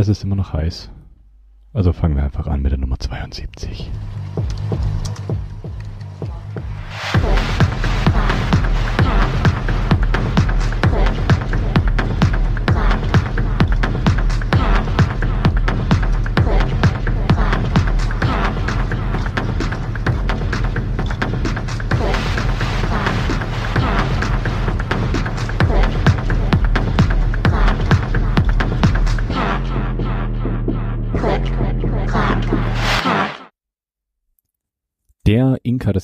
[0.00, 0.90] Es ist immer noch heiß.
[1.72, 3.90] Also fangen wir einfach an mit der Nummer 72.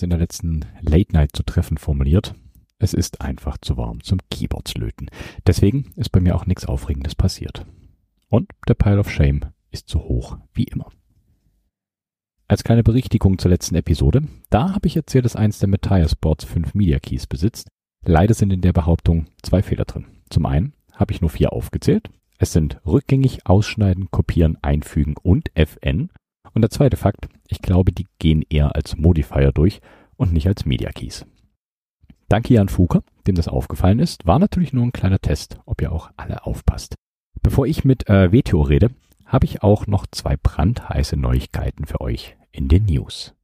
[0.04, 2.34] in der letzten Late Night zu treffen formuliert.
[2.78, 5.08] Es ist einfach zu warm zum Keyboards löten.
[5.46, 7.66] Deswegen ist bei mir auch nichts Aufregendes passiert.
[8.28, 9.40] Und der Pile of Shame
[9.70, 10.90] ist so hoch wie immer.
[12.46, 16.44] Als kleine Berichtigung zur letzten Episode, da habe ich erzählt, dass eins der Metaya Sports
[16.44, 17.68] 5 Media Keys besitzt.
[18.04, 20.06] Leider sind in der Behauptung zwei Fehler drin.
[20.28, 22.10] Zum einen habe ich nur vier aufgezählt.
[22.38, 26.10] Es sind rückgängig ausschneiden, kopieren, einfügen und FN.
[26.54, 29.80] Und der zweite Fakt, ich glaube, die gehen eher als Modifier durch
[30.16, 31.26] und nicht als Media Keys.
[32.28, 34.24] Danke Jan Fuker, dem das aufgefallen ist.
[34.26, 36.94] War natürlich nur ein kleiner Test, ob ihr auch alle aufpasst.
[37.42, 38.90] Bevor ich mit äh, WTO rede,
[39.26, 43.34] habe ich auch noch zwei brandheiße Neuigkeiten für euch in den News.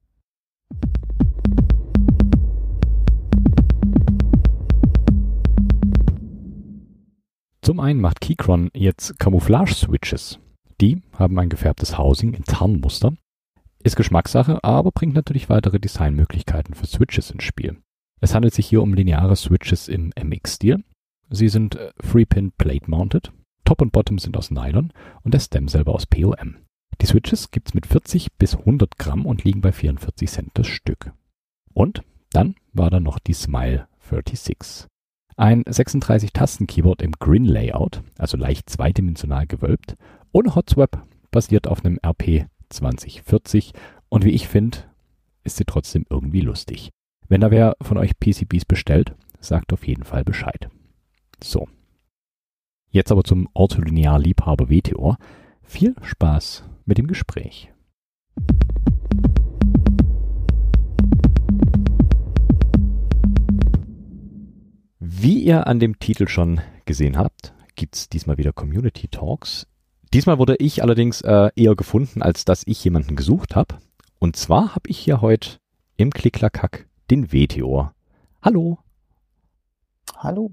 [7.62, 10.38] Zum einen macht Keychron jetzt Camouflage-Switches.
[10.80, 13.12] Die haben ein gefärbtes Housing in Tarnmuster.
[13.82, 17.76] Ist Geschmackssache, aber bringt natürlich weitere Designmöglichkeiten für Switches ins Spiel.
[18.20, 20.82] Es handelt sich hier um lineare Switches im MX-Stil.
[21.28, 23.32] Sie sind äh, Three-Pin Plate-Mounted,
[23.64, 26.56] Top und Bottom sind aus Nylon und der Stem selber aus POM.
[27.00, 31.12] Die Switches gibt's mit 40 bis 100 Gramm und liegen bei 44 Cent das Stück.
[31.72, 34.88] Und dann war da noch die Smile 36.
[35.36, 39.96] Ein 36-Tasten-Keyboard im Grin-Layout, also leicht zweidimensional gewölbt,
[40.32, 43.72] ohne Hotswap, basiert auf einem RP 2040
[44.08, 44.78] und wie ich finde,
[45.44, 46.90] ist sie trotzdem irgendwie lustig.
[47.28, 50.68] Wenn da wer von euch PCBs bestellt, sagt auf jeden Fall Bescheid.
[51.42, 51.68] So.
[52.90, 55.16] Jetzt aber zum Ortholinear-Liebhaber WTO.
[55.62, 57.72] Viel Spaß mit dem Gespräch.
[64.98, 69.69] Wie ihr an dem Titel schon gesehen habt, gibt's diesmal wieder Community Talks.
[70.12, 73.76] Diesmal wurde ich allerdings äh, eher gefunden, als dass ich jemanden gesucht habe.
[74.18, 75.58] Und zwar habe ich hier heute
[75.96, 77.90] im Klicklakack den WTO.
[78.42, 78.78] Hallo.
[80.16, 80.50] Hallo.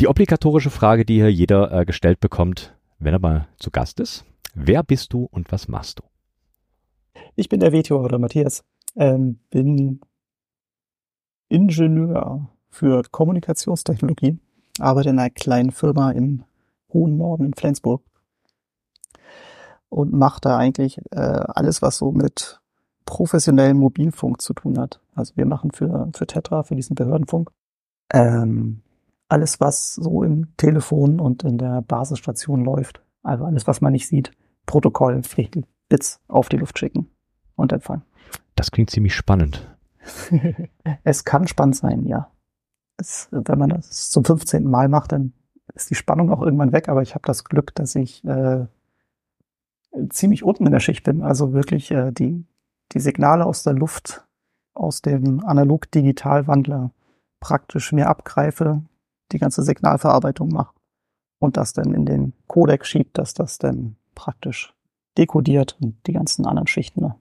[0.00, 4.24] Die obligatorische Frage, die hier jeder äh, gestellt bekommt, wenn er mal zu Gast ist.
[4.54, 6.02] Wer bist du und was machst du?
[7.36, 8.64] Ich bin der WTO oder Matthias.
[8.96, 10.00] Ähm, bin
[11.48, 14.38] Ingenieur für Kommunikationstechnologie,
[14.80, 16.42] arbeite in einer kleinen Firma im
[16.92, 18.02] hohen Norden in Flensburg
[19.88, 22.60] und mache da eigentlich äh, alles, was so mit
[23.04, 25.00] professionellem Mobilfunk zu tun hat.
[25.14, 27.50] Also wir machen für, für Tetra, für diesen Behördenfunk,
[28.12, 28.82] ähm,
[29.28, 33.02] alles, was so im Telefon und in der Basisstation läuft.
[33.22, 34.32] Also alles, was man nicht sieht.
[34.66, 35.22] Protokoll,
[35.88, 37.08] Bits auf die Luft schicken
[37.54, 38.02] und empfangen.
[38.56, 39.76] Das klingt ziemlich spannend.
[41.04, 42.30] es kann spannend sein, ja.
[42.96, 44.64] Es, wenn man das zum 15.
[44.64, 45.32] Mal macht, dann
[45.74, 48.66] ist die Spannung auch irgendwann weg, aber ich habe das Glück, dass ich äh,
[50.10, 51.22] ziemlich unten in der Schicht bin.
[51.22, 52.44] Also wirklich äh, die,
[52.92, 54.24] die Signale aus der Luft,
[54.74, 56.90] aus dem Analog-Digital-Wandler
[57.40, 58.82] praktisch mir abgreife,
[59.32, 60.74] die ganze Signalverarbeitung mache
[61.38, 64.74] und das dann in den Codec schiebt, dass das dann praktisch
[65.18, 67.14] dekodiert und die ganzen anderen Schichten ne,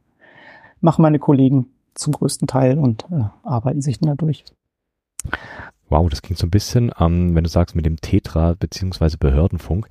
[0.81, 4.43] machen meine Kollegen zum größten Teil und äh, arbeiten sich dann dadurch.
[5.89, 9.87] Wow, das klingt so ein bisschen, ähm, wenn du sagst, mit dem Tetra beziehungsweise Behördenfunk,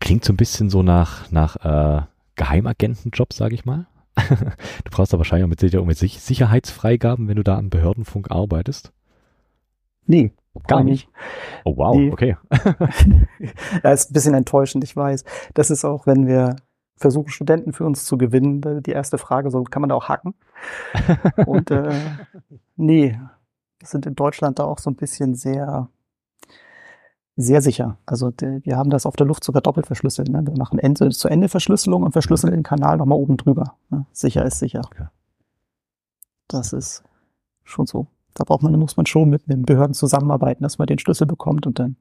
[0.00, 2.02] klingt so ein bisschen so nach, nach äh,
[2.36, 3.86] Geheimagentenjob, sage ich mal.
[4.16, 8.92] du brauchst da wahrscheinlich auch mit, mit Sicherheitsfreigaben, wenn du da am Behördenfunk arbeitest.
[10.06, 10.32] Nee,
[10.66, 11.08] gar nicht.
[11.64, 12.12] Oh wow, nee.
[12.12, 12.36] okay.
[13.84, 15.24] ja, ist ein bisschen enttäuschend, ich weiß.
[15.54, 16.56] Das ist auch, wenn wir
[16.96, 20.34] versuchen, Studenten für uns zu gewinnen, die erste Frage, so kann man da auch hacken?
[21.44, 21.92] Und äh,
[22.76, 23.20] nee,
[23.82, 25.88] sind in Deutschland da auch so ein bisschen sehr,
[27.36, 27.98] sehr sicher.
[28.06, 30.28] Also wir haben das auf der Luft sogar doppelt verschlüsselt.
[30.28, 30.46] Ne?
[30.46, 33.76] Wir machen Ende zu Ende Verschlüsselung und verschlüsseln den Kanal nochmal oben drüber.
[33.90, 34.06] Ne?
[34.12, 34.80] Sicher ist sicher.
[34.84, 35.06] Okay.
[36.48, 37.04] Das ist
[37.62, 38.06] schon so.
[38.34, 41.66] Da braucht man, muss man schon mit den Behörden zusammenarbeiten, dass man den Schlüssel bekommt
[41.66, 41.96] und dann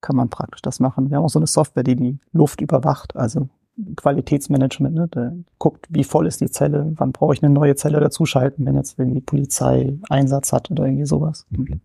[0.00, 1.10] kann man praktisch das machen.
[1.10, 3.48] Wir haben auch so eine Software, die die Luft überwacht, also
[3.96, 5.08] Qualitätsmanagement, ne?
[5.08, 8.74] der guckt, wie voll ist die Zelle, wann brauche ich eine neue Zelle dazuschalten, wenn
[8.74, 11.46] jetzt wenn die Polizei Einsatz hat oder irgendwie sowas.
[11.50, 11.80] Mhm.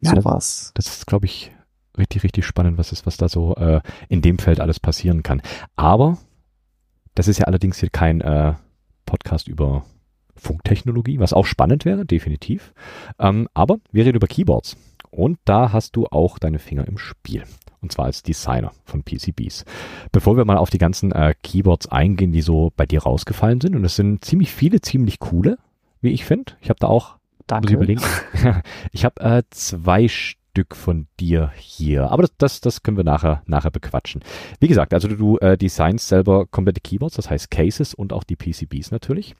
[0.00, 0.72] Ja, sowas.
[0.74, 1.52] Das, das ist, glaube ich,
[1.96, 5.42] richtig, richtig spannend, was ist, was da so äh, in dem Feld alles passieren kann.
[5.76, 6.18] Aber
[7.14, 8.54] das ist ja allerdings hier kein äh,
[9.06, 9.84] Podcast über
[10.36, 12.74] Funktechnologie, was auch spannend wäre, definitiv.
[13.18, 14.76] Ähm, aber wir reden über Keyboards.
[15.10, 17.44] Und da hast du auch deine Finger im Spiel.
[17.80, 19.64] Und zwar als Designer von PCBs.
[20.10, 23.76] Bevor wir mal auf die ganzen äh, Keyboards eingehen, die so bei dir rausgefallen sind.
[23.76, 25.58] Und es sind ziemlich viele, ziemlich coole,
[26.00, 26.54] wie ich finde.
[26.60, 27.66] Ich habe da auch, Danke.
[27.66, 28.02] muss ich überlegen,
[28.92, 32.10] ich habe äh, zwei Stück von dir hier.
[32.10, 34.22] Aber das, das, das können wir nachher, nachher bequatschen.
[34.60, 38.24] Wie gesagt, also du, du äh, designst selber komplette Keyboards, das heißt Cases und auch
[38.24, 39.34] die PCBs natürlich.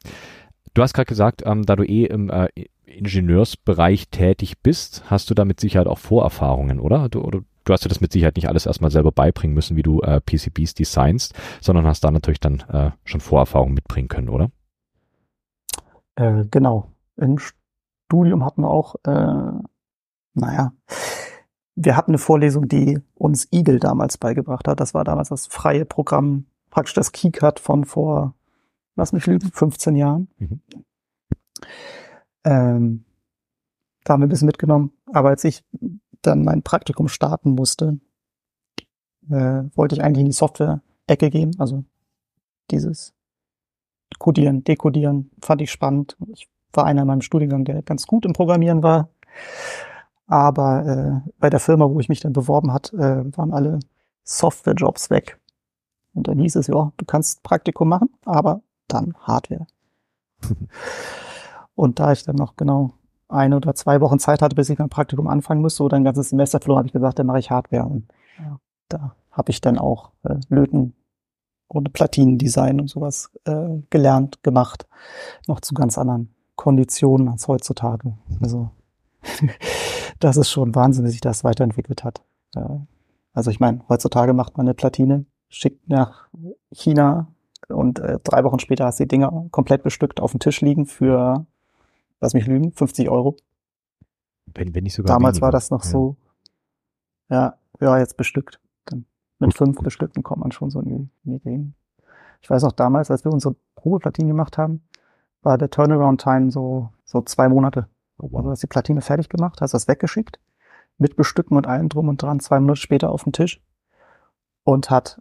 [0.75, 2.49] Du hast gerade gesagt, ähm, da du eh im äh,
[2.85, 7.09] Ingenieursbereich tätig bist, hast du da mit Sicherheit auch Vorerfahrungen, oder?
[7.09, 9.83] Du, oder du hast dir das mit Sicherheit nicht alles erstmal selber beibringen müssen, wie
[9.83, 14.51] du äh, PCBs designst, sondern hast da natürlich dann äh, schon Vorerfahrungen mitbringen können, oder?
[16.17, 16.91] Äh, genau.
[17.17, 17.39] Im
[18.15, 19.53] Studium hatten wir auch, äh,
[20.35, 20.73] naja,
[21.75, 24.79] wir hatten eine Vorlesung, die uns Eagle damals beigebracht hat.
[24.79, 28.37] Das war damals das freie Programm, praktisch das KeyCut von vor,
[28.95, 30.29] lass mich lügen, 15 Jahren.
[30.39, 30.61] Mhm.
[32.45, 33.05] Ähm,
[34.05, 34.93] da haben wir ein bisschen mitgenommen.
[35.13, 35.65] Aber als ich
[36.23, 37.99] dann mein Praktikum starten musste,
[39.29, 41.57] äh, wollte ich eigentlich in die Software-Ecke gehen.
[41.59, 41.83] Also
[42.71, 43.13] dieses
[44.21, 46.17] Codieren, Dekodieren fand ich spannend.
[46.29, 49.09] Ich war einer in meinem Studiengang, der ganz gut im Programmieren war.
[50.27, 53.81] Aber äh, bei der Firma, wo ich mich dann beworben hat, äh, waren alle
[54.25, 55.39] Software-Jobs weg.
[56.15, 59.67] Und dann hieß es, ja, du kannst Praktikum machen, aber dann Hardware.
[61.75, 62.93] Und da ich dann noch genau
[63.29, 66.31] eine oder zwei Wochen Zeit hatte, bis ich mein Praktikum anfangen müsste oder ein ganzes
[66.31, 67.85] Semester verloren, habe ich gesagt, dann mache ich Hardware.
[67.85, 68.07] Und
[68.39, 70.95] ja, da habe ich dann auch äh, Löten
[71.67, 74.87] und Platinendesign und sowas äh, gelernt, gemacht.
[75.49, 78.17] Noch zu ganz anderen Konditionen als heutzutage.
[78.41, 78.71] Also
[80.21, 82.23] das ist schon Wahnsinn, wie sich das weiterentwickelt hat.
[83.33, 86.29] Also ich meine, heutzutage macht man eine Platine, schickt nach
[86.73, 87.29] China
[87.69, 90.87] und äh, drei Wochen später hast du die Dinger komplett bestückt auf dem Tisch liegen
[90.87, 91.47] für
[92.25, 93.37] lass mich lügen, 50 Euro.
[94.47, 95.45] Wenn, wenn nicht sogar Damals weniger.
[95.45, 95.91] war das noch ja.
[95.91, 96.17] so,
[97.29, 98.61] ja, ja, jetzt bestückt.
[98.87, 99.05] Dann
[99.39, 101.75] mit fünf Bestückten kommt man schon so in die, Gegend.
[102.41, 104.83] Ich weiß auch damals, als wir unsere Probeplatinen gemacht haben,
[105.45, 107.89] war der Turnaround-Time so, so zwei Monate.
[108.19, 110.39] Also du hast die Platine fertig gemacht, hast das weggeschickt,
[110.99, 113.61] mit Bestücken und allem drum und dran, zwei Monate später auf den Tisch
[114.63, 115.21] und hat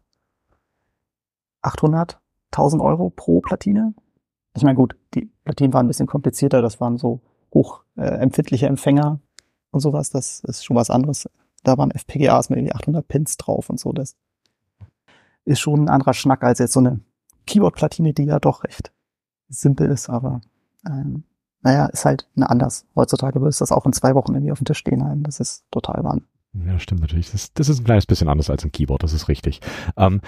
[1.61, 2.19] 800,
[2.51, 3.93] 1000 Euro pro Platine
[4.55, 7.21] ich meine, gut, die Platinen waren ein bisschen komplizierter, das waren so
[7.53, 9.19] hoch äh, Empfänger
[9.71, 11.27] und sowas, das ist schon was anderes.
[11.63, 14.15] Da waren FPGAs mit irgendwie 800 Pins drauf und so, das
[15.45, 16.99] ist schon ein anderer Schnack als jetzt so eine
[17.47, 18.93] Keyboard-Platine, die ja doch recht
[19.59, 20.41] simpel ist, aber
[20.85, 21.23] ähm,
[21.61, 22.85] naja, ist halt eine anders.
[22.95, 25.23] Heutzutage würde das auch in zwei Wochen irgendwie auf dem Tisch stehen haben.
[25.23, 26.27] Das ist total Wahnsinn.
[26.53, 27.31] Ja, stimmt natürlich.
[27.31, 29.61] Das, das ist ein kleines bisschen anders als ein Keyboard, das ist richtig.
[29.97, 30.21] Ähm,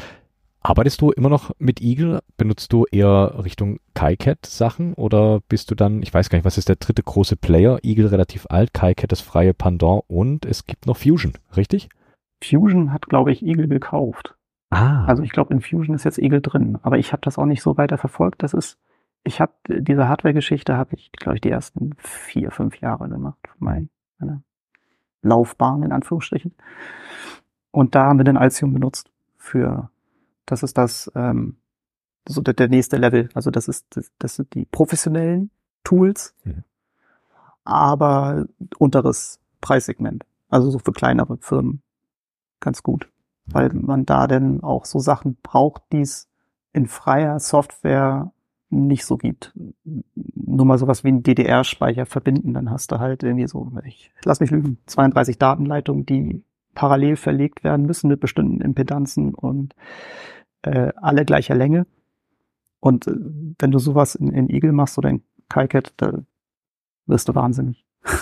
[0.62, 2.22] arbeitest du immer noch mit Eagle?
[2.38, 6.58] Benutzt du eher Richtung KiCat Sachen oder bist du dann, ich weiß gar nicht, was
[6.58, 7.80] ist der dritte große Player?
[7.84, 11.90] Eagle relativ alt, KiCat das freie Pendant und es gibt noch Fusion, richtig?
[12.44, 14.36] Fusion hat, glaube ich, Eagle gekauft.
[14.72, 15.06] Ah.
[15.06, 17.62] Also ich glaube, in Fusion ist jetzt Eagle drin, aber ich habe das auch nicht
[17.62, 18.42] so weiter verfolgt.
[18.42, 18.78] Das ist,
[19.26, 23.58] ich habe diese Hardware-Geschichte habe ich, glaube ich, die ersten vier, fünf Jahre gemacht von
[23.60, 24.42] mein, meiner
[25.22, 26.56] Laufbahn in Anführungsstrichen.
[27.72, 29.90] Und da haben wir den Altium benutzt für,
[30.46, 31.58] das ist das, ähm,
[32.28, 33.30] so der, der nächste Level.
[33.34, 35.52] Also das ist, das, das sind die professionellen
[35.84, 36.64] Tools, Mhm.
[37.64, 38.46] aber
[38.78, 40.26] unteres Preissegment.
[40.50, 41.82] Also so für kleinere Firmen
[42.60, 43.10] ganz gut
[43.46, 46.28] weil man da denn auch so Sachen braucht, die es
[46.74, 48.32] in freier Software
[48.76, 49.54] nicht so gibt.
[49.84, 54.40] Nur mal sowas wie einen DDR-Speicher verbinden, dann hast du halt irgendwie so, ich lass
[54.40, 59.74] mich lügen, 32 Datenleitungen, die parallel verlegt werden müssen mit bestimmten Impedanzen und
[60.62, 61.88] äh, alle gleicher Länge.
[62.80, 63.16] Und äh,
[63.60, 66.20] wenn du sowas in, in Eagle machst oder in KiCat, da
[67.08, 67.86] wirst du wahnsinnig.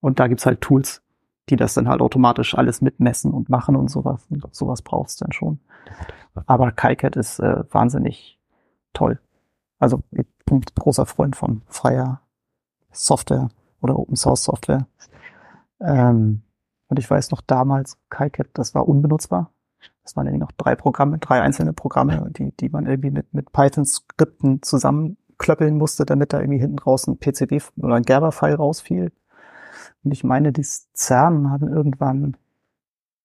[0.00, 1.02] und da gibt's halt Tools,
[1.48, 4.26] die das dann halt automatisch alles mitmessen und machen und sowas.
[4.30, 5.60] Und sowas brauchst du dann schon.
[6.46, 8.38] Aber KiCat ist äh, wahnsinnig
[8.92, 9.18] toll.
[9.80, 12.20] Also ich bin großer Freund von freier
[12.92, 13.48] Software
[13.80, 14.86] oder Open Source Software.
[15.80, 16.42] Ähm,
[16.88, 19.50] und ich weiß noch damals, KiCat, das war unbenutzbar.
[20.02, 23.52] Das waren irgendwie noch drei Programme, drei einzelne Programme, die, die man irgendwie mit, mit
[23.52, 29.12] Python-Skripten zusammenklöppeln musste, damit da irgendwie hinten raus ein PCB oder ein Gerber-File rausfiel.
[30.04, 32.36] Und ich meine, die CERN haben irgendwann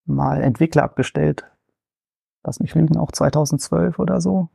[0.06, 1.44] mal Entwickler abgestellt.
[2.44, 4.48] Lass mich lügen, auch 2012 oder so.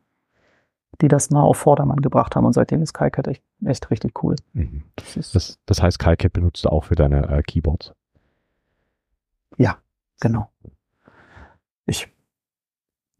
[1.00, 2.46] Die das mal auf Vordermann gebracht haben.
[2.46, 4.36] Und seitdem ist KiCat echt, echt richtig cool.
[4.54, 4.84] Mhm.
[4.96, 7.94] Das Das, das heißt, KiCat benutzt du auch für deine äh, Keyboards?
[9.58, 9.78] Ja.
[10.22, 10.50] Genau.
[11.86, 12.08] Ich,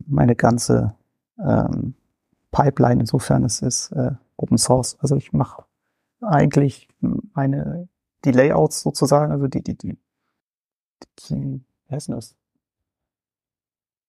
[0.06, 0.96] meine ganze
[1.44, 1.96] ähm,
[2.52, 4.98] Pipeline insofern ist, ist äh, Open Source.
[5.00, 5.64] Also ich mache
[6.22, 6.88] eigentlich
[7.34, 7.90] meine
[8.24, 9.98] die Layouts sozusagen, also die die die,
[11.28, 12.36] die wie heißt denn das?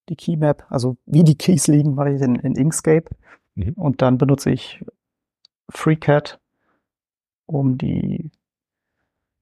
[0.08, 3.08] Die Keymap, also wie die Keys liegen, mache ich in, in Inkscape
[3.54, 3.72] mhm.
[3.74, 4.84] und dann benutze ich
[5.70, 6.38] FreeCAD,
[7.46, 8.30] um die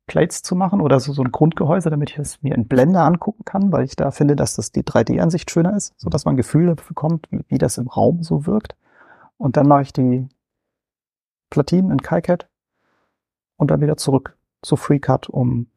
[0.06, 3.44] Plates zu machen oder so, so ein Grundgehäuse, damit ich es mir in Blender angucken
[3.44, 6.36] kann, weil ich da finde, dass das die 3D-Ansicht schöner ist, so dass man ein
[6.36, 8.74] Gefühl dafür bekommt, wie das im Raum so wirkt.
[9.36, 10.28] Und dann mache ich die
[11.48, 12.48] Platinen in KiCad
[13.56, 15.68] und dann wieder zurück zu FreeCut, um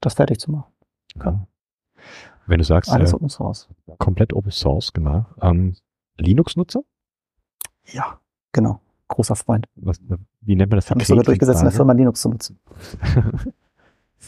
[0.00, 0.72] das fertig zu machen.
[1.14, 1.38] Okay.
[2.46, 3.68] Wenn du sagst, Alles äh, Open Source.
[3.98, 5.26] komplett Open Source, genau.
[5.42, 5.76] Ähm,
[6.16, 6.82] Linux-Nutzer?
[7.86, 8.20] Ja,
[8.52, 8.80] genau.
[9.08, 9.68] Großer Freund.
[9.76, 10.00] Was,
[10.40, 10.86] wie nennt man das?
[10.86, 12.58] Ich habe mich sogar durchgesetzt, in der Firma Linux zu nutzen.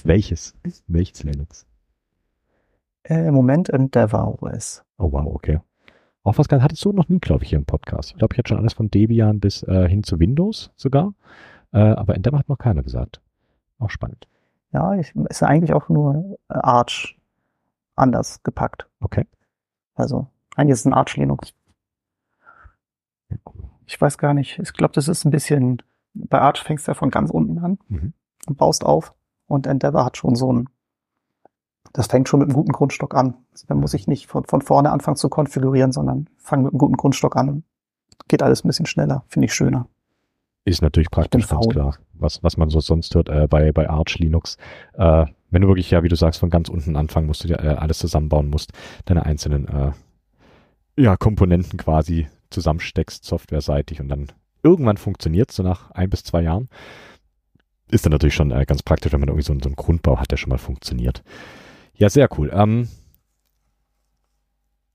[0.04, 0.54] Welches?
[0.86, 1.66] Welches Linux?
[3.02, 4.84] Äh, Im Moment Endeavor OS.
[4.98, 5.60] Oh wow, okay.
[6.22, 8.10] Auch was ganz hattest du noch nie, glaube ich, hier im Podcast.
[8.10, 11.14] Ich glaube, ich hatte schon alles von Debian bis äh, hin zu Windows sogar.
[11.72, 13.20] Äh, aber Endeavor hat noch keiner gesagt.
[13.78, 14.28] Auch spannend.
[14.72, 17.18] Ja, ich, ist eigentlich auch nur äh, Arch
[17.96, 18.86] anders gepackt.
[19.00, 19.24] Okay.
[19.94, 21.54] Also, eigentlich ist es ein Arch Linux.
[23.86, 24.58] Ich weiß gar nicht.
[24.58, 25.82] Ich glaube, das ist ein bisschen,
[26.14, 28.12] bei Arch fängst du ja von ganz unten an mhm.
[28.46, 29.14] und baust auf.
[29.46, 30.68] Und Endeavor hat schon so ein,
[31.92, 33.34] das fängt schon mit einem guten Grundstock an.
[33.50, 36.78] Also, da muss ich nicht von, von vorne anfangen zu konfigurieren, sondern fange mit einem
[36.78, 37.64] guten Grundstock an.
[38.28, 39.88] Geht alles ein bisschen schneller, finde ich schöner.
[40.64, 41.96] Ist natürlich praktisch, ganz klar.
[42.12, 44.58] Was, was man so sonst hört äh, bei, bei Arch Linux.
[44.94, 47.60] Äh, wenn du wirklich, ja, wie du sagst, von ganz unten anfangen musst, du dir
[47.60, 48.72] äh, alles zusammenbauen musst,
[49.06, 49.92] deine einzelnen äh,
[50.98, 56.68] ja, Komponenten quasi zusammensteckst, softwareseitig und dann irgendwann funktioniert, so nach ein bis zwei Jahren.
[57.90, 60.30] Ist dann natürlich schon äh, ganz praktisch, wenn man irgendwie so, so einen Grundbau hat,
[60.30, 61.22] der schon mal funktioniert.
[61.94, 62.50] Ja, sehr cool.
[62.52, 62.88] Ähm,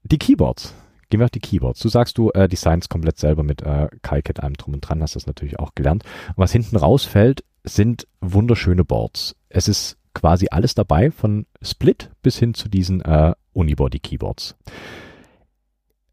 [0.03, 0.75] die Keyboards.
[1.09, 1.79] Gehen wir auf die Keyboards.
[1.79, 5.15] Du sagst, du äh, designst komplett selber mit äh, KiCad allem drum und dran, hast
[5.15, 6.03] das natürlich auch gelernt.
[6.29, 9.35] Und was hinten rausfällt, sind wunderschöne Boards.
[9.49, 14.55] Es ist quasi alles dabei, von Split bis hin zu diesen äh, Unibody-Keyboards.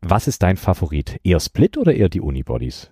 [0.02, 1.20] Was ist dein Favorit?
[1.24, 2.90] Eher Split oder eher die Unibodies?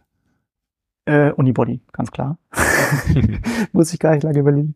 [1.05, 2.39] Äh, Unibody, ganz klar.
[3.73, 4.75] Muss ich gar nicht lange überlegen.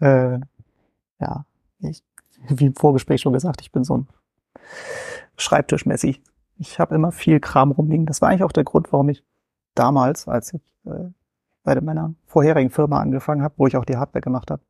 [0.00, 0.38] Äh,
[1.20, 1.44] ja,
[1.80, 2.02] ich,
[2.48, 4.08] wie im Vorgespräch schon gesagt, ich bin so ein
[5.36, 6.22] Schreibtisch-Messi
[6.60, 8.06] ich habe immer viel Kram rumliegen.
[8.06, 9.24] Das war eigentlich auch der Grund, warum ich
[9.74, 11.08] damals, als ich äh,
[11.64, 14.62] bei meiner vorherigen Firma angefangen habe, wo ich auch die Hardware gemacht habe,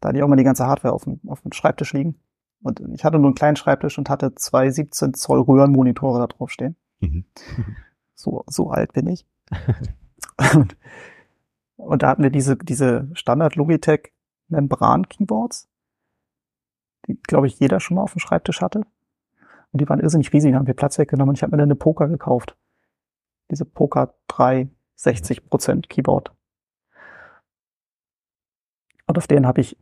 [0.00, 2.18] da hatte ich auch mal die ganze Hardware auf dem, auf dem Schreibtisch liegen.
[2.62, 6.50] Und ich hatte nur einen kleinen Schreibtisch und hatte zwei 17 Zoll Röhrenmonitore da drauf
[6.50, 6.76] stehen.
[7.00, 7.24] Mhm.
[8.18, 9.26] So, so alt bin ich.
[10.54, 10.74] und,
[11.76, 14.10] und da hatten wir diese, diese Standard Logitech
[14.48, 15.68] Membran Keyboards,
[17.06, 18.86] die, glaube ich, jeder schon mal auf dem Schreibtisch hatte.
[19.70, 21.28] Und die waren irrsinnig riesig, haben wir Platz weggenommen.
[21.28, 22.56] Und ich habe mir dann eine Poker gekauft.
[23.50, 26.32] Diese Poker 3 60% Keyboard.
[29.06, 29.76] Und auf denen habe ich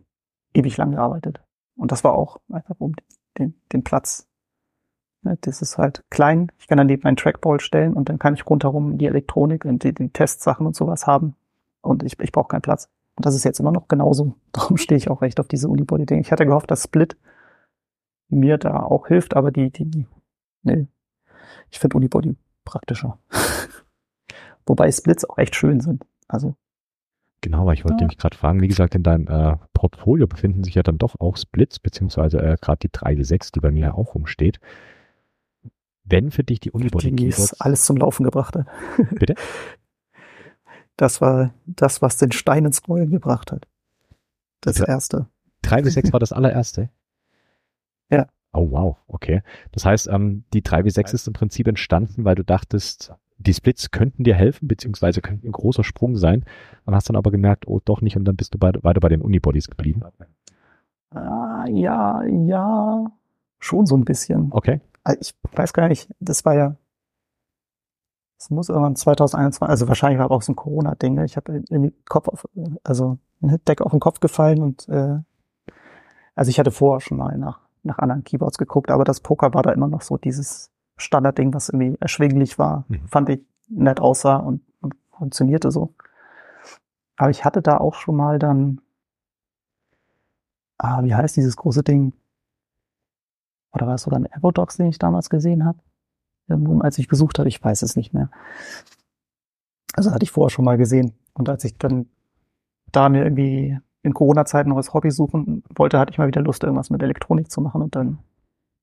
[0.52, 1.40] ewig lang gearbeitet.
[1.76, 2.94] Und das war auch einfach um
[3.38, 4.28] den, den Platz.
[5.22, 6.52] Ne, das ist halt klein.
[6.58, 9.94] Ich kann daneben einen Trackball stellen und dann kann ich rundherum die Elektronik und die,
[9.94, 11.34] die Testsachen und sowas haben.
[11.80, 12.88] Und ich, ich brauche keinen Platz.
[13.16, 14.34] Und das ist jetzt immer noch genauso.
[14.52, 16.20] Darum stehe ich auch recht auf diese Unibody-Dinge.
[16.20, 17.16] Ich hatte gehofft, dass Split
[18.28, 20.06] mir da auch hilft, aber die, die,
[20.62, 20.86] nee.
[21.70, 23.18] Ich finde Unibody praktischer.
[24.66, 26.06] Wobei Splits auch echt schön sind.
[26.28, 26.54] Also.
[27.44, 28.00] Genau, weil ich wollte ja.
[28.00, 31.36] nämlich gerade fragen, wie gesagt, in deinem äh, Portfolio befinden sich ja dann doch auch
[31.36, 34.60] Splits, beziehungsweise äh, gerade die 3 6 die bei mir auch rumsteht.
[36.04, 38.66] Wenn für dich die Unibody die Keyboards alles zum Laufen gebracht hat.
[39.18, 39.34] Bitte?
[40.96, 43.66] Das war das, was den Stein ins Rollen gebracht hat.
[44.60, 45.26] Das also, erste.
[45.62, 46.88] 3 bis 6 war das allererste?
[48.10, 48.28] Ja.
[48.52, 49.42] Oh wow, okay.
[49.72, 54.24] Das heißt, ähm, die 3W6 ist im Prinzip entstanden, weil du dachtest, die Splits könnten
[54.24, 56.44] dir helfen, beziehungsweise könnten ein großer Sprung sein.
[56.84, 59.08] Und hast dann aber gemerkt, oh doch nicht, und dann bist du bei, weiter bei
[59.08, 60.02] den Unibodies geblieben.
[61.10, 63.04] Ah, ja, ja,
[63.58, 64.48] schon so ein bisschen.
[64.50, 64.80] Okay.
[65.04, 66.76] Ah, ich weiß gar nicht, das war ja,
[68.38, 71.22] das muss irgendwann 2021, also wahrscheinlich war auch so ein Corona-Ding.
[71.24, 72.48] Ich habe irgendwie Kopf auf,
[72.82, 75.18] also ein Deck auf den Kopf gefallen und äh,
[76.34, 79.62] also ich hatte vorher schon mal nach nach anderen Keyboards geguckt, aber das Poker war
[79.62, 83.06] da immer noch so dieses Standardding, was irgendwie erschwinglich war, mhm.
[83.08, 85.94] fand ich nett aussah und, und funktionierte so.
[87.16, 88.80] Aber ich hatte da auch schon mal dann,
[90.78, 92.12] ah, wie heißt dieses große Ding?
[93.72, 95.78] Oder war es sogar ein Aerodox, den ich damals gesehen habe?
[96.46, 98.30] Irgendwo, als ich besucht habe, ich weiß es nicht mehr.
[99.94, 101.14] Also hatte ich vorher schon mal gesehen.
[101.32, 102.06] Und als ich dann
[102.92, 106.62] da mir irgendwie in Corona-Zeiten noch als Hobby suchen wollte, hatte ich mal wieder Lust,
[106.62, 108.18] irgendwas mit Elektronik zu machen und dann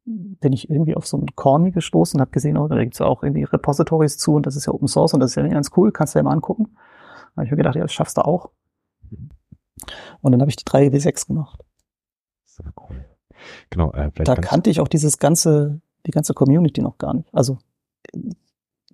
[0.06, 3.06] bin ich irgendwie auf so einen Corny gestoßen und habe gesehen, oh, da gibt's ja
[3.06, 5.72] auch irgendwie Repositories zu und das ist ja Open Source und das ist ja ganz
[5.78, 6.76] cool, kannst du ja mal angucken.
[6.76, 8.52] Da habe ich mir gedacht, ja, das schaffst du auch.
[10.22, 11.64] Und dann habe ich die 3W6 gemacht.
[12.78, 13.06] Cool.
[13.70, 17.34] Genau, äh, da kannte ich auch dieses ganze, die ganze Community noch gar nicht.
[17.34, 17.58] Also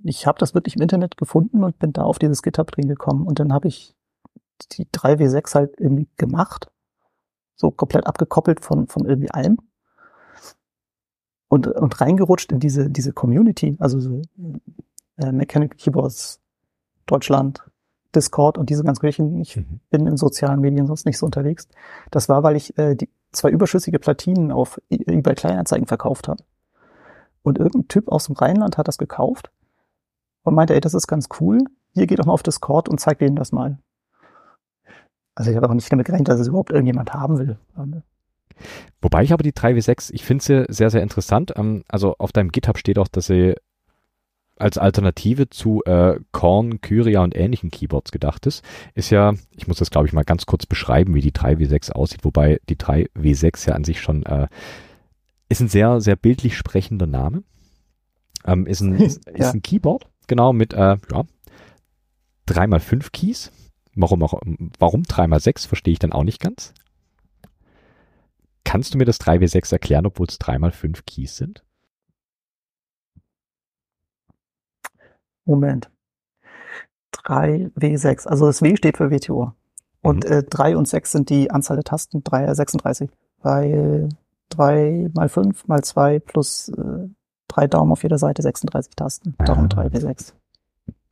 [0.03, 3.27] ich habe das wirklich im Internet gefunden und bin da auf dieses GitHub drin gekommen
[3.27, 3.95] und dann habe ich
[4.71, 6.71] die 3W6 halt irgendwie gemacht,
[7.55, 9.57] so komplett abgekoppelt von, von irgendwie allem
[11.49, 14.21] und, und reingerutscht in diese, diese Community, also so,
[15.17, 16.39] äh, Mechanical Keyboards
[17.05, 17.63] Deutschland,
[18.13, 19.39] Discord und diese ganzen Geschichten.
[19.41, 19.79] Ich mhm.
[19.89, 21.67] bin in sozialen Medien sonst nicht so unterwegs.
[22.11, 26.43] Das war, weil ich äh, die zwei überschüssige Platinen auf e-, eBay Kleinanzeigen verkauft habe.
[27.43, 29.51] Und irgendein Typ aus dem Rheinland hat das gekauft
[30.43, 31.59] und meinte, ey, das ist ganz cool.
[31.93, 33.79] Hier geht doch mal auf Discord und zeigt denen das mal.
[35.35, 37.57] Also ich habe auch nicht damit gerechnet, dass es überhaupt irgendjemand haben will.
[39.01, 41.53] Wobei ich aber die 3W6, ich finde sie sehr, sehr interessant.
[41.55, 43.55] Ähm, also auf deinem GitHub steht auch, dass sie
[44.59, 48.63] als Alternative zu äh, Korn, Kyria und ähnlichen Keyboards gedacht ist,
[48.95, 52.23] ist ja, ich muss das glaube ich mal ganz kurz beschreiben, wie die 3W6 aussieht,
[52.23, 54.47] wobei die 3W6 ja an sich schon äh,
[55.49, 57.43] ist ein sehr, sehr bildlich sprechender Name.
[58.45, 59.33] Ähm, ist, ein, ist, ja.
[59.33, 61.23] ist ein Keyboard, genau, mit äh, ja,
[62.47, 63.51] 3x5 Keys.
[63.95, 64.39] Warum auch,
[64.77, 66.73] warum 3x6, verstehe ich dann auch nicht ganz.
[68.67, 71.63] Kannst du mir das 3W6 erklären, obwohl es 3x5 Keys sind?
[75.45, 75.89] Moment.
[77.13, 79.53] 3W6, also das W steht für WTO.
[80.01, 80.31] Und mhm.
[80.31, 83.09] äh, 3 und 6 sind die Anzahl der Tasten, 3, 36.
[83.41, 84.09] Weil
[84.49, 87.07] 3 mal 5 mal 2 plus äh,
[87.47, 89.35] 3 Daumen auf jeder Seite, 36 Tasten.
[89.45, 90.33] Darum 3W6.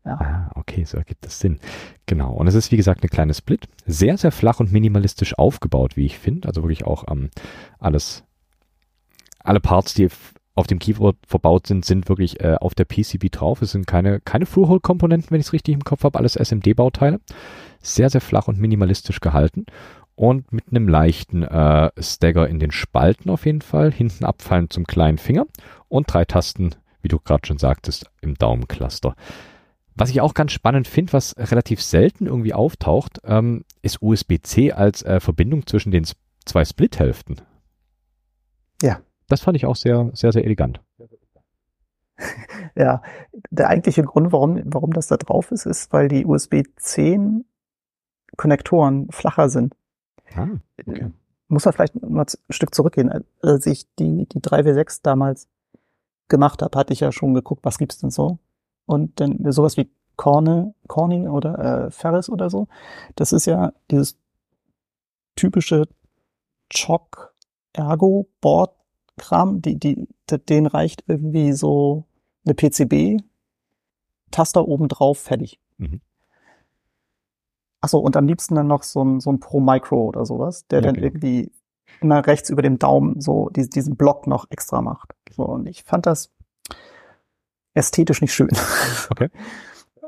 [0.06, 0.14] Ja.
[0.20, 1.60] Ah, okay, so ergibt das Sinn.
[2.06, 2.32] Genau.
[2.34, 3.68] Und es ist, wie gesagt, eine kleine Split.
[3.88, 6.48] Sehr, sehr flach und minimalistisch aufgebaut, wie ich finde.
[6.48, 7.32] Also wirklich auch ähm,
[7.80, 8.24] alles,
[9.40, 10.10] alle Parts, die
[10.54, 13.62] auf dem Keyboard verbaut sind, sind wirklich äh, auf der PCB drauf.
[13.62, 17.20] Es sind keine, keine Through-Hole-Komponenten, wenn ich es richtig im Kopf habe, alles SMD-Bauteile.
[17.82, 19.66] Sehr, sehr flach und minimalistisch gehalten.
[20.14, 23.92] Und mit einem leichten äh, Stagger in den Spalten auf jeden Fall.
[23.92, 25.46] Hinten abfallend zum kleinen Finger.
[25.90, 29.16] Und drei Tasten, wie du gerade schon sagtest, im Daumencluster.
[29.96, 35.04] Was ich auch ganz spannend finde, was relativ selten irgendwie auftaucht, ähm, ist USB-C als
[35.04, 36.06] äh, Verbindung zwischen den
[36.46, 37.38] zwei Split-Hälften.
[38.82, 39.00] Ja.
[39.28, 40.82] Das fand ich auch sehr, sehr, sehr elegant.
[42.78, 43.02] Ja,
[43.52, 47.46] der eigentliche Grund, warum, warum das da drauf ist, ist, weil die USB-10
[48.36, 49.76] Konnektoren flacher sind.
[50.36, 50.48] Ah,
[50.86, 51.12] okay.
[51.48, 53.26] Muss man vielleicht mal ein Stück zurückgehen.
[53.42, 55.48] Als ich die, die 3W6 damals
[56.28, 58.40] gemacht habe, hatte ich ja schon geguckt, was gibt's denn so?
[58.86, 62.68] Und dann sowas wie Corne, Corning oder äh, Ferris oder so.
[63.16, 64.18] Das ist ja dieses
[65.36, 65.88] typische
[66.70, 67.34] Chock
[67.74, 68.72] Ergo Board
[69.18, 70.08] Kram, die, die,
[70.50, 72.06] den reicht irgendwie so
[72.46, 73.22] eine PCB
[74.32, 75.60] Taster oben drauf fertig.
[75.78, 76.02] Mhm.
[77.82, 80.80] Achso, und am liebsten dann noch so ein, so ein Pro Micro oder sowas, der
[80.80, 81.08] ja, dann genau.
[81.08, 81.52] irgendwie
[82.02, 85.14] immer rechts über dem Daumen so diesen Block noch extra macht.
[85.32, 86.32] So, und ich fand das
[87.76, 88.50] ästhetisch nicht schön.
[89.10, 89.30] Okay.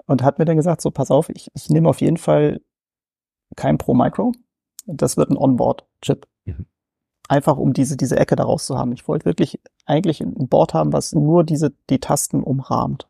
[0.07, 2.61] Und hat mir dann gesagt, so pass auf, ich, ich nehme auf jeden Fall
[3.55, 4.31] kein Pro Micro.
[4.85, 6.25] Das wird ein Onboard-Chip.
[6.45, 6.65] Mhm.
[7.27, 8.93] Einfach um diese, diese Ecke daraus zu haben.
[8.93, 13.07] Ich wollte wirklich eigentlich ein Board haben, was nur diese, die Tasten umrahmt.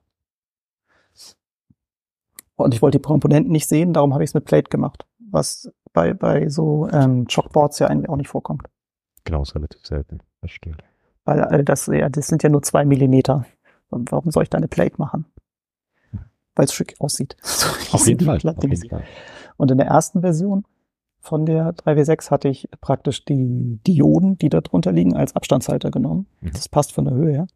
[2.55, 5.05] Und ich wollte die Komponenten nicht sehen, darum habe ich es mit Plate gemacht.
[5.19, 8.67] Was bei, bei so ähm, Chalkboards ja eigentlich auch nicht vorkommt.
[9.23, 10.19] Genau, ist relativ selten.
[10.41, 10.83] Das stimmt.
[11.25, 13.45] Weil das, ja, das sind ja nur zwei Millimeter.
[13.89, 15.25] Und warum soll ich da eine Plate machen?
[16.55, 17.37] Weil es schick aussieht.
[17.91, 18.39] Auf jeden, Fall.
[18.43, 19.03] Auf jeden Fall.
[19.57, 20.65] Und in der ersten Version
[21.19, 26.27] von der 3W6 hatte ich praktisch die Dioden, die da drunter liegen, als Abstandshalter genommen.
[26.41, 26.51] Mhm.
[26.53, 27.47] Das passt von der Höhe her.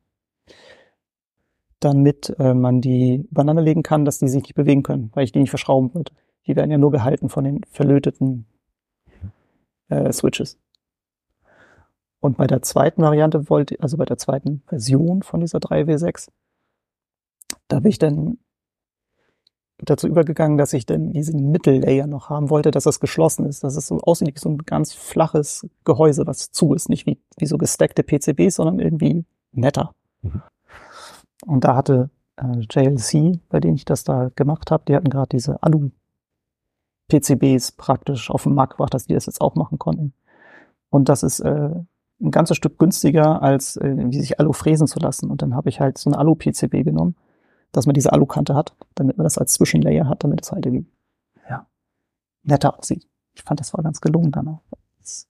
[1.79, 5.31] Damit äh, man die übereinander legen kann, dass die sich nicht bewegen können, weil ich
[5.31, 6.13] die nicht verschrauben wollte.
[6.47, 8.45] Die werden ja nur gehalten von den verlöteten
[9.89, 10.59] äh, Switches.
[12.21, 16.29] Und bei der zweiten Variante wollte, also bei der zweiten Version von dieser 3W6,
[17.67, 18.37] da bin ich dann
[19.79, 23.75] dazu übergegangen, dass ich dann diesen Mittellayer noch haben wollte, dass das geschlossen ist, dass
[23.75, 27.47] es so aussieht wie so ein ganz flaches Gehäuse, was zu ist, nicht wie, wie
[27.47, 29.95] so gestackte PCBs, sondern irgendwie netter.
[30.21, 30.43] Mhm.
[31.47, 35.29] Und da hatte äh, JLC, bei denen ich das da gemacht habe, die hatten gerade
[35.29, 35.93] diese Alu-PCBs
[37.71, 40.13] praktisch auf den Markt gebracht, dass die das jetzt auch machen konnten.
[40.91, 41.71] Und das ist äh,
[42.21, 45.29] ein ganzes Stück günstiger, als äh, sich Alu fräsen zu lassen.
[45.29, 47.15] Und dann habe ich halt so eine Alu-PCB genommen,
[47.71, 50.85] dass man diese Alukante hat, damit man das als Zwischenlayer hat, damit es halt irgendwie
[51.49, 51.67] ja,
[52.43, 53.07] netter aussieht.
[53.33, 54.61] ich fand, das war ganz gelungen dann auch.
[54.99, 55.27] Das,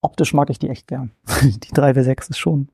[0.00, 1.12] optisch mag ich die echt gern.
[1.42, 2.68] die 3W6 ist schon.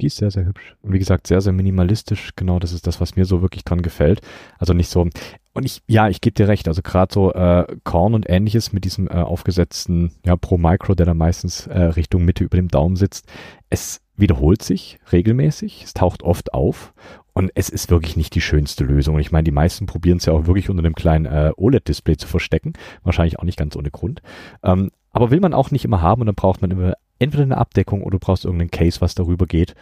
[0.00, 0.76] Die ist sehr, sehr hübsch.
[0.82, 2.32] Und wie gesagt, sehr, sehr minimalistisch.
[2.36, 4.20] Genau, das ist das, was mir so wirklich dran gefällt.
[4.58, 5.08] Also nicht so.
[5.56, 6.68] Und ich, ja, ich gebe dir recht.
[6.68, 11.06] Also gerade so äh, Korn und ähnliches mit diesem äh, aufgesetzten, ja, Pro Micro, der
[11.06, 13.26] da meistens äh, Richtung Mitte über dem Daumen sitzt.
[13.70, 15.82] Es wiederholt sich regelmäßig.
[15.82, 16.92] Es taucht oft auf.
[17.32, 19.14] Und es ist wirklich nicht die schönste Lösung.
[19.14, 22.18] Und ich meine, die meisten probieren es ja auch wirklich unter einem kleinen äh, OLED-Display
[22.18, 22.74] zu verstecken.
[23.02, 24.20] Wahrscheinlich auch nicht ganz ohne Grund.
[24.62, 27.56] Ähm, aber will man auch nicht immer haben und dann braucht man immer entweder eine
[27.56, 29.74] Abdeckung oder du brauchst irgendeinen Case, was darüber geht.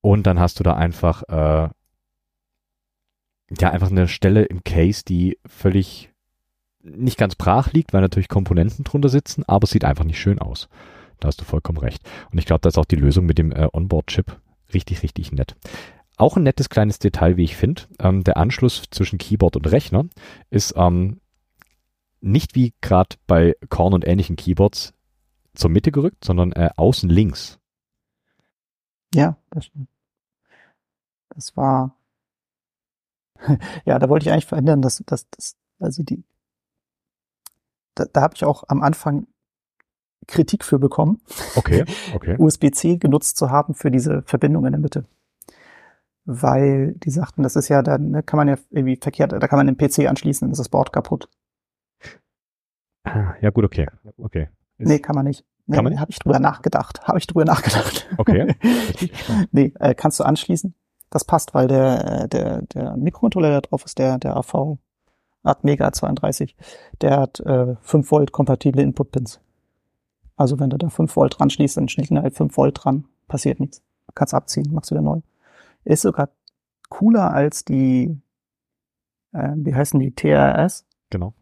[0.00, 1.68] Und dann hast du da einfach, äh,
[3.60, 6.10] ja, einfach eine Stelle im Case, die völlig
[6.82, 10.38] nicht ganz brach liegt, weil natürlich Komponenten drunter sitzen, aber es sieht einfach nicht schön
[10.38, 10.68] aus.
[11.20, 12.02] Da hast du vollkommen recht.
[12.30, 14.38] Und ich glaube, da ist auch die Lösung mit dem äh, Onboard-Chip
[14.74, 15.56] richtig, richtig nett.
[16.16, 17.82] Auch ein nettes kleines Detail, wie ich finde.
[17.98, 20.04] Ähm, der Anschluss zwischen Keyboard und Rechner
[20.50, 21.20] ist ähm,
[22.20, 24.94] nicht wie gerade bei Korn und ähnlichen Keyboards
[25.54, 27.58] zur Mitte gerückt, sondern äh, außen links.
[29.14, 29.88] Ja, das stimmt.
[31.30, 31.96] Das war,
[33.84, 36.24] ja, da wollte ich eigentlich verändern, dass, dass, dass also die,
[37.94, 39.26] da, da habe ich auch am Anfang
[40.26, 41.20] Kritik für bekommen.
[41.54, 42.36] Okay, okay.
[42.38, 45.04] USB-C genutzt zu haben für diese Verbindung in der Mitte.
[46.24, 49.58] Weil die sagten, das ist ja dann, ne, kann man ja irgendwie verkehrt, da kann
[49.58, 51.28] man den PC anschließen, dann ist das Board kaputt.
[53.04, 53.86] Ah, ja, gut, okay.
[54.16, 54.48] Okay.
[54.78, 55.44] Ist nee, kann man nicht.
[55.66, 56.00] Nee, kann man nicht?
[56.00, 57.06] Habe ich drüber nachgedacht.
[57.06, 58.08] Habe ich drüber nachgedacht.
[58.16, 58.54] Okay.
[59.52, 60.74] nee, äh, kannst du anschließen.
[61.14, 64.78] Das passt, weil der, der, der Mikrocontroller, der drauf ist, der, der AV
[65.44, 66.56] Atmega 32,
[67.02, 69.38] der hat äh, 5 Volt kompatible Input-Pins.
[70.34, 73.60] Also wenn du da 5 Volt dran schließt, dann schließen halt 5 Volt dran, passiert
[73.60, 73.80] nichts.
[74.16, 75.20] Kannst abziehen, machst wieder neu.
[75.84, 76.30] Ist sogar
[76.88, 78.20] cooler als die,
[79.32, 80.84] äh, wie heißen die, TRS?
[81.10, 81.32] Genau.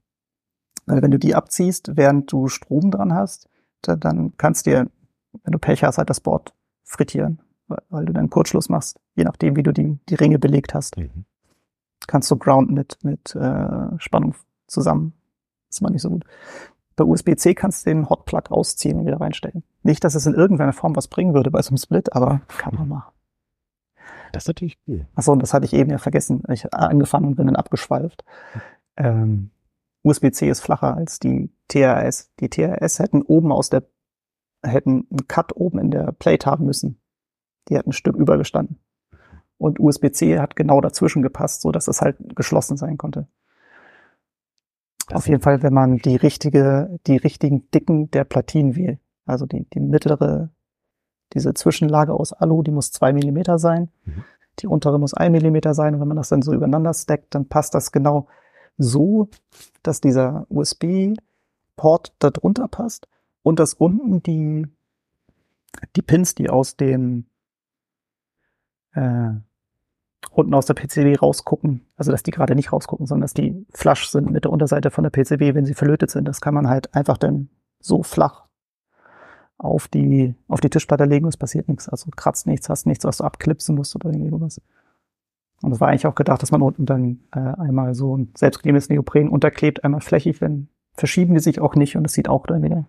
[0.85, 3.49] Weil wenn du die abziehst, während du Strom dran hast,
[3.81, 4.91] da, dann kannst dir,
[5.45, 6.53] wenn du Pech hast, halt das Board
[6.85, 10.75] frittieren, weil, weil du dann Kurzschluss machst, je nachdem, wie du die, die Ringe belegt
[10.75, 10.97] hast.
[10.97, 11.25] Mhm.
[12.07, 14.35] Kannst du Ground mit, mit äh, Spannung
[14.67, 15.13] zusammen.
[15.69, 16.25] Das ist mal nicht so gut.
[16.97, 19.63] Bei USB-C kannst du den Hotplug ausziehen und wieder reinstecken.
[19.83, 22.75] Nicht, dass es in irgendeiner Form was bringen würde bei so einem Split, aber kann
[22.75, 23.13] man machen.
[24.33, 25.07] Das ist natürlich cool.
[25.15, 26.43] Achso, und das hatte ich eben ja vergessen.
[26.49, 28.25] Ich angefangen und bin dann abgeschweift.
[28.97, 29.51] Ähm,
[30.03, 32.31] USB-C ist flacher als die TRS.
[32.41, 33.85] Die TRS hätten oben aus der,
[34.63, 37.01] hätten einen Cut oben in der Plate haben müssen.
[37.69, 38.79] Die hätten ein Stück übergestanden.
[39.63, 43.29] Und USB-C hat genau dazwischen gepasst, so dass es halt geschlossen sein konnte.
[45.07, 48.99] Das Auf jeden Fall, wenn man die richtige, die richtigen Dicken der Platinen wählt.
[49.25, 50.51] Also die, die mittlere,
[51.33, 53.91] diese Zwischenlage aus Alu, die muss zwei Millimeter sein.
[54.05, 54.25] Mhm.
[54.59, 55.95] Die untere muss ein Millimeter sein.
[55.95, 58.27] Und wenn man das dann so übereinander stackt, dann passt das genau
[58.79, 59.29] so,
[59.85, 63.07] dass dieser USB-Port da drunter passt
[63.45, 64.67] und dass unten die,
[65.95, 67.27] die Pins, die aus dem
[68.95, 69.35] äh,
[70.33, 74.09] unten aus der PCB rausgucken, also dass die gerade nicht rausgucken, sondern dass die flush
[74.09, 76.27] sind mit der Unterseite von der PCB, wenn sie verlötet sind.
[76.27, 77.49] Das kann man halt einfach dann
[77.81, 78.47] so flach
[79.59, 81.89] auf die, auf die Tischplatte legen und es passiert nichts.
[81.89, 84.61] Also kratzt nichts, hast nichts, was du abklipsen musst oder irgendwas.
[85.63, 88.89] Und das war eigentlich auch gedacht, dass man unten dann äh, einmal so ein selbstklebendes
[88.89, 92.63] Neopren unterklebt, einmal flächig, wenn verschieben die sich auch nicht und es sieht auch dann
[92.63, 92.87] wieder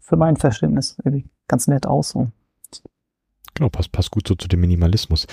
[0.00, 2.10] für mein Verständnis irgendwie ganz nett aus.
[2.10, 2.28] So.
[3.54, 5.26] Genau, passt, passt gut so zu dem Minimalismus.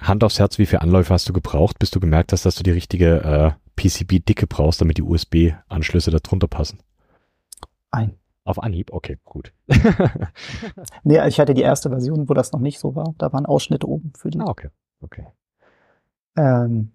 [0.00, 2.62] Hand aufs Herz, wie viele Anläufe hast du gebraucht, bis du gemerkt hast, dass du
[2.62, 6.78] die richtige äh, PCB-Dicke brauchst, damit die USB-Anschlüsse da drunter passen?
[7.90, 8.16] Ein.
[8.44, 8.92] Auf Anhieb?
[8.92, 9.52] Okay, gut.
[11.04, 13.14] nee, ich hatte die erste Version, wo das noch nicht so war.
[13.18, 14.40] Da waren Ausschnitte oben für die.
[14.40, 14.68] Ah, okay.
[15.00, 15.26] Okay.
[16.36, 16.92] Ähm,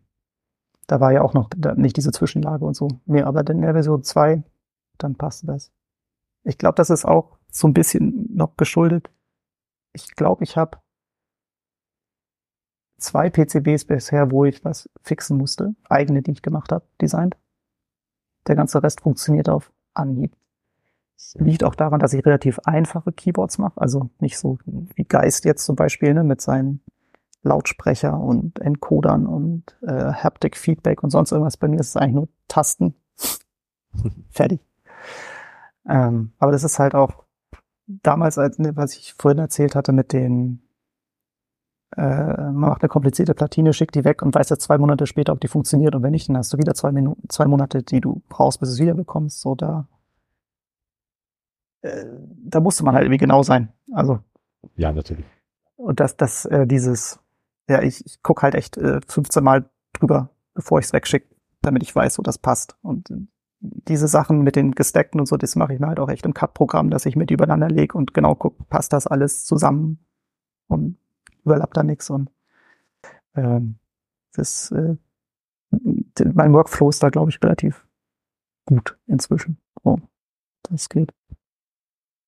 [0.88, 2.88] da war ja auch noch nicht diese Zwischenlage und so.
[3.06, 4.44] Nee, aber in der Version 2,
[4.98, 5.72] dann passte das.
[6.44, 9.10] Ich glaube, das ist auch so ein bisschen noch geschuldet.
[9.94, 10.80] Ich glaube, ich habe
[13.04, 17.36] zwei PCBs bisher, wo ich was fixen musste, eigene, die ich gemacht habe, designt.
[18.48, 20.36] Der ganze Rest funktioniert auf Anhieb.
[21.36, 25.66] Liegt auch daran, dass ich relativ einfache Keyboards mache, also nicht so wie Geist jetzt
[25.66, 26.82] zum Beispiel ne, mit seinen
[27.44, 31.58] Lautsprecher und Encodern und äh, Haptic Feedback und sonst irgendwas.
[31.58, 32.96] Bei mir ist es eigentlich nur Tasten.
[34.30, 34.62] Fertig.
[35.88, 37.24] Ähm, aber das ist halt auch
[37.86, 40.63] damals, als, ne, was ich vorhin erzählt hatte mit den
[41.96, 45.40] man macht eine komplizierte Platine, schickt die weg und weiß ja zwei Monate später, ob
[45.40, 45.96] die funktioniert.
[45.96, 48.70] Und wenn nicht, dann hast du wieder zwei, Minuten, zwei Monate, die du brauchst, bis
[48.70, 49.42] du es wieder bekommst.
[49.42, 49.88] So, da,
[51.82, 52.06] äh,
[52.46, 53.72] da musste man halt irgendwie genau sein.
[53.92, 54.20] Also.
[54.76, 55.26] Ja, natürlich.
[55.76, 57.20] Und dass das, äh, dieses,
[57.70, 61.84] ja, ich, ich guck halt echt äh, 15 Mal drüber, bevor ich es wegschicke, damit
[61.84, 62.78] ich weiß, wo das passt.
[62.82, 63.10] Und
[63.60, 66.34] diese Sachen mit den gestackten und so, das mache ich mir halt auch echt im
[66.34, 70.06] Cut-Programm, dass ich mit übereinander lege und genau gucke, passt das alles zusammen
[70.68, 70.98] und
[71.46, 72.30] überlappt da nichts und
[73.36, 73.76] ähm,
[74.34, 74.96] das äh,
[76.34, 77.86] mein Workflow ist da, glaube ich, relativ
[78.66, 79.58] gut inzwischen.
[79.84, 79.98] Oh,
[80.64, 81.12] das geht.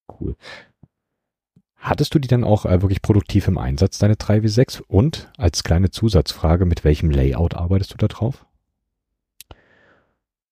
[0.09, 0.35] Cool.
[1.75, 4.81] Hattest du die dann auch äh, wirklich produktiv im Einsatz, deine 3W6?
[4.81, 8.45] Und als kleine Zusatzfrage, mit welchem Layout arbeitest du da drauf?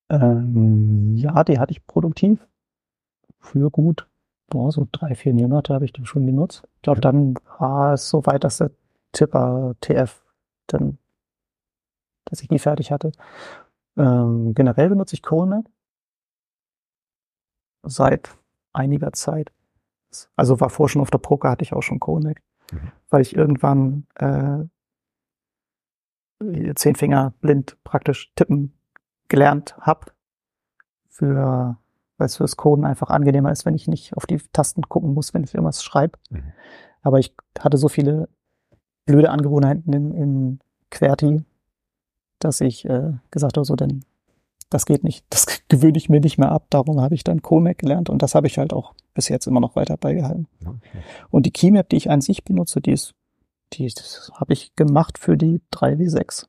[0.10, 2.46] Ähm, ja, die hatte ich produktiv.
[3.40, 4.08] Für gut,
[4.54, 6.62] boah, so drei, vier Monate habe ich die schon benutzt.
[6.76, 8.70] Ich glaube, dann war es so weit, dass der
[9.12, 10.24] Tipper TF
[10.68, 11.00] dann,
[12.26, 13.12] dass ich die fertig hatte.
[13.98, 15.66] Ähm, generell benutze ich ColeMap
[17.82, 18.30] seit
[18.74, 19.52] einiger Zeit.
[20.36, 22.38] Also war vorher schon auf der Poker, hatte ich auch schon ColeMap,
[22.72, 22.92] mhm.
[23.10, 24.66] weil ich irgendwann äh,
[26.76, 28.78] zehn Finger blind praktisch tippen
[29.30, 30.12] gelernt habe.
[31.10, 31.80] Für,
[32.18, 35.34] weil es fürs Coden einfach angenehmer ist, wenn ich nicht auf die Tasten gucken muss,
[35.34, 36.18] wenn ich irgendwas schreibe.
[36.30, 36.54] Mhm.
[37.02, 38.30] Aber ich hatte so viele
[39.06, 41.44] blöde Angewohnheiten in, in QWERTY,
[42.40, 44.06] dass ich äh, gesagt habe, so denn
[44.70, 46.68] das geht nicht, das gewöhne ich mir nicht mehr ab.
[46.70, 49.60] Darum habe ich dann Comac gelernt und das habe ich halt auch bis jetzt immer
[49.60, 50.48] noch weiter beigehalten.
[50.62, 51.04] Okay.
[51.30, 53.14] Und die Keymap, die ich an sich benutze, die ist,
[53.74, 53.88] die
[54.34, 56.48] habe ich gemacht für die 3W6.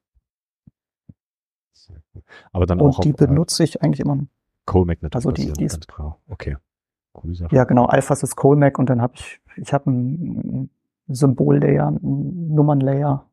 [2.53, 4.18] Aber dann und auch die auf, äh, benutze ich eigentlich immer.
[4.66, 5.14] Colmac natürlich.
[5.14, 6.18] Also die, die ist, klar.
[6.29, 6.57] Okay.
[7.12, 7.55] Coole Sache.
[7.55, 7.87] Ja, genau.
[7.87, 10.70] Alphas ist Colmac und dann habe ich, ich habe ein
[11.09, 13.27] Symbol-Layer, ein Nummern-Layer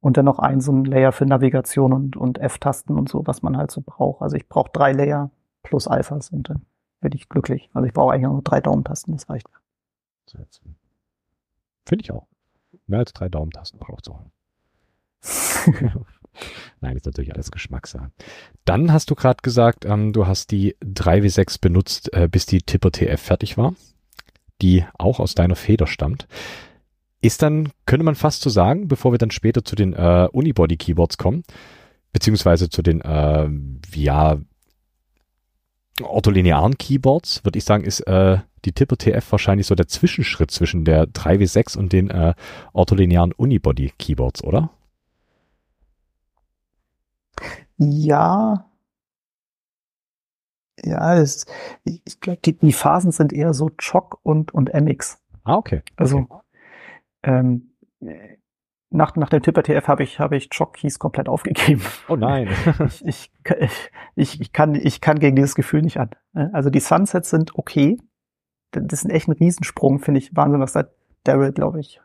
[0.00, 3.42] und dann noch ein so ein Layer für Navigation und, und F-Tasten und so, was
[3.42, 4.22] man halt so braucht.
[4.22, 5.30] Also ich brauche drei Layer
[5.62, 6.66] plus Alphas und dann
[7.00, 7.70] werde ich glücklich.
[7.74, 9.48] Also ich brauche eigentlich nur drei Daumentasten, das reicht.
[11.86, 12.26] Finde ich auch.
[12.86, 16.04] Mehr als drei Daumentasten braucht es auch.
[16.80, 18.10] Nein, ist natürlich alles Geschmackssache.
[18.64, 22.92] Dann hast du gerade gesagt, ähm, du hast die 3W6 benutzt, äh, bis die Tipper
[22.92, 23.74] TF fertig war,
[24.62, 26.28] die auch aus deiner Feder stammt.
[27.20, 31.18] Ist dann, könnte man fast so sagen, bevor wir dann später zu den äh, Unibody-Keyboards
[31.18, 31.42] kommen,
[32.12, 33.48] beziehungsweise zu den, äh,
[33.94, 34.38] ja,
[36.00, 40.84] ortholinearen Keyboards, würde ich sagen, ist äh, die Tipper TF wahrscheinlich so der Zwischenschritt zwischen
[40.84, 42.34] der 3W6 und den äh,
[42.72, 44.70] ortholinearen Unibody-Keyboards, oder?
[47.78, 48.64] Ja.
[50.84, 51.46] Ja, das,
[51.84, 55.20] ich, ich glaube, die, die Phasen sind eher so Choc und, und MX.
[55.44, 55.82] Ah, okay.
[55.96, 56.42] Also, okay.
[57.24, 57.74] Ähm,
[58.90, 61.82] nach, nach dem Tipper TF habe ich, habe ich Choc Keys komplett aufgegeben.
[62.08, 62.48] Oh nein.
[63.04, 66.10] ich, ich, ich, ich, kann, ich kann gegen dieses Gefühl nicht an.
[66.32, 67.98] Also die Sunsets sind okay.
[68.70, 70.34] Das ist echt ein Riesensprung, finde ich.
[70.36, 70.84] Wahnsinn, was da
[71.24, 72.00] Daryl, glaube ich,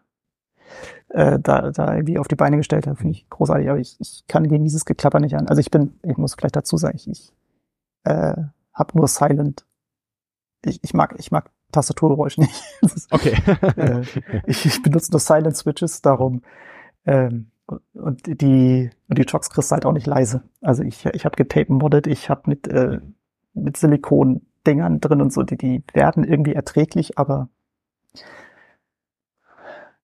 [1.10, 4.24] äh, da, da irgendwie auf die Beine gestellt hat, finde ich großartig, aber ich, ich
[4.28, 5.48] kann gegen dieses Geklapper nicht an.
[5.48, 7.34] Also ich bin, ich muss vielleicht dazu sagen, ich, ich
[8.04, 8.36] äh,
[8.74, 9.66] habe nur Silent.
[10.66, 12.64] Ich, ich mag, ich mag Tastaturgeräusch nicht.
[13.12, 13.36] okay.
[13.78, 14.02] äh,
[14.46, 16.42] ich, ich benutze nur Silent Switches, darum
[17.06, 17.52] ähm,
[17.94, 20.44] und die und die Chocks kriegst du halt auch nicht leise.
[20.62, 23.00] Also ich ich habe getape modded, ich habe mit äh,
[23.54, 27.50] mit Silikon Dingern drin und so, die die werden irgendwie erträglich, aber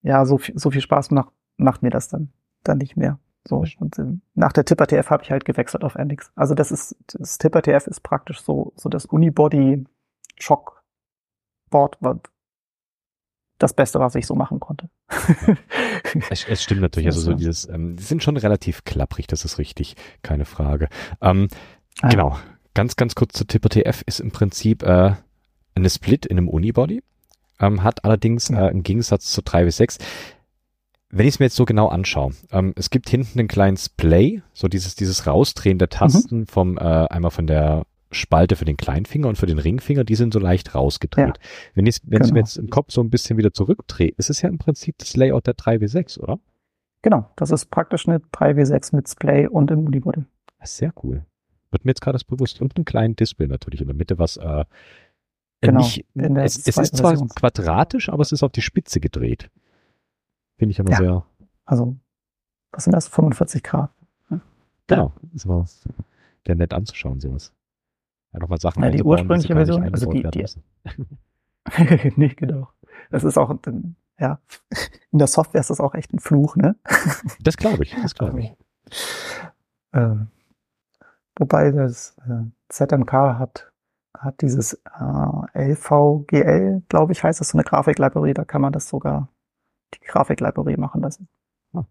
[0.02, 2.32] ja, so viel, so viel Spaß macht, macht mir das dann,
[2.64, 3.20] dann nicht mehr.
[3.48, 6.32] So, und ähm, nach der Tipper TF habe ich halt gewechselt auf NX.
[6.36, 9.86] Also das ist, das Tipper TF ist praktisch so, so das Unibody
[10.38, 10.84] Shock
[11.70, 12.20] Board war
[13.58, 14.90] das Beste, was ich so machen konnte.
[16.30, 19.58] es, es, stimmt natürlich, also so dieses, ähm, die sind schon relativ klapprig, das ist
[19.58, 20.88] richtig, keine Frage.
[21.22, 21.50] Ähm,
[22.02, 22.10] ah.
[22.10, 22.38] Genau,
[22.74, 25.16] ganz, ganz kurz zu Tipper TF ist im Prinzip äh,
[25.76, 27.04] eine Split in einem Unibody
[27.60, 29.98] ähm, hat allerdings äh, im Gegensatz zu 3 bis 6
[31.12, 34.42] wenn ich es mir jetzt so genau anschaue, ähm, es gibt hinten einen kleinen Splay,
[34.54, 36.48] so dieses, dieses Rausdrehen der Tasten mhm.
[36.48, 40.34] vom, äh, einmal von der Spalte für den Kleinfinger und für den Ringfinger, die sind
[40.34, 41.38] so leicht rausgedreht.
[41.38, 41.44] Ja.
[41.76, 42.34] Wenn ich wenn genau.
[42.34, 45.16] mir jetzt im Kopf so ein bisschen wieder zurückdrehe, ist es ja im Prinzip das
[45.16, 46.40] Layout der 3W6, oder?
[47.02, 50.24] Genau, das ist praktisch eine 3W6 mit Splay und im Unibody.
[50.64, 51.24] Sehr cool.
[51.72, 52.62] Wird mir jetzt gerade das bewusst.
[52.62, 54.66] Und ein kleinen Display natürlich in der Mitte, was äh,
[55.62, 55.82] Genau.
[55.82, 57.30] Nicht, es, es ist zwar Version.
[57.30, 59.50] quadratisch, aber es ist auf die Spitze gedreht.
[60.58, 60.98] Finde ich aber ja.
[60.98, 61.26] sehr.
[61.66, 61.98] Also,
[62.72, 63.08] was sind das?
[63.08, 63.92] 45 Grad.
[64.30, 64.40] Ja.
[64.88, 65.14] Genau.
[65.34, 65.66] Das war
[66.46, 67.54] sehr nett anzuschauen, sowas.
[68.34, 70.46] Ja, nochmal Sachen ja, die ursprüngliche Version, also die, die
[72.16, 72.70] nee, genau.
[73.10, 73.54] Das ist auch,
[74.20, 74.40] ja,
[75.12, 76.76] in der Software ist das auch echt ein Fluch, ne?
[77.42, 78.56] Das glaube ich, das glaube ich.
[79.94, 80.28] Ähm,
[81.38, 83.69] wobei das äh, ZMK hat
[84.18, 88.90] hat dieses äh, LVGL, glaube ich, heißt das, so eine Grafiklibrary, da kann man das
[88.90, 89.30] sogar,
[89.94, 91.28] die Grafiklibrary machen lassen.
[91.74, 91.86] Ja.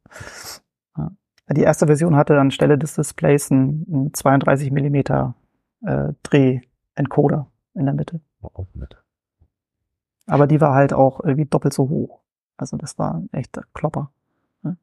[1.51, 5.35] Die erste Version hatte anstelle des Displays ein, ein 32 Millimeter
[5.83, 8.21] äh, Dreh-Encoder in der Mitte.
[8.43, 9.03] Auch nett.
[10.27, 12.21] Aber die war halt auch irgendwie doppelt so hoch.
[12.59, 14.11] Also das war ein echter Klopper.
[14.63, 14.77] Ne?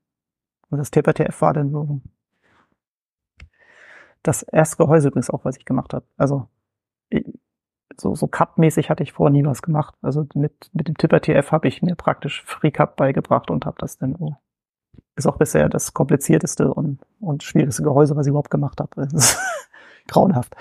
[0.69, 2.01] Und das TPTF war dann so
[4.23, 6.05] das erste Gehäuse übrigens auch, was ich gemacht habe.
[6.17, 6.47] Also
[7.97, 9.95] so, so Cup-mäßig hatte ich vorher nie was gemacht.
[10.01, 13.77] Also mit, mit dem Tipper TF habe ich mir praktisch Free Cup beigebracht und habe
[13.79, 14.35] das dann so.
[15.17, 19.07] Ist auch bisher das komplizierteste und, und schwierigste Gehäuse, was ich überhaupt gemacht habe.
[20.07, 20.55] Grauenhaft.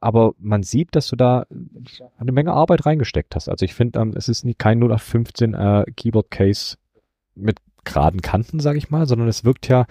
[0.00, 1.46] Aber man sieht, dass du da
[2.18, 3.48] eine Menge Arbeit reingesteckt hast.
[3.48, 6.76] Also ich finde, ähm, es ist nicht kein 0815 äh, Keyboard Case
[7.34, 9.86] mit geraden Kanten, sage ich mal, sondern es wirkt ja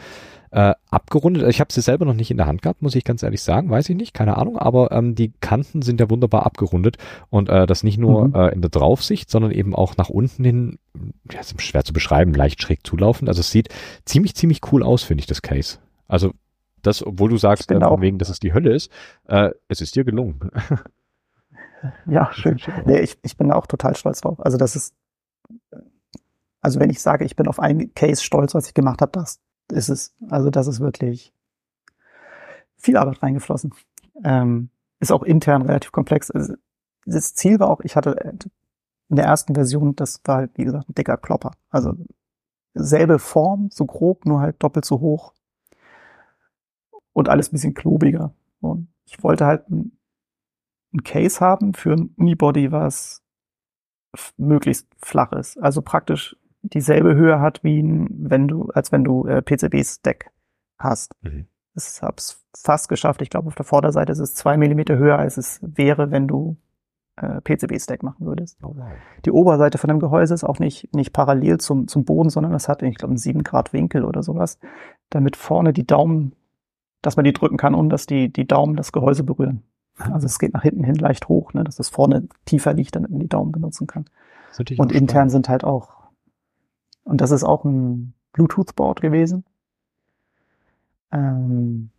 [0.52, 1.48] äh, abgerundet.
[1.50, 3.70] Ich habe sie selber noch nicht in der Hand gehabt, muss ich ganz ehrlich sagen,
[3.70, 4.58] weiß ich nicht, keine Ahnung.
[4.58, 6.98] Aber ähm, die Kanten sind ja wunderbar abgerundet
[7.30, 8.36] und äh, das nicht nur Mhm.
[8.36, 10.80] äh, in der Draufsicht, sondern eben auch nach unten hin.
[11.32, 13.30] Ja, ist schwer zu beschreiben, leicht schräg zulaufend.
[13.30, 13.70] Also es sieht
[14.06, 15.78] ziemlich ziemlich cool aus, finde ich das Case.
[16.08, 16.32] Also
[16.82, 18.92] das, obwohl du sagst, äh, von wegen, dass es die Hölle ist,
[19.28, 20.40] äh, es ist dir gelungen.
[22.08, 22.60] Ja, schön.
[22.86, 24.40] Nee, ich, ich bin auch total stolz drauf.
[24.44, 24.96] Also das ist,
[26.60, 29.40] also wenn ich sage, ich bin auf ein Case stolz, was ich gemacht habe, das
[29.72, 30.16] ist es.
[30.30, 31.34] Also das ist wirklich
[32.78, 33.74] viel Arbeit reingeflossen.
[34.24, 36.32] Ähm, ist auch intern relativ komplex.
[36.32, 36.56] Also
[37.06, 38.12] das Ziel war auch, ich hatte
[39.10, 41.52] in der ersten Version, das war halt, wie gesagt, ein dicker Klopper.
[41.70, 41.94] Also
[42.74, 45.34] selbe Form, so grob, nur halt doppelt so hoch.
[47.14, 48.34] Und alles ein bisschen klobiger.
[48.60, 49.98] Und ich wollte halt ein,
[50.94, 53.24] ein Case haben für ein Unibody, was
[54.38, 55.58] möglichst flach ist.
[55.58, 56.36] Also praktisch
[56.74, 60.32] dieselbe Höhe hat, wie ein, wenn du, als wenn du äh, PCB-Stack
[60.78, 61.16] hast.
[61.22, 61.48] Mhm.
[61.76, 63.22] Ich hab's fast geschafft.
[63.22, 66.58] Ich glaube, auf der Vorderseite ist es zwei Millimeter höher, als es wäre, wenn du
[67.18, 68.58] äh, PCB-Stack machen würdest.
[68.64, 68.88] Oh, wow.
[69.26, 72.68] Die Oberseite von dem Gehäuse ist auch nicht, nicht parallel zum, zum Boden, sondern es
[72.68, 74.60] hat, ich glaube, einen 7 Grad Winkel oder sowas,
[75.10, 76.36] damit vorne die Daumen,
[77.02, 79.64] dass man die drücken kann und dass die, die Daumen das Gehäuse berühren.
[79.98, 83.10] Also es geht nach hinten hin leicht hoch, ne, dass es vorne tiefer liegt, damit
[83.10, 84.06] man die Daumen benutzen kann.
[84.50, 85.32] Das Und intern spannend.
[85.32, 85.97] sind halt auch,
[87.08, 89.46] und das ist auch ein Bluetooth-Board gewesen,
[91.12, 91.90] ähm,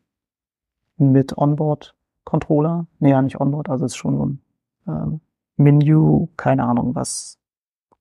[0.96, 2.86] mit Onboard-Controller.
[2.98, 4.40] Nee, ja, nicht Onboard, also es ist schon so ein
[4.86, 5.20] ähm,
[5.56, 7.38] Menü, keine Ahnung, was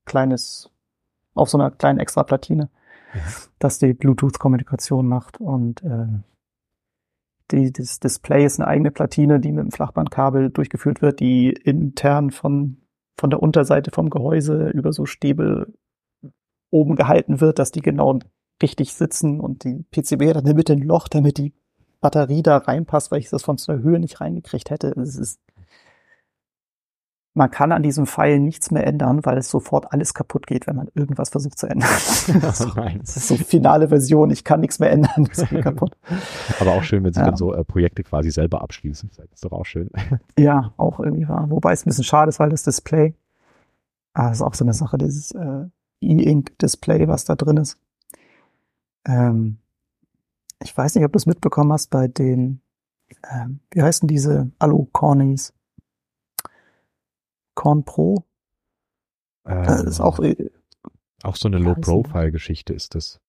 [0.06, 0.72] kleines,
[1.34, 2.70] auf so einer kleinen extra Platine,
[3.13, 3.20] Mhm.
[3.60, 6.08] dass die Bluetooth-Kommunikation macht und äh,
[7.52, 12.32] die, das Display ist eine eigene Platine, die mit einem Flachbandkabel durchgeführt wird, die intern
[12.32, 12.78] von,
[13.17, 15.67] von der Unterseite vom Gehäuse über so Stäbe
[16.69, 18.19] oben gehalten wird, dass die genau
[18.62, 21.53] richtig sitzen und die PCB hat in der Mitte ein Loch, damit die
[22.01, 24.89] Batterie da reinpasst, weil ich das von der Höhe nicht reingekriegt hätte.
[24.99, 25.39] Es ist,
[27.34, 30.75] man kann an diesem Pfeil nichts mehr ändern, weil es sofort alles kaputt geht, wenn
[30.75, 31.89] man irgendwas versucht zu ändern.
[32.41, 32.62] Das
[33.15, 35.95] ist so finale Version, ich kann nichts mehr ändern, es geht kaputt.
[36.60, 37.27] Aber auch schön, wenn sie Ja.
[37.27, 39.10] dann so äh, Projekte quasi selber abschließen.
[39.15, 39.89] Das ist doch auch schön.
[40.38, 41.45] Ja, auch irgendwie wahr.
[41.49, 43.13] Wobei es ein bisschen schade ist, weil das Display,
[44.13, 45.65] ah, das ist auch so eine Sache, dieses äh,
[46.01, 47.77] E-Ink-Display, was da drin ist.
[49.05, 49.57] Ähm,
[50.62, 52.62] ich weiß nicht, ob du es mitbekommen hast bei den,
[53.31, 55.53] ähm, wie heißen diese Alu-Cornies?
[57.55, 58.23] Corn Pro?
[59.43, 60.49] Das ist auch, äh,
[61.23, 61.57] auch so eine?
[61.57, 63.19] Low-Profile-Geschichte ist das.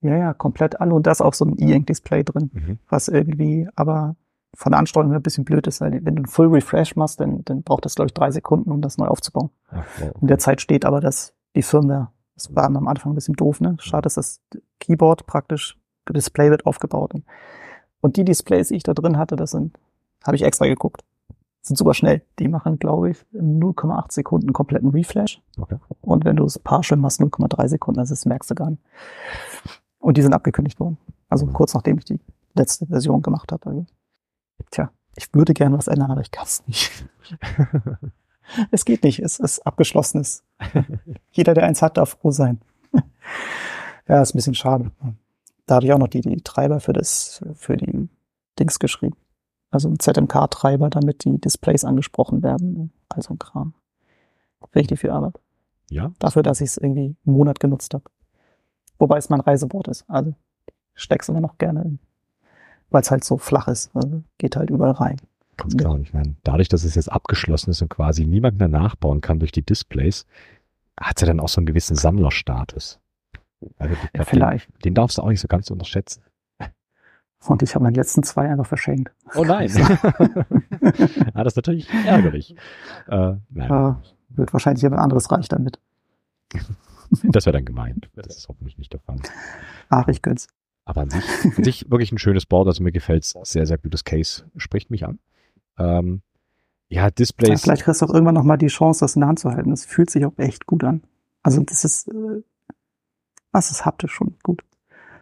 [0.00, 2.50] ja, ja, komplett Alu und da ist auch so ein E-Ink-Display drin.
[2.52, 2.78] Mhm.
[2.88, 4.16] was irgendwie aber
[4.54, 7.44] von der Ansteuerung her ein bisschen blöd ist, wenn du einen Full Refresh machst, dann,
[7.44, 9.50] dann braucht das, glaube ich, drei Sekunden, um das neu aufzubauen.
[9.68, 10.14] Ach, wow.
[10.22, 12.08] In der Zeit steht aber das, die Firmware.
[12.34, 13.76] Das war am Anfang ein bisschen doof, ne?
[13.80, 14.40] Schade, dass das
[14.80, 15.76] Keyboard praktisch,
[16.08, 17.12] Display wird aufgebaut.
[18.00, 19.76] Und, die Displays, die ich da drin hatte, das sind,
[20.24, 21.04] habe ich extra geguckt,
[21.62, 22.22] sind super schnell.
[22.38, 25.42] Die machen, glaube ich, in 0,8 Sekunden einen kompletten Refresh.
[25.58, 25.76] Okay.
[26.00, 28.82] Und wenn du es partial machst, 0,3 Sekunden, also das merkst du gar nicht.
[29.98, 30.96] Und die sind abgekündigt worden.
[31.28, 31.52] Also Mhm.
[31.52, 32.20] kurz nachdem ich die
[32.54, 33.66] letzte Version gemacht habe.
[33.68, 33.86] Also,
[34.70, 37.04] tja, ich würde gerne was ändern, aber ich kann es nicht.
[38.70, 40.44] es geht nicht, es ist abgeschlossenes.
[41.30, 42.60] Jeder, der eins hat, darf froh sein.
[44.08, 44.90] ja, ist ein bisschen schade.
[45.66, 48.08] Da habe ich auch noch die, die Treiber für das, für die
[48.58, 49.16] Dings geschrieben.
[49.70, 52.92] Also ein ZMK-Treiber, damit die Displays angesprochen werden.
[53.08, 53.74] Also ein Kram.
[54.74, 55.38] Richtig viel Arbeit.
[55.90, 58.04] Ja, Dafür, dass ich es irgendwie einen Monat genutzt habe.
[58.98, 60.04] Wobei es mein Reiseboard ist.
[60.08, 60.34] Also
[60.94, 61.98] steck's immer noch gerne in.
[62.90, 63.94] Weil es halt so flach ist.
[63.94, 65.20] Also geht halt überall rein.
[65.58, 65.92] Ganz klar.
[65.92, 69.38] Und ich meine, dadurch, dass es jetzt abgeschlossen ist und quasi niemand mehr nachbauen kann
[69.38, 70.26] durch die Displays,
[70.98, 73.00] hat es ja dann auch so einen gewissen Sammlerstatus.
[73.76, 74.68] Also glaub, vielleicht.
[74.68, 76.22] Den, den darfst du auch nicht so ganz unterschätzen.
[77.46, 79.12] Und ich habe meine letzten zwei einfach verschenkt.
[79.36, 79.70] Oh nein.
[81.34, 82.56] ah, das ist natürlich ärgerlich.
[83.08, 83.94] Äh, Äh,
[84.30, 85.78] wird wahrscheinlich jemand anderes reich damit.
[87.22, 88.10] das wäre dann gemeint.
[88.14, 89.18] Das ist hoffentlich nicht der Fall.
[89.88, 90.48] Ach, ich gönn's.
[90.84, 91.24] Aber an sich,
[91.56, 95.06] an sich wirklich ein schönes Board, also mir gefällt's sehr, sehr gutes Case, spricht mich
[95.06, 95.18] an.
[95.78, 96.22] Ähm,
[96.88, 97.50] ja, Displays.
[97.50, 99.70] Ja, vielleicht kriegst du auch irgendwann nochmal die Chance, das in der Hand zu halten.
[99.70, 101.02] Das fühlt sich auch echt gut an.
[101.42, 102.42] Also das ist, äh,
[103.52, 104.62] das ist haptisch schon gut.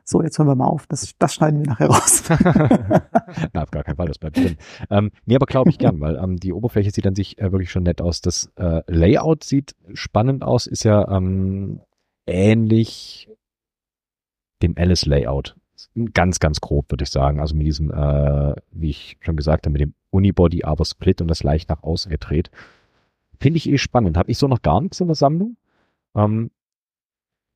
[0.08, 0.86] So, jetzt hören wir mal auf.
[0.86, 2.22] Das, das schneiden wir nachher raus.
[3.52, 4.56] Na, auf gar keinen Fall, das bleibt drin.
[4.88, 7.72] Ähm, nee, aber glaube ich gern, weil ähm, die Oberfläche sieht an sich äh, wirklich
[7.72, 8.20] schon nett aus.
[8.20, 11.80] Das äh, Layout sieht spannend aus, ist ja ähm,
[12.24, 13.28] ähnlich
[14.62, 15.56] dem Alice-Layout.
[16.14, 17.40] Ganz, ganz grob, würde ich sagen.
[17.40, 21.28] Also mit diesem, äh, wie ich schon gesagt habe, mit dem Unibody, aber Split und
[21.28, 22.50] das leicht nach außen gedreht.
[23.38, 24.16] Finde ich eh spannend.
[24.16, 25.56] Habe ich so noch gar nichts in der Sammlung.
[26.14, 26.50] Ähm,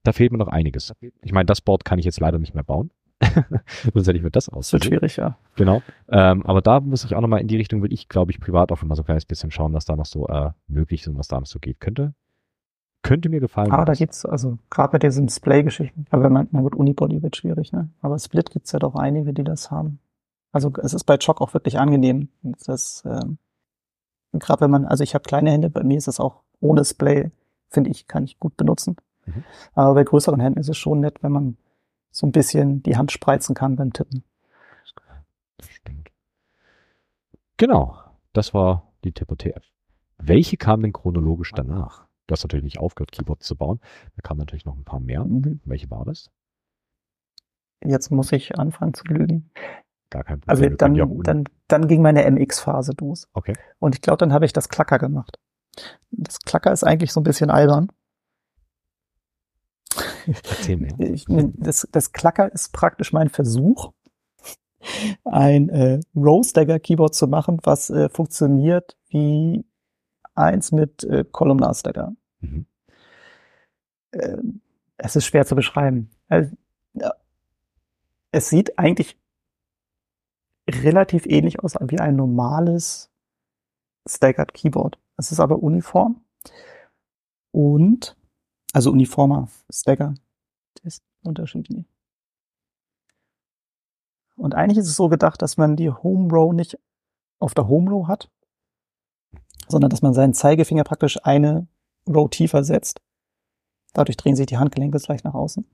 [0.03, 0.93] da fehlt mir noch einiges.
[1.23, 2.91] Ich meine, das Board kann ich jetzt leider nicht mehr bauen.
[3.93, 4.73] Sonst hätte ich mir das aus.
[4.73, 5.37] Wird schwierig, ja.
[5.57, 5.83] Genau.
[6.09, 8.73] Ähm, aber da muss ich auch nochmal in die Richtung, will ich, glaube ich, privat
[8.73, 11.19] auch immer so ein kleines bisschen schauen, was da noch so äh, möglich ist und
[11.19, 11.81] was da noch so geht.
[11.81, 12.15] Könnte,
[13.03, 13.73] könnte mir gefallen.
[13.73, 17.37] Aber da gibt's, also gerade bei diesen Display-Geschichten, aber wenn man, na gut, Unibody wird
[17.37, 17.91] schwierig, ne?
[18.01, 19.99] Aber Split gibt's ja doch einige, die das haben.
[20.53, 22.29] Also es ist bei Chock auch wirklich angenehm.
[22.43, 23.39] Das, ähm,
[24.33, 27.31] gerade wenn man, also ich habe kleine Hände, bei mir ist das auch ohne Display,
[27.69, 28.97] finde ich, kann ich gut benutzen.
[29.27, 29.45] Mhm.
[29.75, 31.57] Aber bei größeren Händen ist es schon nett, wenn man
[32.11, 34.25] so ein bisschen die Hand spreizen kann beim Tippen.
[35.59, 36.11] Das stimmt.
[37.57, 37.99] Genau,
[38.33, 39.65] das war die Tipper TF.
[40.19, 42.07] Welche kam denn chronologisch danach?
[42.27, 43.81] Du hast natürlich nicht aufgehört, Keyboards zu bauen.
[44.17, 45.25] Da kamen natürlich noch ein paar mehr.
[45.25, 45.61] Mhm.
[45.65, 46.31] Welche war das?
[47.83, 49.51] Jetzt muss ich anfangen zu lügen.
[50.11, 50.51] Gar kein Problem.
[50.51, 53.29] Also dann, dann, dann ging meine MX-Phase los.
[53.33, 53.55] Okay.
[53.79, 55.39] Und ich glaube, dann habe ich das Klacker gemacht.
[56.11, 57.89] Das Klacker ist eigentlich so ein bisschen albern.
[60.27, 60.91] Erzähl mir.
[61.57, 63.93] Das, das Klacker ist praktisch mein Versuch,
[65.25, 69.65] ein äh, Row-Stagger-Keyboard zu machen, was äh, funktioniert wie
[70.35, 72.15] eins mit äh, Columnar-Stagger.
[72.41, 72.67] Mhm.
[74.13, 74.39] Äh,
[74.97, 76.11] es ist schwer zu beschreiben.
[76.29, 76.57] Also,
[78.33, 79.20] es sieht eigentlich
[80.71, 83.11] relativ ähnlich aus wie ein normales
[84.09, 84.99] Staggered Keyboard.
[85.17, 86.23] Es ist aber uniform
[87.53, 88.17] und
[88.73, 90.15] also uniformer Stagger.
[90.75, 91.85] Das ist unterschiedlich.
[94.37, 96.79] Und eigentlich ist es so gedacht, dass man die Home Row nicht
[97.41, 98.31] auf der Home Row hat,
[99.69, 101.67] sondern dass man seinen Zeigefinger praktisch eine
[102.09, 103.01] Row tiefer setzt.
[103.93, 105.67] Dadurch drehen sich die Handgelenke leicht nach außen.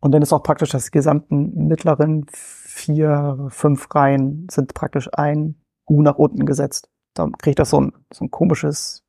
[0.00, 2.26] Und dann ist auch praktisch das gesamten mittleren
[2.70, 5.56] vier, fünf Reihen sind praktisch ein
[5.88, 6.88] U nach unten gesetzt.
[7.14, 9.04] Dann kriegt das so ein, so ein komisches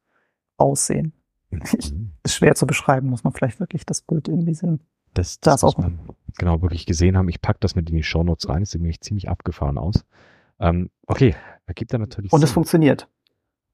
[0.58, 1.14] Aussehen.
[1.52, 2.14] Mhm.
[2.24, 4.82] ist schwer zu beschreiben, muss man vielleicht wirklich das Bild irgendwie sehen.
[5.14, 6.00] Das, das, das muss man
[6.38, 7.28] genau wirklich gesehen haben.
[7.30, 8.62] Ich pack das mit in die Show Notes rein.
[8.62, 10.06] Das sieht nämlich ziemlich abgefahren aus.
[10.60, 11.36] Ähm, okay,
[11.66, 12.32] ergibt da natürlich.
[12.32, 13.10] Und es funktioniert.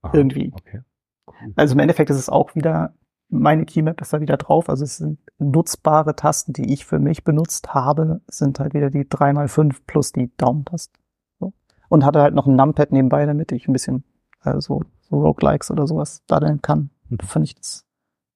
[0.02, 0.52] Aha, irgendwie.
[0.54, 0.82] Okay.
[1.28, 1.54] Cool.
[1.56, 2.96] Also im Endeffekt ist es auch wieder,
[3.30, 4.69] meine Keymap ist da wieder drauf.
[4.69, 9.05] Also es sind nutzbare Tasten, die ich für mich benutzt habe, sind halt wieder die
[9.05, 10.99] 3x5 plus die Daumentasten.
[11.39, 11.53] So.
[11.89, 14.03] Und hatte halt noch ein Numpad nebenbei, damit ich ein bisschen
[14.43, 16.89] äh, so, so Roguelikes oder sowas daddeln kann.
[17.09, 17.86] Und fand ich das,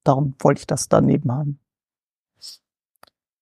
[0.04, 1.60] darum wollte ich das daneben haben.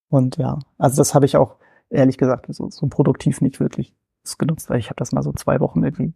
[0.10, 1.58] Und ja, also das habe ich auch
[1.90, 3.96] ehrlich gesagt so, so produktiv nicht wirklich
[4.38, 6.14] genutzt, weil ich habe das mal so zwei Wochen irgendwie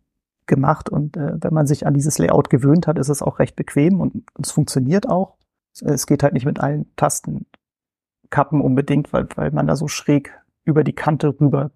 [0.48, 3.56] gemacht und äh, wenn man sich an dieses Layout gewöhnt hat, ist es auch recht
[3.56, 5.38] bequem und, es funktioniert auch.
[5.82, 10.84] Es geht halt nicht mit allen Tastenkappen unbedingt, weil, weil man da so schräg über
[10.84, 11.72] die Kante rüber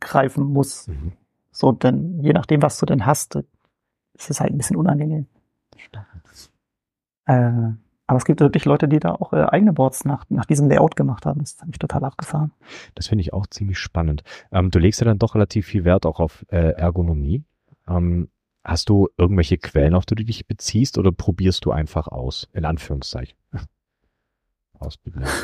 [0.00, 0.88] greifen muss.
[0.88, 1.12] Mhm.
[1.50, 3.36] So, denn je nachdem, was du denn hast,
[4.14, 5.26] ist es halt ein bisschen unangenehm.
[7.26, 7.72] Äh,
[8.06, 10.96] aber es gibt wirklich Leute, die da auch äh, eigene Boards nach, nach diesem Layout
[10.96, 11.40] gemacht haben.
[11.40, 12.52] Das habe ich total abgefahren.
[12.94, 14.22] Das finde ich auch ziemlich spannend.
[14.52, 17.44] Ähm, du legst ja dann doch relativ viel Wert auch auf äh, Ergonomie.
[17.88, 18.28] Ähm,
[18.62, 22.48] hast du irgendwelche Quellen, auf die du dich beziehst oder probierst du einfach aus?
[22.52, 23.36] In Anführungszeichen.
[24.78, 25.24] Ausbilden.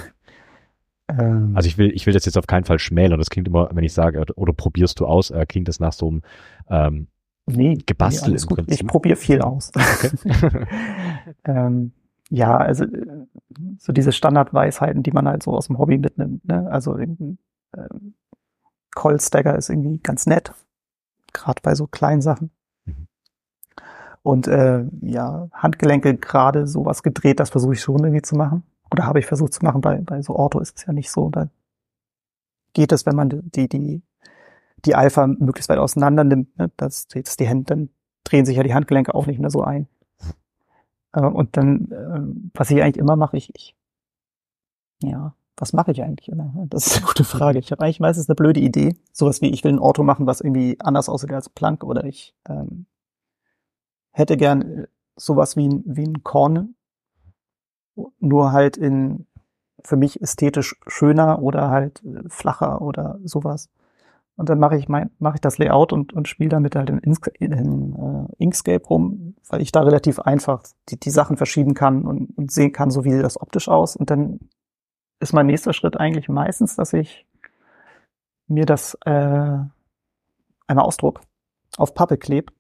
[1.19, 1.57] Ähm.
[1.57, 3.19] also ich will, ich will das jetzt auf keinen Fall schmälern.
[3.19, 6.07] Das klingt immer, wenn ich sage, oder probierst du aus, äh, klingt das nach so
[6.07, 6.23] einem
[6.69, 7.09] ähm,
[7.47, 8.81] Nee, gebastelt nee, im Prinzip.
[8.81, 9.73] Ich probiere viel aus.
[9.75, 10.67] Okay.
[11.47, 11.93] ähm,
[12.31, 12.87] ja, also
[13.78, 16.45] so diese Standardweisheiten, die man halt so aus dem Hobby mitnimmt.
[16.47, 16.68] Ne?
[16.70, 17.39] Also ähm,
[18.95, 20.53] Coil Stagger ist irgendwie ganz nett,
[21.33, 22.51] gerade bei so kleinen Sachen.
[22.85, 23.09] Mhm.
[24.22, 28.62] Und äh, ja, Handgelenke gerade sowas gedreht, das versuche ich schon irgendwie zu machen.
[28.93, 29.81] Oder habe ich versucht zu machen.
[29.81, 31.31] Bei, bei so Orto ist es ja nicht so.
[31.31, 31.49] Da
[32.72, 34.03] geht es, wenn man die, die
[34.85, 37.91] die Alpha möglichst weit auseinander nimmt, ne, dass, dass die Hände, dann
[38.24, 39.89] drehen sich ja die Handgelenke auch nicht mehr so ein.
[41.13, 43.77] Äh, und dann, äh, was ich eigentlich immer mache, ich, ich
[45.03, 46.53] ja, was mache ich eigentlich immer?
[46.71, 47.59] Das ist eine gute Frage.
[47.59, 48.97] Ich habe eigentlich meistens eine blöde Idee.
[49.13, 52.35] Sowas wie, ich will ein Auto machen, was irgendwie anders aussieht als Plank oder ich
[52.49, 52.87] ähm,
[54.13, 54.87] hätte gern
[55.17, 56.75] sowas wie ein, wie ein Korn,
[58.19, 59.27] nur halt in
[59.83, 63.69] für mich ästhetisch schöner oder halt äh, flacher oder sowas.
[64.41, 66.97] Und dann mache ich mein, mache ich das Layout und, und spiele damit halt in,
[67.01, 72.07] Inkscape, in uh, Inkscape rum, weil ich da relativ einfach die, die Sachen verschieben kann
[72.07, 73.97] und, und sehen kann, so wie das optisch aus.
[73.97, 74.41] Und dann
[75.18, 77.26] ist mein nächster Schritt eigentlich meistens, dass ich
[78.47, 81.20] mir das äh, einmal ausdruck,
[81.76, 82.51] auf Pappe kleb,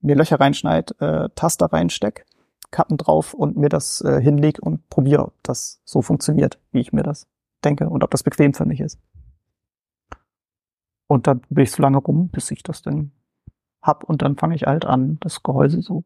[0.00, 2.26] mir Löcher reinschneid, äh, Taster reinsteck,
[2.72, 6.92] Kappen drauf und mir das äh, hinleg und probiere, ob das so funktioniert, wie ich
[6.92, 7.28] mir das
[7.62, 8.98] denke und ob das bequem für mich ist.
[11.12, 13.12] Und dann bin ich so lange rum, bis ich das dann
[13.82, 16.04] hab und dann fange ich halt an, das Gehäuse so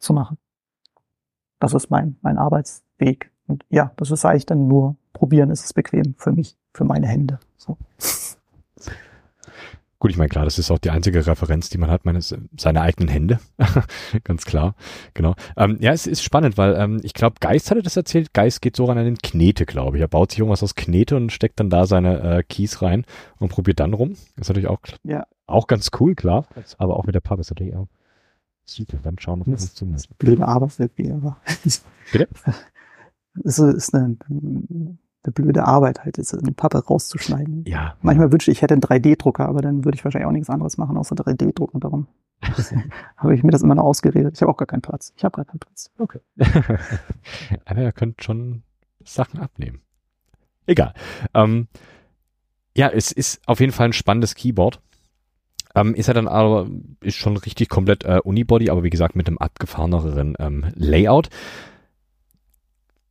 [0.00, 0.38] zu machen.
[1.60, 3.30] Das ist mein, mein Arbeitsweg.
[3.46, 7.06] Und ja, das ist eigentlich dann nur probieren, ist es bequem für mich, für meine
[7.06, 7.38] Hände.
[7.56, 7.76] So.
[10.00, 12.80] Gut, ich meine, klar, das ist auch die einzige Referenz, die man hat, meine, seine
[12.80, 13.38] eigenen Hände.
[14.24, 14.74] Ganz klar,
[15.12, 15.34] genau.
[15.58, 18.32] Ähm, ja, es ist spannend, weil ähm, ich glaube, Geist hatte das erzählt.
[18.32, 20.00] Geist geht so ran an den Knete, glaube ich.
[20.00, 23.04] Er baut sich irgendwas aus Knete und steckt dann da seine äh, Keys rein
[23.38, 24.12] und probiert dann rum.
[24.36, 25.26] Das ist natürlich auch, ja.
[25.46, 26.46] auch ganz cool, klar.
[26.78, 27.88] Aber auch mit der Pappe ist natürlich auch
[28.64, 28.96] super.
[29.02, 30.08] Dann schauen, ob das funktioniert.
[30.16, 31.36] Blöde Arbeit irgendwie, aber.
[32.10, 32.26] Bitte?
[33.44, 34.16] Es ist eine
[35.22, 37.64] eine blöde Arbeit halt ist, eine Pappe rauszuschneiden.
[37.66, 37.96] Ja.
[38.00, 40.78] Manchmal wünsche ich, ich hätte einen 3D-Drucker, aber dann würde ich wahrscheinlich auch nichts anderes
[40.78, 41.80] machen, außer 3D-Drucken.
[41.80, 42.06] Darum
[43.16, 44.34] habe ich mir das immer noch ausgeredet.
[44.36, 45.12] Ich habe auch gar keinen Platz.
[45.16, 45.90] Ich habe gar keinen Platz.
[45.98, 46.20] Okay.
[47.66, 48.62] aber ihr könnt schon
[49.04, 49.80] Sachen abnehmen.
[50.66, 50.94] Egal.
[51.34, 51.68] Ähm,
[52.76, 54.80] ja, es ist auf jeden Fall ein spannendes Keyboard.
[55.74, 56.68] Ähm, ist er dann aber,
[57.00, 61.28] ist schon richtig komplett äh, Unibody, aber wie gesagt mit einem abgefahreneren ähm, Layout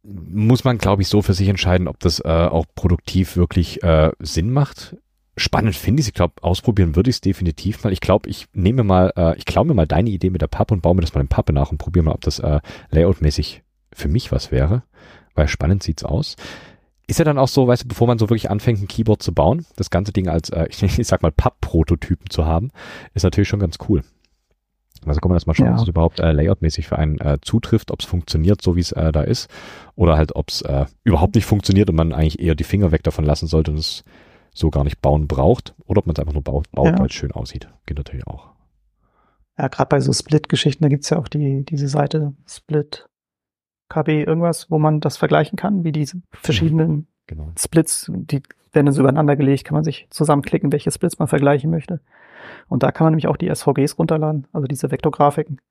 [0.04, 4.12] muss man, glaube ich, so für sich entscheiden, ob das äh, auch produktiv wirklich äh,
[4.20, 4.96] Sinn macht.
[5.38, 6.10] Spannend finde ich es.
[6.10, 7.94] Ich glaube, ausprobieren würde ich es definitiv mal.
[7.94, 10.74] Ich glaube, ich nehme mal, äh, ich glaube mir mal deine Idee mit der Pappe
[10.74, 12.60] und baue mir das mal in Pappe nach und probiere mal, ob das äh,
[12.92, 14.84] layoutmäßig für mich was wäre.
[15.36, 16.36] Weil spannend sieht's aus.
[17.08, 19.34] Ist ja dann auch so, weißt du, bevor man so wirklich anfängt, ein Keyboard zu
[19.34, 22.72] bauen, das ganze Ding als, äh, ich, ich sag mal, Papp-Prototypen zu haben,
[23.14, 24.04] ist natürlich schon ganz cool.
[25.06, 25.74] Also kann man erstmal schauen, ja.
[25.74, 29.12] was überhaupt äh, layoutmäßig für einen äh, zutrifft, ob es funktioniert, so wie es äh,
[29.12, 29.50] da ist,
[29.96, 33.04] oder halt, ob es äh, überhaupt nicht funktioniert und man eigentlich eher die Finger weg
[33.04, 34.04] davon lassen sollte und es
[34.54, 37.00] so gar nicht bauen braucht, oder ob man es einfach nur baut, baut ja.
[37.00, 37.70] weil es schön aussieht.
[37.86, 38.50] Geht natürlich auch.
[39.58, 43.10] Ja, gerade bei so Split-Geschichten, da gibt's ja auch die, diese Seite Split
[43.90, 47.52] KB irgendwas, wo man das vergleichen kann, wie diese verschiedenen genau.
[47.58, 48.42] Splits, die
[48.74, 52.02] werden so übereinander gelegt, kann man sich zusammenklicken, welche Splits man vergleichen möchte.
[52.68, 55.62] Und da kann man nämlich auch die SVGs runterladen, also diese Vektorgrafiken.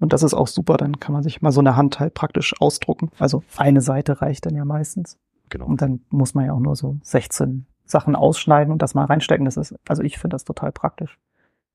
[0.00, 2.54] Und das ist auch super, dann kann man sich mal so eine Hand halt praktisch
[2.60, 3.10] ausdrucken.
[3.18, 5.18] Also eine Seite reicht dann ja meistens.
[5.48, 5.66] Genau.
[5.66, 9.44] Und dann muss man ja auch nur so 16 Sachen ausschneiden und das mal reinstecken.
[9.44, 11.18] Das ist, also ich finde das total praktisch.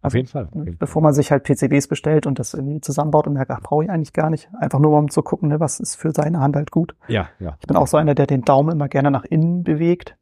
[0.01, 0.49] Also, auf jeden Fall.
[0.53, 3.83] Jeden bevor man sich halt PCBs bestellt und das irgendwie zusammenbaut und merkt, ach, brauche
[3.83, 4.49] ich eigentlich gar nicht.
[4.59, 6.95] Einfach nur um zu gucken, ne, was ist für seine Hand halt gut.
[7.07, 7.57] Ja, ja.
[7.59, 10.15] Ich bin auch so einer, der den Daumen immer gerne nach innen bewegt.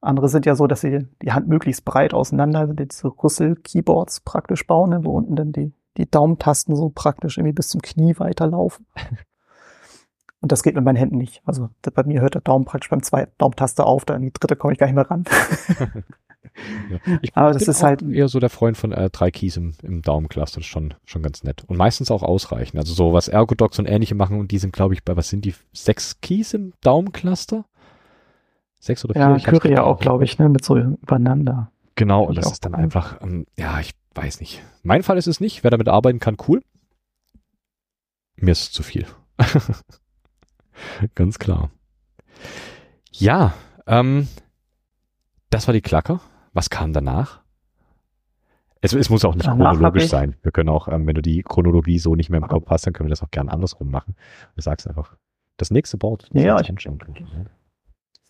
[0.00, 4.90] Andere sind ja so, dass sie die Hand möglichst breit auseinander, diese Rüssel-Keyboards praktisch bauen,
[4.90, 8.86] ne, wo unten dann die, die Daumentasten so praktisch irgendwie bis zum Knie weiterlaufen.
[10.40, 11.40] Und das geht mit meinen Händen nicht.
[11.44, 14.56] Also bei mir hört der Daumen praktisch beim zweiten Daumentaste auf, dann in die dritte
[14.56, 15.22] komme ich gar nicht mehr ran.
[16.90, 17.18] ja.
[17.22, 20.02] Ich Aber das ist halt eher so der Freund von äh, drei Keys im, im
[20.02, 21.64] Daumencluster, das ist schon, schon ganz nett.
[21.66, 22.78] Und meistens auch ausreichend.
[22.78, 25.44] Also so was Ergodox und ähnliche machen und die sind, glaube ich, bei was sind
[25.44, 25.54] die?
[25.72, 27.64] Sechs Keys im Daumencluster?
[28.78, 29.22] Sechs oder vier?
[29.22, 31.70] Ja, Kyrie ja auch, glaube ich, ne, mit so übereinander.
[31.94, 32.80] Genau, und das ist dann cool.
[32.80, 34.62] einfach, ähm, ja, ich weiß nicht.
[34.82, 35.62] Mein Fall ist es nicht.
[35.62, 36.62] Wer damit arbeiten kann, cool.
[38.36, 39.06] Mir ist es zu viel.
[41.14, 41.70] Ganz klar.
[43.12, 43.54] Ja,
[43.86, 44.28] ähm,
[45.50, 46.20] das war die Klacker.
[46.52, 47.42] Was kam danach?
[48.80, 50.36] Es, es muss auch nicht danach chronologisch sein.
[50.42, 52.92] Wir können auch, ähm, wenn du die Chronologie so nicht mehr im Kopf hast, dann
[52.92, 54.16] können wir das auch gern andersrum machen.
[54.56, 55.16] Du sagst einfach,
[55.56, 56.28] das nächste Board.
[56.32, 56.72] Ja, ich,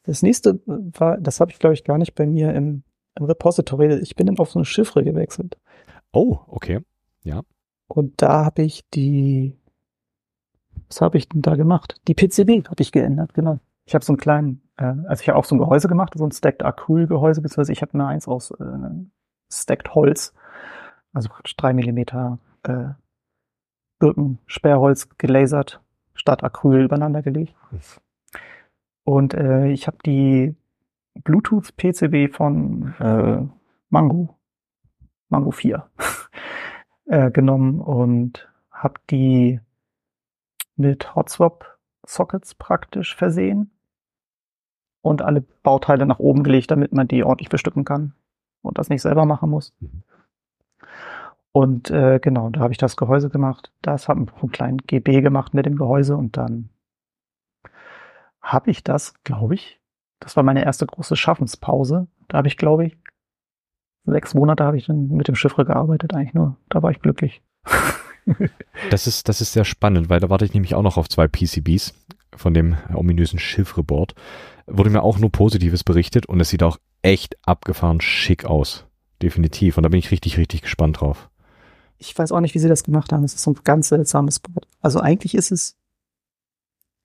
[0.05, 2.83] das nächste war, das habe ich glaube ich gar nicht bei mir im,
[3.15, 3.95] im Repository.
[4.01, 5.57] Ich bin dann auf so eine Chiffre gewechselt.
[6.13, 6.81] Oh, okay.
[7.23, 7.43] Ja.
[7.89, 9.57] Und da habe ich die,
[10.89, 11.97] was habe ich denn da gemacht?
[12.09, 13.61] Die PCB habe ich geändert, genau.
[13.85, 16.25] Ich habe so einen kleinen, äh, also ich habe auch so ein Gehäuse gemacht, so
[16.25, 18.65] ein Stacked Acryl-Gehäuse, beziehungsweise ich habe mir eins aus äh,
[19.53, 20.35] Stacked Holz,
[21.13, 22.91] also praktisch drei Millimeter äh,
[23.99, 25.81] Birkensperrholz gelasert,
[26.15, 27.55] statt Acryl übereinander gelegt.
[29.05, 30.57] Und äh, ich habe die
[31.15, 33.47] Bluetooth-PCB von äh,
[33.91, 34.39] Mango,
[35.29, 35.89] Mango 4,
[37.07, 39.61] äh, genommen und habe die
[40.77, 41.15] mit
[42.03, 43.71] Hotswap-Sockets praktisch versehen
[45.03, 48.15] und alle Bauteile nach oben gelegt, damit man die ordentlich bestücken kann
[48.63, 49.75] und das nicht selber machen muss.
[49.81, 50.03] Mhm.
[51.55, 53.73] Und äh, genau, da habe ich das Gehäuse gemacht.
[53.83, 56.71] Das habe ich einen kleinen GB gemacht mit dem Gehäuse und dann
[58.41, 59.79] habe ich das, glaube ich.
[60.19, 62.07] Das war meine erste große Schaffenspause.
[62.29, 62.97] Da habe ich, glaube ich,
[64.05, 66.57] sechs Monate habe ich dann mit dem Chiffre gearbeitet, eigentlich nur.
[66.71, 67.43] Da war ich glücklich.
[68.91, 71.29] das ist, das ist sehr spannend, weil da warte ich nämlich auch noch auf zwei
[71.29, 71.95] PCBs
[72.35, 74.15] von dem ominösen Chiffre-Board.
[74.67, 78.87] Wurde mir auch nur Positives berichtet und es sieht auch echt abgefahren schick aus.
[79.21, 79.77] Definitiv.
[79.77, 81.29] Und da bin ich richtig, richtig gespannt drauf.
[81.99, 83.25] Ich weiß auch nicht, wie sie das gemacht haben.
[83.25, 84.67] Es ist so ein ganz seltsames Board.
[84.81, 85.77] Also eigentlich ist es,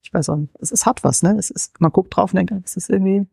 [0.01, 1.35] ich weiß auch nicht, es, es hat was, ne?
[1.37, 3.27] Es ist, man guckt drauf und denkt, es ist irgendwie,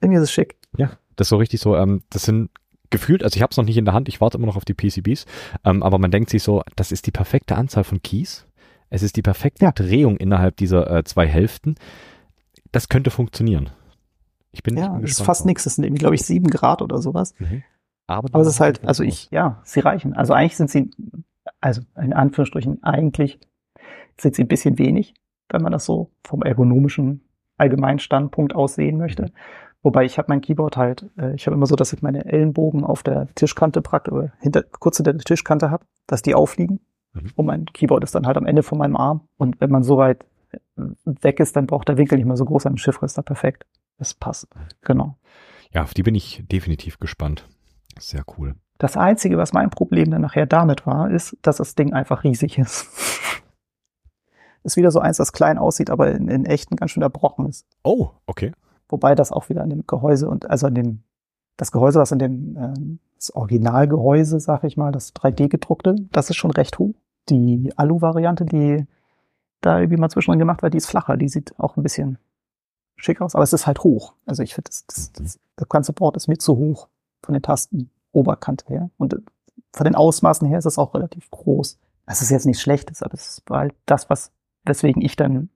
[0.00, 0.56] irgendwie ist es schick.
[0.76, 2.50] Ja, das ist so richtig so, ähm, das sind
[2.90, 4.64] gefühlt, also ich habe es noch nicht in der Hand, ich warte immer noch auf
[4.64, 5.26] die PCBs,
[5.64, 8.46] ähm, aber man denkt sich so, das ist die perfekte Anzahl von Keys.
[8.90, 9.72] Es ist die perfekte ja.
[9.72, 11.76] Drehung innerhalb dieser äh, zwei Hälften.
[12.72, 13.70] Das könnte funktionieren.
[14.52, 15.64] Ich bin, ja, bin ist fast nichts.
[15.64, 17.34] Das sind irgendwie, glaube ich, sieben Grad oder sowas.
[17.38, 17.62] Mhm.
[18.08, 20.14] Aber, aber es ist halt, also ich, ja, sie reichen.
[20.14, 20.90] Also eigentlich sind sie,
[21.60, 23.38] also in Anführungsstrichen, eigentlich
[24.20, 25.14] sind sie ein bisschen wenig,
[25.48, 27.22] wenn man das so vom ergonomischen
[27.56, 29.24] allgemeinen Standpunkt aus sehen möchte.
[29.24, 29.30] Mhm.
[29.82, 32.84] Wobei ich habe mein Keyboard halt, äh, ich habe immer so, dass ich meine Ellenbogen
[32.84, 36.80] auf der Tischkante praktisch, oder hinter, kurz hinter der Tischkante habe, dass die aufliegen.
[37.14, 37.32] Mhm.
[37.36, 39.22] Und mein Keyboard ist dann halt am Ende von meinem Arm.
[39.38, 40.24] Und wenn man so weit
[40.76, 42.76] weg ist, dann braucht der Winkel nicht mehr so groß sein.
[42.76, 43.66] Chiffre ist da perfekt.
[43.98, 44.48] Das passt.
[44.82, 45.16] Genau.
[45.72, 47.48] Ja, auf die bin ich definitiv gespannt.
[47.98, 48.54] Sehr cool.
[48.78, 52.58] Das Einzige, was mein Problem dann nachher damit war, ist, dass das Ding einfach riesig
[52.58, 52.88] ist.
[54.62, 57.46] ist wieder so eins, das klein aussieht, aber in, in echt ein ganz schön erbrochen
[57.46, 57.66] ist.
[57.82, 58.52] Oh, okay.
[58.90, 61.02] Wobei das auch wieder an dem Gehäuse und also an dem,
[61.56, 66.30] das Gehäuse, was an dem, ähm, das Originalgehäuse, sag ich mal, das 3D gedruckte, das
[66.30, 66.94] ist schon recht hoch.
[67.28, 68.86] Die Alu-Variante, die
[69.60, 72.18] da irgendwie mal zwischendrin gemacht wird, die ist flacher, die sieht auch ein bisschen
[72.96, 74.14] schick aus, aber es ist halt hoch.
[74.26, 76.88] Also ich finde, das, das, das, das ganze Board ist mir zu hoch
[77.22, 78.90] von den Tasten Oberkante her.
[78.96, 79.18] Und äh,
[79.72, 81.78] von den Ausmaßen her ist es auch relativ groß.
[82.06, 84.32] Das ist jetzt nichts Schlechtes, aber es war halt das, was,
[84.64, 85.48] weswegen ich dann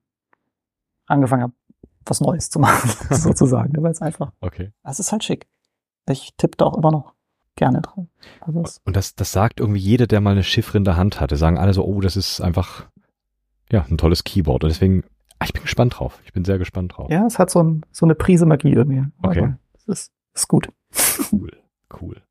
[1.06, 1.52] angefangen habe,
[2.06, 3.72] was Neues zu machen, sozusagen.
[3.82, 4.72] Weil es einfach, okay.
[4.84, 5.46] es ist halt schick.
[6.08, 7.14] Ich tippe da auch immer noch
[7.56, 8.08] gerne dran.
[8.40, 11.36] Also und das, das sagt irgendwie jeder, der mal eine Chiffre in der Hand hatte,
[11.36, 12.86] sagen alle so, oh, das ist einfach,
[13.70, 14.64] ja, ein tolles Keyboard.
[14.64, 15.04] Und deswegen,
[15.38, 16.20] ah, ich bin gespannt drauf.
[16.24, 17.10] Ich bin sehr gespannt drauf.
[17.10, 19.04] Ja, es hat so, ein, so eine Prise Magie irgendwie.
[19.22, 19.54] Okay.
[19.76, 20.68] Es ist, ist gut.
[21.32, 21.52] Cool,
[22.00, 22.22] cool.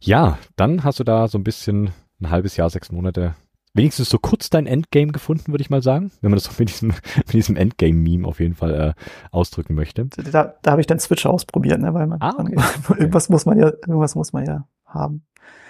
[0.00, 3.34] Ja, dann hast du da so ein bisschen ein halbes Jahr, sechs Monate
[3.74, 6.68] wenigstens so kurz dein Endgame gefunden, würde ich mal sagen, wenn man das so mit
[6.68, 8.94] diesem, mit diesem Endgame-Meme auf jeden Fall äh,
[9.30, 10.06] ausdrücken möchte.
[10.06, 12.56] Da, da habe ich dann Switch ausprobiert, ne, weil man, ah, okay.
[12.88, 15.24] man irgendwas muss man ja, irgendwas muss man ja haben.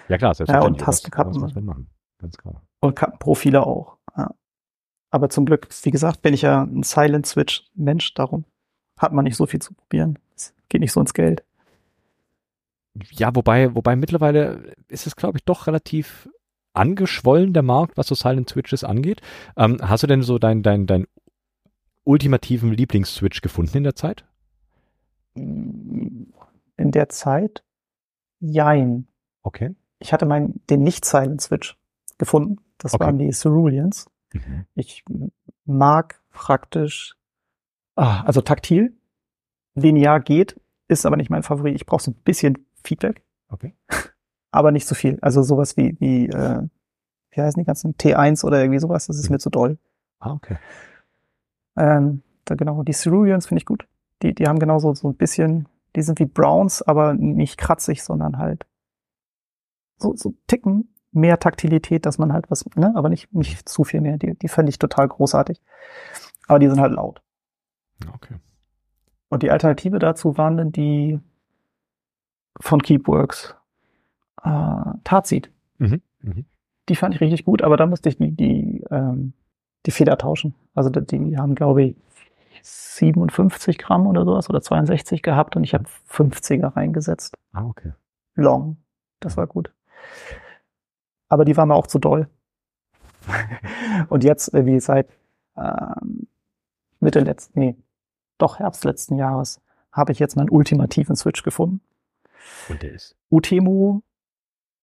[0.09, 0.80] Ja klar, selbstverständlich.
[0.80, 1.42] Ja, und Tastenkappen.
[1.42, 1.88] Was, was machen.
[2.18, 2.62] Ganz klar.
[2.80, 3.96] Und Kappenprofile auch.
[4.16, 4.34] Ja.
[5.11, 8.44] Aber zum Glück, wie gesagt, bin ich ja ein Silent Switch Mensch, darum
[8.98, 10.18] hat man nicht so viel zu probieren.
[10.34, 11.44] Es geht nicht so ins Geld.
[13.11, 16.28] Ja, wobei, wobei mittlerweile ist es, glaube ich, doch relativ
[16.73, 19.20] angeschwollen, der Markt, was so Silent Switches angeht.
[19.57, 21.07] Ähm, hast du denn so deinen dein, dein
[22.05, 24.25] ultimativen Lieblings-Switch gefunden in der Zeit?
[25.35, 26.33] In
[26.77, 27.62] der Zeit?
[28.41, 29.07] Jein.
[29.43, 29.75] Okay.
[29.99, 31.77] Ich hatte meinen, den Nicht-Silent-Switch
[32.18, 32.59] gefunden.
[32.79, 33.05] Das okay.
[33.05, 34.11] waren die Ceruleans.
[34.33, 34.66] Mhm.
[34.75, 35.05] Ich
[35.64, 37.16] mag praktisch,
[37.95, 38.97] ah, also taktil,
[39.75, 41.75] linear geht, ist aber nicht mein Favorit.
[41.75, 43.23] Ich brauche so ein bisschen Feedback.
[43.49, 43.75] Okay.
[44.53, 45.18] aber nicht zu viel.
[45.20, 46.62] Also sowas wie, wie, äh,
[47.30, 49.78] wie heißen die ganzen T1 oder irgendwie sowas, das ist mir zu doll.
[50.20, 50.59] Ah, okay.
[51.76, 53.88] Ähm, da genau, die Ceruleans finde ich gut.
[54.22, 58.38] Die, die haben genauso so ein bisschen, die sind wie Browns, aber nicht kratzig, sondern
[58.38, 58.66] halt
[59.96, 64.00] so, so ticken mehr Taktilität, dass man halt was, ne, aber nicht, nicht zu viel
[64.00, 64.18] mehr.
[64.18, 65.61] Die, die fände ich total großartig.
[66.46, 67.22] Aber die sind halt laut.
[68.14, 68.36] Okay.
[69.28, 71.20] Und die Alternative dazu waren dann die
[72.61, 73.55] von Keepworks
[74.43, 75.51] äh, Tarzit.
[75.78, 76.03] Mhm.
[76.20, 76.45] Mhm.
[76.88, 79.34] Die fand ich richtig gut, aber da musste ich die, die, ähm,
[79.86, 80.55] die Feder tauschen.
[80.74, 81.97] Also die, haben, glaube ich,
[82.62, 87.36] 57 Gramm oder sowas oder 62 gehabt und ich habe 50er reingesetzt.
[87.53, 87.93] Ah, okay.
[88.34, 88.76] Long.
[89.20, 89.72] Das war gut.
[91.28, 92.28] Aber die war mir auch zu doll.
[94.09, 95.09] und jetzt, äh, wie seit
[95.57, 96.26] ähm,
[97.01, 97.76] Mitte letzten, nee,
[98.38, 99.61] doch Herbst letzten Jahres,
[99.93, 101.80] habe ich jetzt meinen ultimativen Switch gefunden.
[102.68, 103.16] Und der ist?
[103.30, 104.01] Utemu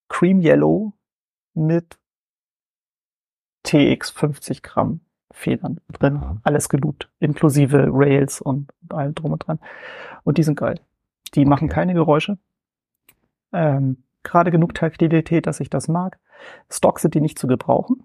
[0.09, 0.93] Cream Yellow
[1.53, 1.97] mit
[3.63, 5.01] TX 50 Gramm
[5.31, 6.41] Federn drin.
[6.43, 9.59] Alles geloopt, inklusive Rails und allem drum und dran.
[10.23, 10.79] Und die sind geil.
[11.35, 11.49] Die okay.
[11.49, 12.37] machen keine Geräusche.
[13.53, 16.19] Ähm, Gerade genug Taktilität, dass ich das mag.
[16.69, 18.03] Stock sind die nicht zu gebrauchen.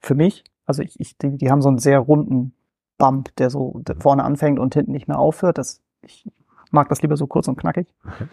[0.00, 0.44] Für mich.
[0.64, 2.54] Also ich, ich die, die haben so einen sehr runden
[2.98, 5.58] Bump, der so vorne anfängt und hinten nicht mehr aufhört.
[5.58, 6.28] Das, ich
[6.70, 7.86] mag das lieber so kurz und knackig.
[8.04, 8.26] Okay.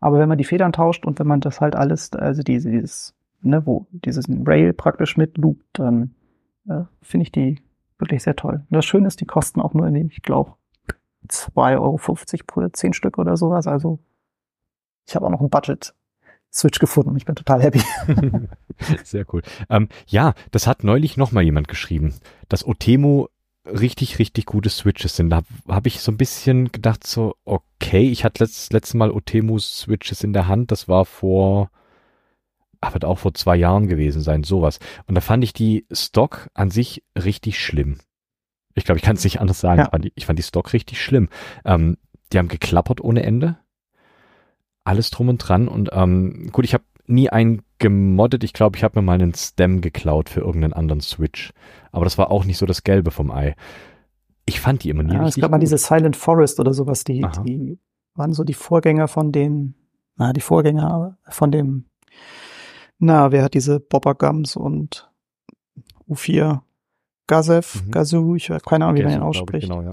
[0.00, 3.14] Aber wenn man die Federn tauscht und wenn man das halt alles, also diese, dieses,
[3.42, 6.14] ne, wo dieses Rail praktisch mitloopt, dann
[6.68, 7.60] äh, finde ich die
[7.98, 8.64] wirklich sehr toll.
[8.70, 10.54] Und das Schöne ist, die kosten auch nur ich glaube,
[11.28, 11.98] 2,50 Euro
[12.46, 13.66] pro 10 Stück oder sowas.
[13.66, 13.98] Also
[15.06, 15.94] ich habe auch noch ein Budget
[16.52, 17.16] Switch gefunden.
[17.16, 17.80] Ich bin total happy.
[19.04, 19.42] Sehr cool.
[19.68, 22.14] Ähm, ja, das hat neulich noch mal jemand geschrieben,
[22.48, 23.28] dass Otemo
[23.64, 25.30] richtig, richtig gute Switches sind.
[25.30, 29.10] Da habe hab ich so ein bisschen gedacht, so, okay, ich hatte letzt, letztes Mal
[29.10, 31.70] Otemu Switches in der Hand, das war vor,
[32.80, 34.78] ach, wird auch vor zwei Jahren gewesen sein, sowas.
[35.06, 37.98] Und da fand ich die Stock an sich richtig schlimm.
[38.74, 39.80] Ich glaube, ich kann es nicht anders sagen.
[39.80, 39.84] Ja.
[39.84, 41.28] Ich, fand die, ich, fand die, Stock richtig schlimm.
[41.64, 41.98] Ähm,
[42.32, 43.58] die haben geklappert ohne Ende.
[44.84, 45.68] Alles drum und dran.
[45.68, 48.44] Und ähm, gut, ich habe nie einen gemoddet.
[48.44, 51.52] Ich glaube, ich habe mir mal einen Stem geklaut für irgendeinen anderen Switch.
[51.90, 53.56] Aber das war auch nicht so das Gelbe vom Ei.
[54.46, 57.26] Ich fand die immer nie ja, Es gab mal diese Silent Forest oder sowas, die,
[57.44, 57.78] die
[58.14, 59.74] waren so die Vorgänger von den,
[60.16, 61.86] na, die Vorgänger von dem,
[62.98, 65.10] na, wer hat diese Bobber Gums und
[66.08, 66.60] U4
[67.26, 67.90] Gazev, mhm.
[67.92, 69.68] Gazoo, ich habe keine Ahnung, wie man ihn ausspricht.
[69.68, 69.90] Genau, ja.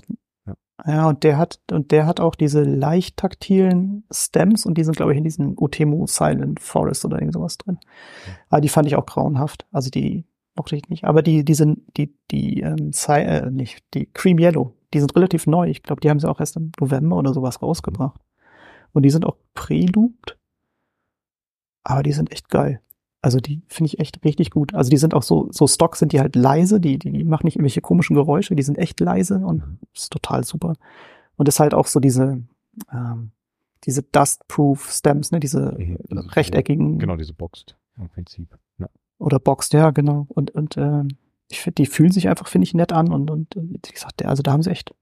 [0.85, 4.95] Ja, und der hat, und der hat auch diese leicht taktilen Stems und die sind,
[4.95, 7.79] glaube ich, in diesem Utemu Silent Forest oder irgend sowas drin.
[8.27, 8.33] Ja.
[8.49, 9.65] Aber die fand ich auch grauenhaft.
[9.71, 10.25] Also die
[10.55, 11.05] mochte ich nicht.
[11.05, 15.47] Aber die, die sind, die, die, ähm, äh, nicht, die Cream Yellow, die sind relativ
[15.47, 15.67] neu.
[15.67, 18.21] Ich glaube, die haben sie auch erst im November oder sowas rausgebracht.
[18.93, 20.37] Und die sind auch prelubed.
[21.83, 22.81] Aber die sind echt geil.
[23.27, 24.73] Also die finde ich echt richtig gut.
[24.73, 27.57] Also die sind auch so, so Stock sind die halt leise, die, die machen nicht
[27.57, 30.75] irgendwelche komischen Geräusche, die sind echt leise und ist total super.
[31.35, 32.41] Und ist halt auch so diese,
[32.89, 33.31] ähm,
[33.83, 35.97] diese Dust-Proof Stems, ne, diese mhm,
[36.29, 36.99] rechteckigen.
[36.99, 38.57] Genau, diese Boxed im Prinzip.
[38.77, 38.87] Ja.
[39.17, 40.25] Oder Boxed, ja, genau.
[40.29, 41.03] Und, und äh,
[41.49, 44.41] ich finde, die fühlen sich einfach, finde ich, nett an und, und wie gesagt, also
[44.41, 44.95] da haben sie echt.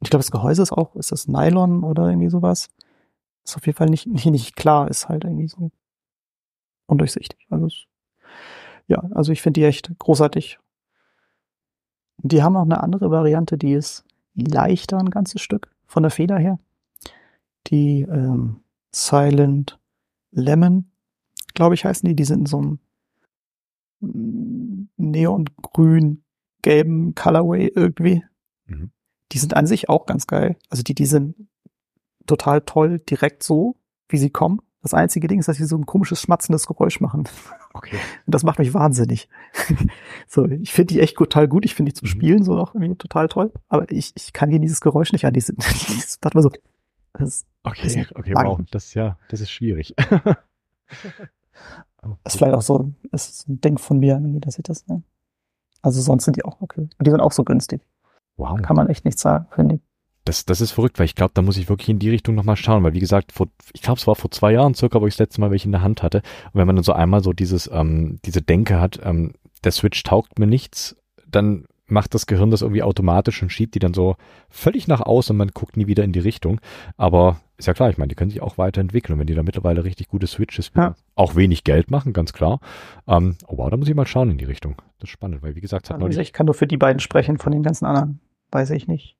[0.00, 2.70] Ich glaube, das Gehäuse ist auch, ist das Nylon oder irgendwie sowas?
[3.44, 5.70] Ist auf jeden Fall nicht, nicht, nicht klar, ist halt irgendwie so
[6.86, 7.46] undurchsichtig.
[7.50, 7.86] Also es,
[8.86, 10.58] ja, also ich finde die echt großartig.
[12.18, 14.04] Die haben auch eine andere Variante, die ist
[14.34, 16.58] leichter ein ganzes Stück von der Feder her.
[17.68, 18.60] Die ähm,
[18.92, 19.78] Silent
[20.30, 20.90] Lemon,
[21.54, 22.16] glaube ich, heißen die.
[22.16, 22.78] Die sind in so einem
[24.96, 26.24] neongrün
[26.62, 28.24] gelben Colorway irgendwie.
[28.66, 28.90] Mhm.
[29.32, 30.56] Die sind an sich auch ganz geil.
[30.68, 31.36] Also die, die sind
[32.26, 33.76] total toll direkt so,
[34.08, 34.60] wie sie kommen.
[34.84, 37.26] Das einzige Ding ist, dass sie so ein komisches schmatzendes Geräusch machen.
[37.72, 37.96] Okay.
[38.26, 39.30] Und das macht mich wahnsinnig.
[40.28, 41.64] so, ich finde die echt total gut.
[41.64, 42.10] Ich finde die zum mhm.
[42.10, 43.50] Spielen so auch irgendwie total toll.
[43.68, 45.32] Aber ich, ich kann hier dieses Geräusch nicht an.
[45.32, 45.54] Diese,
[45.88, 46.50] dieses, warte mal so.
[47.14, 48.46] Das okay, okay, lang.
[48.46, 48.60] wow.
[48.70, 49.94] Das ist ja, das ist schwierig.
[49.96, 50.36] das
[52.26, 55.02] ist vielleicht auch so, ist ein Ding von mir, dass ich das, ne?
[55.80, 56.82] Also sonst sind die auch okay.
[56.98, 57.80] Und die sind auch so günstig.
[58.36, 58.60] Wow.
[58.60, 59.80] Kann man echt nicht sagen, finde ich
[60.24, 62.56] das, das ist verrückt, weil ich glaube, da muss ich wirklich in die Richtung nochmal
[62.56, 65.14] schauen, weil wie gesagt, vor, ich glaube, es war vor zwei Jahren circa, wo ich
[65.14, 66.18] das letzte Mal welche in der Hand hatte.
[66.52, 70.02] Und wenn man dann so einmal so dieses, ähm, diese Denke hat, ähm, der Switch
[70.02, 70.96] taugt mir nichts,
[71.26, 74.16] dann macht das Gehirn das irgendwie automatisch und schiebt die dann so
[74.48, 76.60] völlig nach außen und man guckt nie wieder in die Richtung.
[76.96, 79.14] Aber ist ja klar, ich meine, die können sich auch weiterentwickeln.
[79.14, 80.94] Und wenn die da mittlerweile richtig gute Switches ja.
[81.14, 82.60] auch wenig Geld machen, ganz klar.
[83.06, 84.76] Ähm, oh wow, da muss ich mal schauen in die Richtung.
[84.98, 87.36] Das ist spannend, weil wie gesagt, hat also Ich kann nur für die beiden sprechen,
[87.36, 88.20] von den ganzen anderen
[88.50, 89.18] weiß ich nicht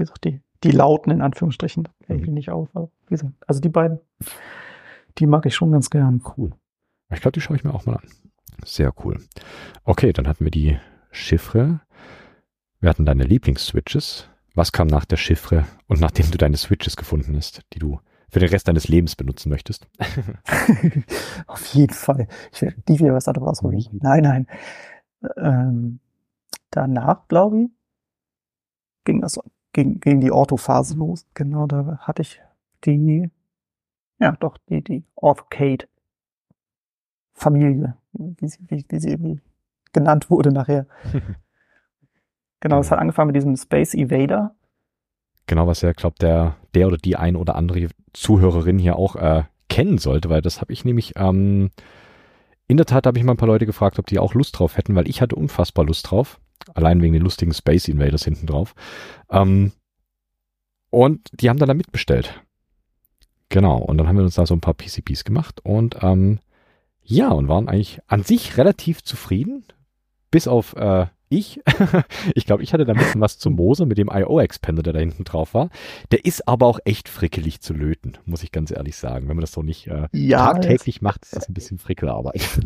[0.00, 2.34] wie gesagt, die, die Lauten in Anführungsstrichen, ich mhm.
[2.34, 2.68] nicht auf.
[2.74, 4.00] Aber wie gesagt, also die beiden,
[5.18, 6.22] die mag ich schon ganz gern.
[6.36, 6.50] Cool.
[7.10, 8.08] Ich glaube, die schaue ich mir auch mal an.
[8.64, 9.20] Sehr cool.
[9.84, 10.78] Okay, dann hatten wir die
[11.10, 11.80] Chiffre.
[12.80, 14.28] Wir hatten deine Lieblingsswitches.
[14.54, 18.40] Was kam nach der Chiffre und nachdem du deine Switches gefunden hast, die du für
[18.40, 19.88] den Rest deines Lebens benutzen möchtest?
[21.46, 22.26] Auf jeden Fall.
[22.52, 23.84] Ich werde die wieder was daraus holen.
[23.92, 24.46] Nein, nein.
[25.36, 26.00] Ähm,
[26.70, 27.68] danach, glaube ich,
[29.04, 29.38] ging das
[29.72, 31.26] ging, ging die Orthophase los.
[31.34, 32.40] Genau, da hatte ich
[32.84, 33.30] die,
[34.18, 35.86] ja doch, die, die Orthocade
[37.32, 39.40] Familie, wie sie, wie, wie sie irgendwie
[39.92, 40.86] genannt wurde nachher.
[42.60, 44.54] genau, es hat angefangen mit diesem Space Evader.
[45.46, 49.44] Genau, was ja, glaubt der, der oder die ein oder andere Zuhörerin hier auch äh,
[49.68, 51.70] kennen sollte, weil das habe ich nämlich, ähm,
[52.68, 54.76] in der Tat habe ich mal ein paar Leute gefragt, ob die auch Lust drauf
[54.76, 56.40] hätten, weil ich hatte unfassbar Lust drauf.
[56.74, 58.74] Allein wegen den lustigen Space Invaders hinten drauf.
[59.30, 59.72] Ähm,
[60.90, 62.42] und die haben dann da mitbestellt.
[63.48, 63.78] Genau.
[63.78, 66.40] Und dann haben wir uns da so ein paar PCBs gemacht und ähm,
[67.02, 69.64] ja, und waren eigentlich an sich relativ zufrieden.
[70.30, 71.60] Bis auf äh, ich.
[72.34, 75.00] ich glaube, ich hatte da ein bisschen was zum Moser mit dem IO-Expander, der da
[75.00, 75.70] hinten drauf war.
[76.12, 79.28] Der ist aber auch echt frickelig zu löten, muss ich ganz ehrlich sagen.
[79.28, 82.60] Wenn man das so nicht äh, ja, tagtäglich macht, ist das ein bisschen Frickelarbeit.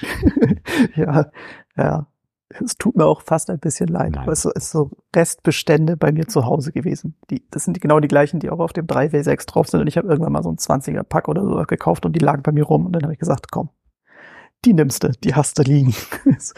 [0.96, 1.30] ja,
[1.76, 2.06] ja
[2.60, 4.22] es tut mir auch fast ein bisschen leid, Nein.
[4.22, 7.14] aber es ist so Restbestände bei mir zu Hause gewesen.
[7.30, 9.80] Die, das sind genau die gleichen, die auch auf dem 3W6 drauf sind.
[9.80, 12.42] Und ich habe irgendwann mal so ein 20er Pack oder so gekauft und die lagen
[12.42, 12.86] bei mir rum.
[12.86, 13.70] Und dann habe ich gesagt, komm,
[14.64, 15.94] die nimmst du, die hast du liegen.
[16.24, 16.54] das,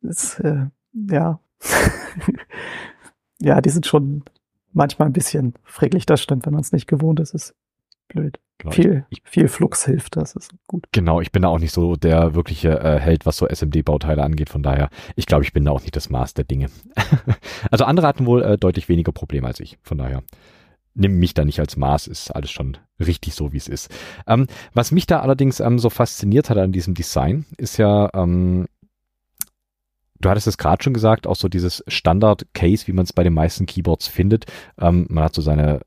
[0.00, 1.40] das, äh, ja.
[3.40, 4.24] ja, die sind schon,
[4.72, 7.54] manchmal ein bisschen fricklich, das stimmt, wenn man es nicht gewohnt ist, ist
[8.12, 8.38] blöd.
[8.62, 10.84] Genau, viel, ich, viel Flux hilft, das ist gut.
[10.92, 14.50] Genau, ich bin da auch nicht so der wirkliche äh, Held, was so SMD-Bauteile angeht.
[14.50, 16.68] Von daher, ich glaube, ich bin da auch nicht das Maß der Dinge.
[17.72, 19.78] also andere hatten wohl äh, deutlich weniger Probleme als ich.
[19.82, 20.22] Von daher,
[20.94, 23.90] nimm mich da nicht als Maß, ist alles schon richtig so, wie es ist.
[24.28, 28.66] Ähm, was mich da allerdings ähm, so fasziniert hat an diesem Design, ist ja, ähm,
[30.20, 33.34] du hattest es gerade schon gesagt, auch so dieses Standard-Case, wie man es bei den
[33.34, 34.46] meisten Keyboards findet.
[34.78, 35.80] Ähm, man hat so seine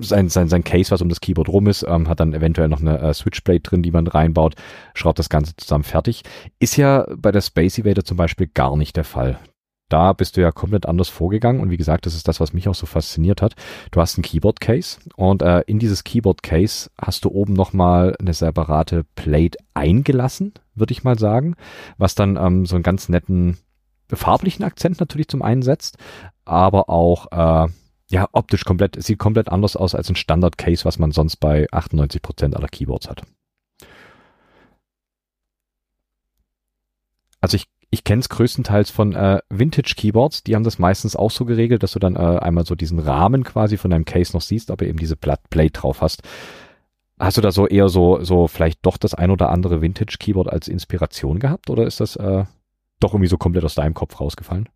[0.00, 2.80] sein, sein, sein Case, was um das Keyboard rum ist, ähm, hat dann eventuell noch
[2.80, 4.54] eine äh, Switchblade drin, die man reinbaut,
[4.94, 6.22] schraubt das Ganze zusammen fertig.
[6.58, 9.38] Ist ja bei der Space Evader zum Beispiel gar nicht der Fall.
[9.90, 12.68] Da bist du ja komplett anders vorgegangen und wie gesagt, das ist das, was mich
[12.68, 13.54] auch so fasziniert hat.
[13.90, 18.16] Du hast ein Keyboard Case und äh, in dieses Keyboard Case hast du oben nochmal
[18.18, 21.54] eine separate Plate eingelassen, würde ich mal sagen,
[21.98, 23.58] was dann ähm, so einen ganz netten
[24.08, 25.98] farblichen Akzent natürlich zum einen setzt,
[26.44, 27.68] aber auch äh,
[28.08, 32.22] ja, optisch komplett, sieht komplett anders aus als ein Standard-Case, was man sonst bei 98
[32.22, 33.22] Prozent aller Keyboards hat.
[37.40, 41.44] Also ich, ich kenne es größtenteils von äh, Vintage-Keyboards, die haben das meistens auch so
[41.44, 44.70] geregelt, dass du dann äh, einmal so diesen Rahmen quasi von deinem Case noch siehst,
[44.70, 46.22] aber eben diese Plate drauf hast.
[47.18, 50.68] Hast du da so eher so, so vielleicht doch das ein oder andere Vintage-Keyboard als
[50.68, 52.44] Inspiration gehabt oder ist das äh,
[53.00, 54.68] doch irgendwie so komplett aus deinem Kopf rausgefallen?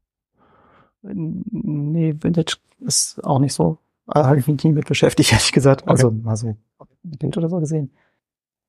[1.02, 3.78] Nee, Vintage ist auch nicht so.
[4.06, 5.82] Da habe ich mich nie mit beschäftigt, ehrlich gesagt.
[5.82, 5.90] Okay.
[5.90, 6.58] Also mal so ein
[7.02, 7.92] Bild oder so gesehen.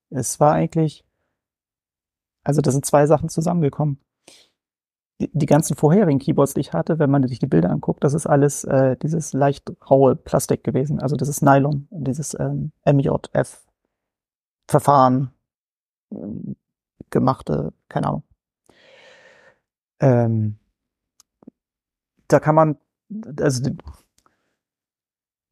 [0.10, 1.04] Es war eigentlich,
[2.44, 4.00] also da sind zwei Sachen zusammengekommen.
[5.22, 8.14] Die, die ganzen vorherigen Keyboards, die ich hatte, wenn man sich die Bilder anguckt, das
[8.14, 11.02] ist alles äh, dieses leicht raue Plastik gewesen.
[11.02, 15.32] Also das ist Nylon, dieses ähm, MJF-Verfahren
[16.12, 16.56] ähm,
[17.10, 18.24] gemachte, keine Ahnung.
[20.00, 20.58] Ähm,
[22.30, 22.78] da kann man,
[23.40, 23.70] also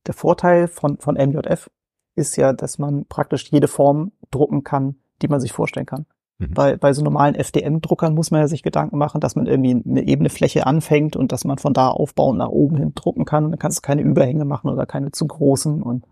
[0.06, 1.70] der Vorteil von, von MJF
[2.16, 6.06] ist ja, dass man praktisch jede Form drucken kann, die man sich vorstellen kann.
[6.40, 6.54] Mhm.
[6.54, 10.08] Bei, bei so normalen FDM-Druckern muss man ja sich Gedanken machen, dass man irgendwie eine
[10.08, 13.52] ebene Fläche anfängt und dass man von da aufbauen nach oben hin drucken kann.
[13.52, 16.06] Dann kannst du keine Überhänge machen oder keine zu großen und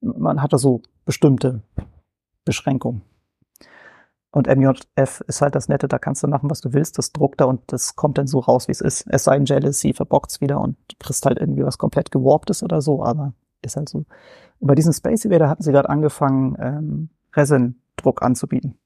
[0.00, 1.62] man hat da so bestimmte
[2.44, 3.02] Beschränkungen.
[4.36, 7.40] Und MJF ist halt das Nette, da kannst du machen, was du willst, das druckt
[7.40, 9.06] da und das kommt dann so raus, wie es ist.
[9.08, 12.82] Es sei denn, Jealousy verbockt's wieder und du kriegst halt irgendwie was komplett gewarptes oder
[12.82, 13.32] so, aber
[13.62, 14.04] ist halt so.
[14.60, 18.76] Bei diesem Space Evader hatten sie gerade angefangen, ähm, Resin-Druck anzubieten.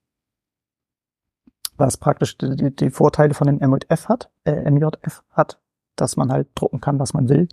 [1.76, 5.58] Was praktisch die, die Vorteile von dem MJF hat, äh, MJF hat,
[5.96, 7.48] dass man halt drucken kann, was man will.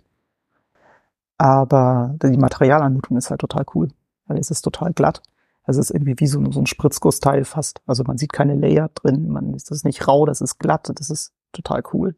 [1.36, 3.88] Aber die Materialanmutung ist halt total cool,
[4.28, 5.20] weil es ist total glatt
[5.68, 7.82] es ist irgendwie wie so, so ein Spritzgussteil fast.
[7.86, 11.10] Also man sieht keine Layer drin, man ist das nicht rau, das ist glatt, das
[11.10, 12.16] ist total cool.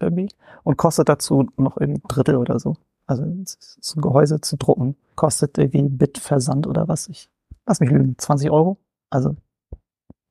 [0.00, 0.28] Irgendwie.
[0.64, 2.76] Und kostet dazu noch irgendwie ein Drittel oder so.
[3.06, 7.08] Also so ein Gehäuse zu drucken, kostet irgendwie Bitversand oder was.
[7.08, 7.30] Ich
[7.66, 8.78] lass mich lügen, 20 Euro.
[9.10, 9.36] Also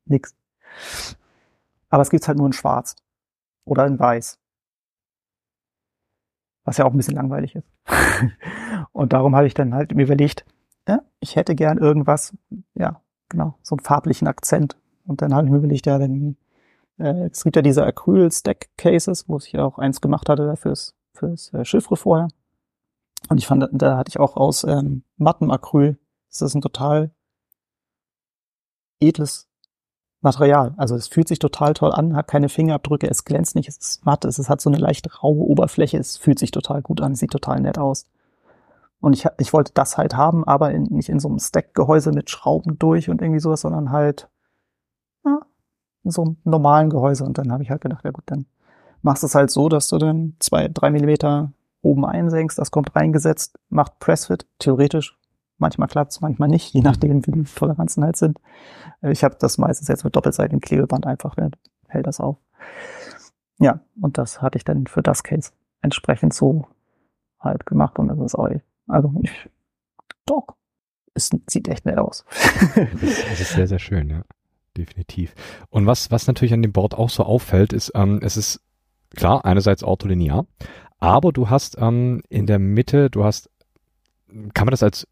[0.05, 0.35] nix.
[1.89, 2.95] Aber es gibt's halt nur in Schwarz
[3.65, 4.39] oder in Weiß.
[6.63, 7.67] Was ja auch ein bisschen langweilig ist.
[8.93, 10.43] und darum habe ich dann halt mir überlegt,
[10.87, 12.35] ja, ich hätte gern irgendwas,
[12.75, 14.77] ja, genau, so einen farblichen Akzent.
[15.05, 16.37] Und dann habe ich mir überlegt, ja, wenn,
[16.97, 21.65] äh, es gibt ja diese Acryl-Stack-Cases, wo ich auch eins gemacht hatte fürs, fürs äh,
[21.65, 22.27] Chiffre vorher.
[23.29, 25.97] Und ich fand, da hatte ich auch aus ähm, mattem Acryl,
[26.29, 27.11] das ist ein total
[28.99, 29.47] edles
[30.21, 30.73] Material.
[30.77, 34.05] Also es fühlt sich total toll an, hat keine Fingerabdrücke, es glänzt nicht, es ist
[34.05, 37.31] matt, es hat so eine leicht raue Oberfläche, es fühlt sich total gut an, sieht
[37.31, 38.05] total nett aus.
[38.99, 42.29] Und ich, ich wollte das halt haben, aber in, nicht in so einem Stack-Gehäuse mit
[42.29, 44.29] Schrauben durch und irgendwie sowas, sondern halt
[45.23, 45.41] ja,
[46.03, 47.23] in so einem normalen Gehäuse.
[47.23, 48.45] Und dann habe ich halt gedacht, ja gut, dann
[49.01, 52.95] machst du es halt so, dass du dann zwei, drei Millimeter oben einsenkst, das kommt
[52.95, 55.17] reingesetzt, macht Pressfit, theoretisch.
[55.59, 58.39] Manchmal klappt's, manchmal nicht, je nachdem, wie die Toleranzen halt sind.
[59.01, 61.35] Ich habe das meistens jetzt mit doppelseitigem Klebeband einfach,
[61.87, 62.37] hält das auf.
[63.57, 66.67] Ja, und das hatte ich dann für das Case entsprechend so
[67.39, 68.49] halt gemacht und das ist auch
[68.87, 69.31] also ich,
[70.25, 70.47] doch,
[71.13, 72.25] es sieht echt nett aus.
[72.75, 74.23] das ist sehr, sehr schön, ja.
[74.75, 75.33] Definitiv.
[75.69, 78.61] Und was, was natürlich an dem Board auch so auffällt, ist, ähm, es ist
[79.15, 80.45] klar, einerseits ortholinear,
[80.99, 83.49] aber du hast ähm, in der Mitte, du hast,
[84.53, 85.07] kann man das als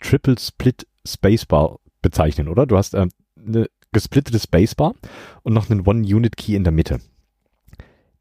[0.00, 2.66] Triple Split Spacebar bezeichnen, oder?
[2.66, 4.94] Du hast ähm, eine gesplittete Spacebar
[5.42, 7.00] und noch einen One-Unit-Key in der Mitte.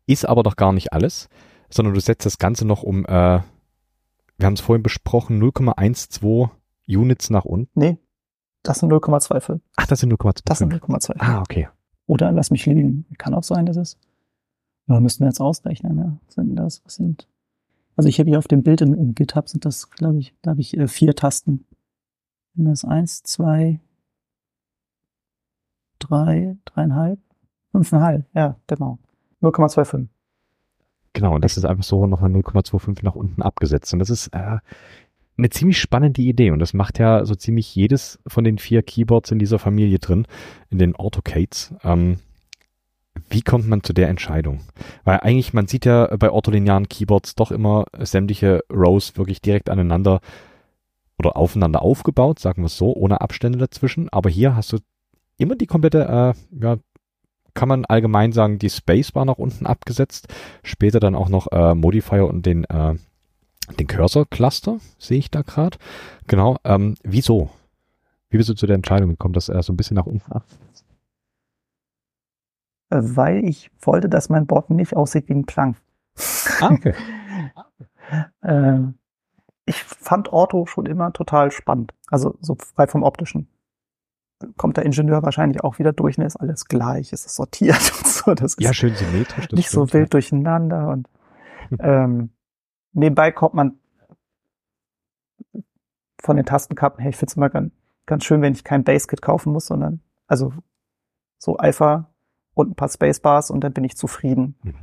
[0.06, 1.30] Ist aber doch gar nicht alles,
[1.70, 3.40] sondern du setzt das Ganze noch um äh,
[4.44, 6.50] wir haben es vorhin besprochen, 0,12
[6.86, 7.80] Units nach unten.
[7.80, 7.98] Nee,
[8.62, 9.62] das sind 0,25.
[9.78, 10.42] Ach, das sind 0,25.
[10.44, 11.16] Das sind 0,25.
[11.20, 11.70] Ah, okay.
[12.08, 13.06] Oder lass mich lügen.
[13.18, 13.98] Kann auch sein, dass es.
[14.88, 16.18] Ja, müssten wir jetzt ausrechnen, ja.
[16.28, 16.84] Sind das?
[16.84, 17.30] Was sind
[17.96, 20.52] Also ich habe hier auf dem Bild im, im GitHub sind das, glaube ich, da
[20.52, 21.66] habe ich äh, vier Tasten.
[22.54, 23.80] Sind das eins, zwei,
[26.00, 27.22] drei, dreieinhalb,
[27.72, 29.00] fünfeinhalb, ja, genau.
[29.42, 30.10] 0,25.
[31.14, 33.94] Genau, und das ist einfach so nochmal 0,25 nach unten abgesetzt.
[33.94, 34.58] Und das ist äh,
[35.38, 36.52] eine ziemlich spannende Idee.
[36.52, 40.26] Und das macht ja so ziemlich jedes von den vier Keyboards in dieser Familie drin,
[40.70, 41.74] in den Autocates.
[41.84, 42.18] Ähm,
[43.30, 44.62] wie kommt man zu der Entscheidung?
[45.04, 50.20] Weil eigentlich, man sieht ja bei ortholinearen Keyboards doch immer sämtliche Rows wirklich direkt aneinander
[51.20, 54.10] oder aufeinander aufgebaut, sagen wir es so, ohne Abstände dazwischen.
[54.10, 54.78] Aber hier hast du
[55.38, 56.78] immer die komplette, äh, ja,
[57.54, 60.28] kann man allgemein sagen, die Spacebar nach unten abgesetzt.
[60.64, 62.96] Später dann auch noch äh, Modifier und den, äh,
[63.80, 65.78] den Cursor-Cluster, sehe ich da gerade.
[66.28, 67.50] Genau, ähm, wieso?
[68.30, 70.44] Wie bist du zu der Entscheidung gekommen, dass er so ein bisschen nach unten ab?
[72.90, 75.78] Äh, weil ich wollte, dass mein Board nicht aussieht wie ein Plank.
[76.62, 76.94] Ah, okay.
[78.42, 78.80] äh,
[79.66, 81.94] ich fand Orto schon immer total spannend.
[82.08, 83.48] Also so frei vom optischen
[84.58, 88.08] kommt der Ingenieur wahrscheinlich auch wieder durch und ist alles gleich, ist es sortiert und
[88.08, 88.34] so.
[88.34, 89.50] Das ist ja, schön symmetrisch.
[89.52, 90.10] nicht so wild ja.
[90.10, 91.10] durcheinander und
[91.80, 92.30] ähm,
[92.94, 93.80] nebenbei kommt man
[96.22, 97.74] von den Tastenkappen her, ich finde es immer ganz,
[98.06, 100.54] ganz schön, wenn ich kein Basekit kaufen muss, sondern also
[101.38, 102.10] so Alpha
[102.54, 104.56] und ein paar Spacebars und dann bin ich zufrieden.
[104.64, 104.76] Mhm.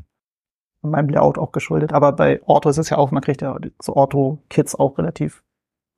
[0.82, 1.92] Meinem Layout auch geschuldet.
[1.92, 5.42] Aber bei Orto ist es ja auch, man kriegt ja so Orto-Kits auch relativ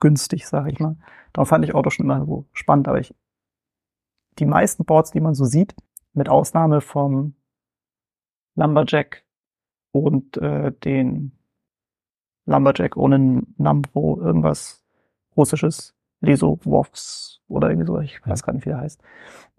[0.01, 0.97] günstig, sage ich mal.
[1.33, 3.15] Darum fand ich Orto schon immer so spannend, aber ich
[4.39, 5.75] die meisten Boards, die man so sieht,
[6.15, 7.35] mit Ausnahme vom
[8.55, 9.25] Lumberjack
[9.93, 11.33] und äh, den
[12.47, 14.83] Lumberjack ohne Nambro, irgendwas
[15.37, 19.03] russisches, Lesowovs oder irgendwie so, ich weiß gar nicht, wie der heißt,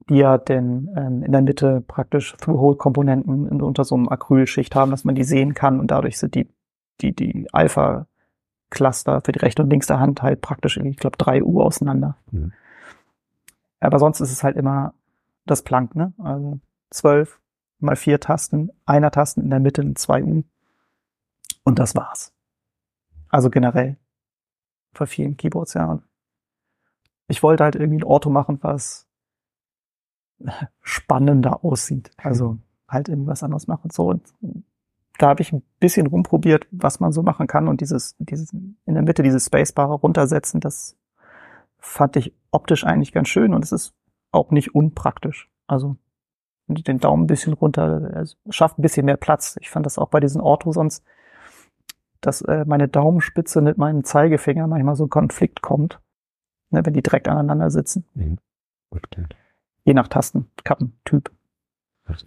[0.10, 5.04] die ja denn ähm, in der Mitte praktisch Through-Hole-Komponenten unter so einem Acrylschicht haben, dass
[5.04, 6.48] man die sehen kann und dadurch sind die,
[7.02, 11.66] die, die Alpha-Cluster für die rechte und linke Hand halt praktisch, ich glaube, drei Uhr
[11.66, 12.18] auseinander.
[12.32, 12.54] Mhm.
[13.84, 14.94] Aber sonst ist es halt immer
[15.46, 16.14] das Plank, ne?
[16.18, 16.60] Also
[16.90, 17.42] zwölf
[17.80, 20.44] mal vier Tasten, einer Tasten in der Mitte in zwei U.
[21.64, 22.34] Und das war's.
[23.30, 23.98] Also generell.
[24.94, 26.02] Für vielen Keyboards, ja.
[27.28, 29.08] Ich wollte halt irgendwie ein Auto machen, was
[30.82, 32.12] spannender aussieht.
[32.18, 33.90] Also halt irgendwas anderes machen.
[33.90, 34.34] So, und
[35.18, 38.78] da habe ich ein bisschen rumprobiert, was man so machen kann und dieses, dieses in
[38.86, 40.98] der Mitte dieses Spacebar runtersetzen, das
[41.80, 43.94] fand ich optisch eigentlich ganz schön und es ist
[44.32, 45.50] auch nicht unpraktisch.
[45.68, 45.98] Also
[46.68, 49.58] den Daumen ein bisschen runter, es schafft ein bisschen mehr Platz.
[49.60, 51.04] Ich fand das auch bei diesen Orto sonst,
[52.22, 56.00] dass äh, meine Daumenspitze mit meinem Zeigefinger manchmal so ein Konflikt kommt,
[56.70, 58.06] ne, wenn die direkt aneinander sitzen.
[58.14, 58.38] Mhm.
[58.92, 59.26] Okay.
[59.84, 61.32] Je nach Tasten, Kappentyp.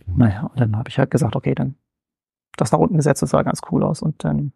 [0.06, 1.76] Naja, und dann habe ich halt gesagt, okay, dann
[2.56, 4.02] das nach unten gesetzt, das sah ganz cool aus.
[4.02, 4.52] Und dann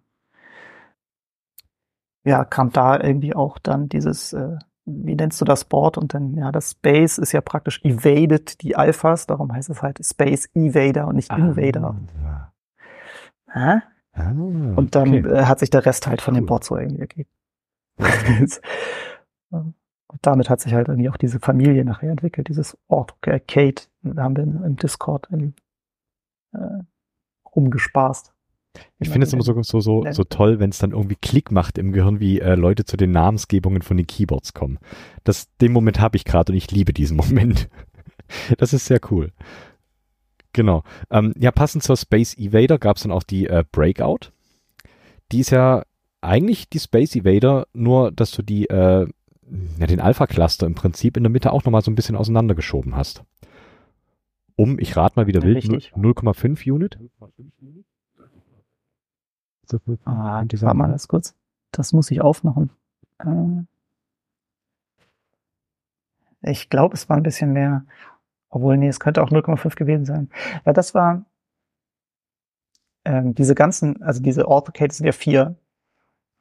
[2.24, 5.98] ja, kam da irgendwie auch dann dieses äh, wie nennst du das Board?
[5.98, 10.04] Und dann, ja, das Space ist ja praktisch evaded die Alphas, darum heißt es halt
[10.04, 11.96] Space Evader und nicht ah, Invader.
[12.22, 12.52] Ja.
[13.52, 13.82] Ah,
[14.30, 15.28] und dann okay.
[15.28, 16.40] äh, hat sich der Rest halt von cool.
[16.40, 17.28] dem Board so irgendwie ergeben.
[19.50, 19.74] und
[20.22, 24.22] damit hat sich halt irgendwie auch diese Familie nachher entwickelt, dieses Ort, okay, Kate, da
[24.22, 25.54] haben wir im Discord in,
[26.52, 26.82] äh,
[27.54, 28.32] rumgespaßt.
[28.98, 31.78] Ich finde es immer so, so, so, so toll, wenn es dann irgendwie Klick macht
[31.78, 34.78] im Gehirn, wie äh, Leute zu den Namensgebungen von den Keyboards kommen.
[35.24, 37.68] Das, den Moment habe ich gerade und ich liebe diesen Moment.
[38.58, 39.32] das ist sehr cool.
[40.52, 40.82] Genau.
[41.10, 44.32] Ähm, ja, passend zur Space Evader gab es dann auch die äh, Breakout.
[45.32, 45.84] Die ist ja
[46.20, 49.06] eigentlich die Space Evader, nur dass du die, äh,
[49.78, 53.22] ja, den Alpha-Cluster im Prinzip in der Mitte auch nochmal so ein bisschen auseinandergeschoben hast.
[54.56, 56.98] Um, ich rate mal wieder wild, 0,5 Unit.
[60.04, 61.34] Ah, warte mal das kurz.
[61.72, 62.70] Das muss ich aufmachen.
[63.18, 63.64] Äh,
[66.42, 67.84] ich glaube, es war ein bisschen mehr.
[68.48, 70.30] Obwohl, nee, es könnte auch 0,5 gewesen sein.
[70.64, 71.24] Ja, das war
[73.04, 75.56] ähm, diese ganzen, also diese Orthocades sind ja vier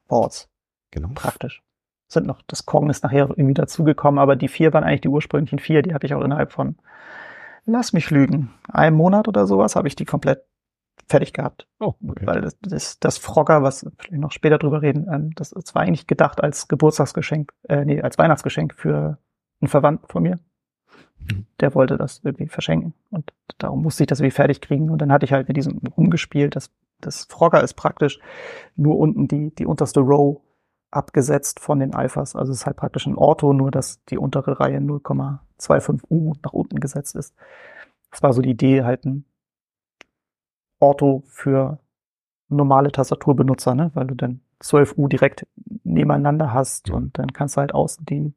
[0.08, 0.48] Boards.
[0.90, 1.10] Genau.
[1.14, 1.62] Praktisch.
[2.08, 5.60] Sind noch, das Kong ist nachher irgendwie dazugekommen, aber die vier waren eigentlich die ursprünglichen
[5.60, 6.76] vier, die hatte ich auch innerhalb von,
[7.66, 10.44] lass mich lügen, einem Monat oder sowas habe ich die komplett
[11.10, 11.66] fertig gehabt.
[11.80, 12.26] Oh, okay.
[12.26, 15.82] Weil das, das, das Frogger, was vielleicht noch später drüber reden, ähm, das, das war
[15.82, 19.18] eigentlich gedacht als Geburtstagsgeschenk, äh, nee, als Weihnachtsgeschenk für
[19.60, 20.38] einen Verwandten von mir.
[21.18, 21.46] Mhm.
[21.58, 25.12] Der wollte das irgendwie verschenken und darum musste ich das irgendwie fertig kriegen und dann
[25.12, 26.54] hatte ich halt mit diesem rumgespielt.
[26.54, 28.20] Das, das Frogger ist praktisch
[28.76, 30.40] nur unten die, die unterste Row
[30.92, 32.36] abgesetzt von den Alphas.
[32.36, 36.52] Also es ist halt praktisch ein Orto, nur dass die untere Reihe 0,25 U nach
[36.52, 37.34] unten gesetzt ist.
[38.10, 39.24] Das war so die Idee, halt ein
[40.80, 41.78] Orto für
[42.48, 43.90] normale Tastaturbenutzer, ne?
[43.94, 45.46] weil du dann 12U direkt
[45.84, 46.94] nebeneinander hast Ja.
[46.96, 48.34] und dann kannst du halt außen die,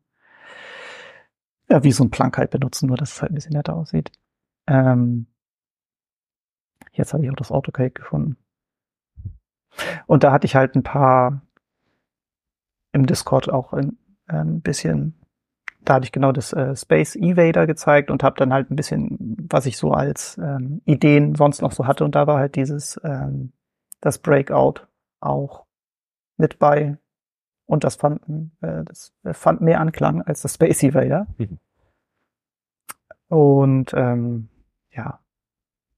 [1.70, 4.12] ja, wie so ein Plank halt benutzen, nur dass es halt ein bisschen netter aussieht.
[4.68, 5.28] Ähm,
[6.92, 8.38] jetzt habe ich auch das AutoCAD gefunden.
[10.06, 11.42] Und da hatte ich halt ein paar
[12.92, 15.16] im Discord auch ein, ein bisschen,
[15.86, 19.38] da hatte ich genau das äh, Space Evader gezeigt und habe dann halt ein bisschen,
[19.50, 23.00] was ich so als ähm, Ideen sonst noch so hatte und da war halt dieses
[23.04, 23.54] ähm,
[24.02, 24.88] das Breakout
[25.20, 25.66] auch
[26.38, 26.98] mit bei
[27.66, 28.22] und das fand
[28.62, 31.60] äh, das fand mehr Anklang als das Space Evader Mhm.
[33.30, 34.50] und ähm,
[34.92, 35.20] ja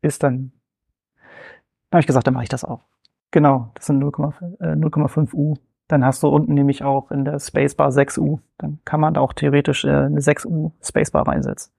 [0.01, 0.51] ist dann
[1.91, 2.81] habe ich gesagt, dann mache ich das auch.
[3.31, 5.55] Genau, das sind 0,5 äh, 0,5 U.
[5.87, 8.39] Dann hast du unten nämlich auch in der Spacebar 6 U.
[8.57, 11.71] Dann kann man da auch theoretisch äh, eine 6 U Spacebar reinsetzen.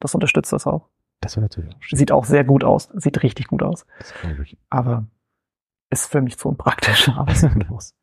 [0.00, 0.88] Das unterstützt das auch.
[1.20, 1.98] Das wäre natürlich auch schön.
[1.98, 2.90] Sieht auch sehr gut aus.
[2.94, 3.86] Sieht richtig gut aus.
[3.98, 4.56] Das glaube ich.
[4.70, 5.06] Aber
[5.90, 7.08] ist für mich zu unpraktisch.
[7.16, 7.94] Aber es sieht gut aus.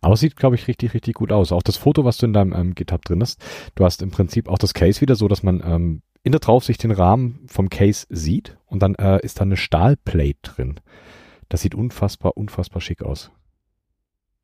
[0.00, 1.52] Aber sieht, glaube ich, richtig, richtig gut aus.
[1.52, 3.40] Auch das Foto, was du in deinem ähm, GitHub drin hast,
[3.74, 6.82] du hast im Prinzip auch das Case wieder so, dass man ähm, in der Draufsicht
[6.82, 10.80] den Rahmen vom Case sieht und dann äh, ist da eine Stahlplate drin.
[11.48, 13.30] Das sieht unfassbar, unfassbar schick aus.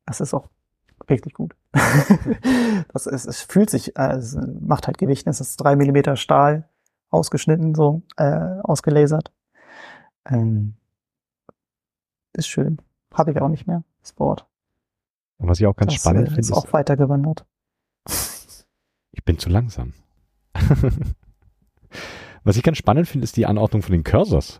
[0.05, 0.49] Das ist auch
[1.09, 1.55] richtig gut.
[2.93, 5.27] das ist, es fühlt sich, äh, es macht halt Gewicht.
[5.27, 6.69] Es ist drei Millimeter Stahl
[7.09, 9.31] ausgeschnitten, so äh, ausgelasert.
[10.25, 10.75] Ähm,
[12.33, 12.81] ist schön.
[13.13, 13.83] Habe ich auch nicht mehr,
[14.15, 14.47] Board.
[15.37, 17.45] Und was ich auch ganz das, spannend äh, finde, ist ist, auch weitergewandert.
[19.11, 19.93] ich bin zu langsam.
[22.43, 24.59] was ich ganz spannend finde, ist die Anordnung von den Cursors.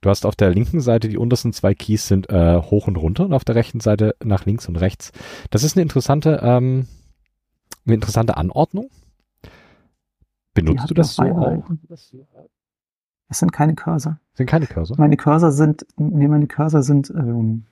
[0.00, 3.24] Du hast auf der linken Seite die untersten zwei Keys sind äh, hoch und runter
[3.24, 5.12] und auf der rechten Seite nach links und rechts.
[5.50, 6.86] Das ist eine interessante, ähm,
[7.84, 8.88] eine interessante Anordnung.
[10.54, 11.64] Benutzt du das so auch?
[13.28, 14.18] Es sind keine Cursor.
[14.34, 14.96] Sind keine Cursor?
[14.98, 17.66] Meine Cursor sind, nee, meine Cursor sind, ähm,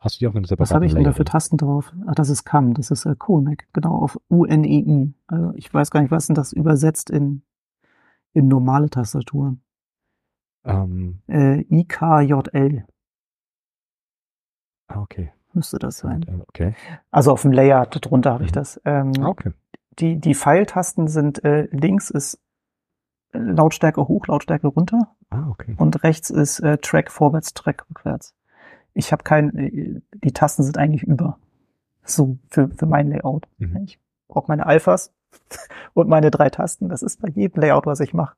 [0.00, 1.24] Hast du die auf eine was separate habe ich denn da für?
[1.24, 1.92] Tasten drauf?
[2.06, 3.16] Ach, das ist CAM, das ist äh,
[3.72, 5.12] genau, auf UNEI.
[5.26, 7.42] Also ich weiß gar nicht, was denn das übersetzt in,
[8.32, 9.60] in normale Tastaturen.
[10.68, 12.84] Ähm, Äh, IKJL
[14.88, 15.32] ah, okay.
[15.52, 16.42] müsste das sein.
[16.48, 16.74] Okay.
[17.10, 18.54] Also auf dem Layer drunter habe ich Mhm.
[18.54, 18.80] das.
[18.84, 19.52] Ähm, Ah, okay.
[19.98, 22.38] die, die Pfeiltasten sind äh, links ist
[23.32, 25.74] äh, Lautstärke hoch, Lautstärke runter Ah, okay.
[25.78, 28.34] und rechts ist äh, Track vorwärts, Track rückwärts.
[28.94, 31.38] Ich habe kein, äh, die Tasten sind eigentlich über.
[32.04, 33.46] So für, für mein Layout.
[33.58, 33.76] Mhm.
[33.84, 35.12] Ich brauche meine Alphas
[35.94, 36.88] und meine drei Tasten.
[36.88, 38.34] Das ist bei jedem Layout, was ich mache.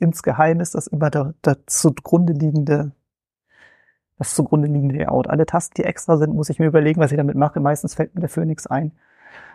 [0.00, 2.92] Insgeheim ist das immer der, der zugrunde liegende,
[4.18, 5.28] das zugrunde liegende Layout.
[5.28, 7.60] Alle Tasten, die extra sind, muss ich mir überlegen, was ich damit mache.
[7.60, 8.92] Meistens fällt mir dafür nichts ein.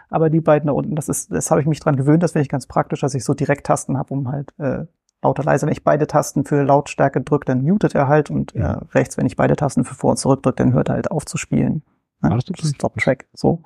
[0.09, 2.43] Aber die beiden da unten, das ist, das habe ich mich dran gewöhnt, das finde
[2.43, 4.85] ich ganz praktisch, dass ich so direkt Tasten habe, um halt äh,
[5.23, 5.65] lauter leise.
[5.65, 8.73] Wenn ich beide Tasten für Lautstärke drücke, dann mutet er halt und Ja.
[8.73, 11.09] äh, rechts, wenn ich beide Tasten für vor und zurück drücke, dann hört er halt
[11.09, 11.81] auf zu spielen.
[12.21, 12.75] Ah, sich.
[12.75, 13.63] Stop Track, so.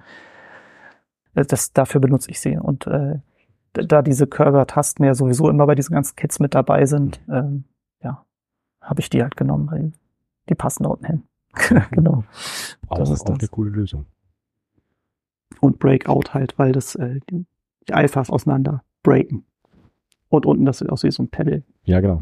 [1.36, 2.58] Äh, Das, dafür benutze ich sie.
[2.58, 3.20] Und äh,
[3.74, 7.66] da diese Curver-Tasten ja sowieso immer bei diesen ganzen Kits mit dabei sind, ähm,
[8.02, 8.26] ja,
[8.82, 9.92] habe ich die halt genommen, weil
[10.50, 11.24] die passen da unten hin.
[11.92, 12.24] genau.
[12.88, 13.40] Auch, Das ist auch das.
[13.40, 14.06] eine coole Lösung.
[15.60, 17.46] Und Breakout halt, weil das äh, die,
[17.88, 19.46] die Alphas auseinander breaken.
[20.30, 21.64] Und unten das sieht aus wie so ein Pedal.
[21.84, 22.22] Ja, genau.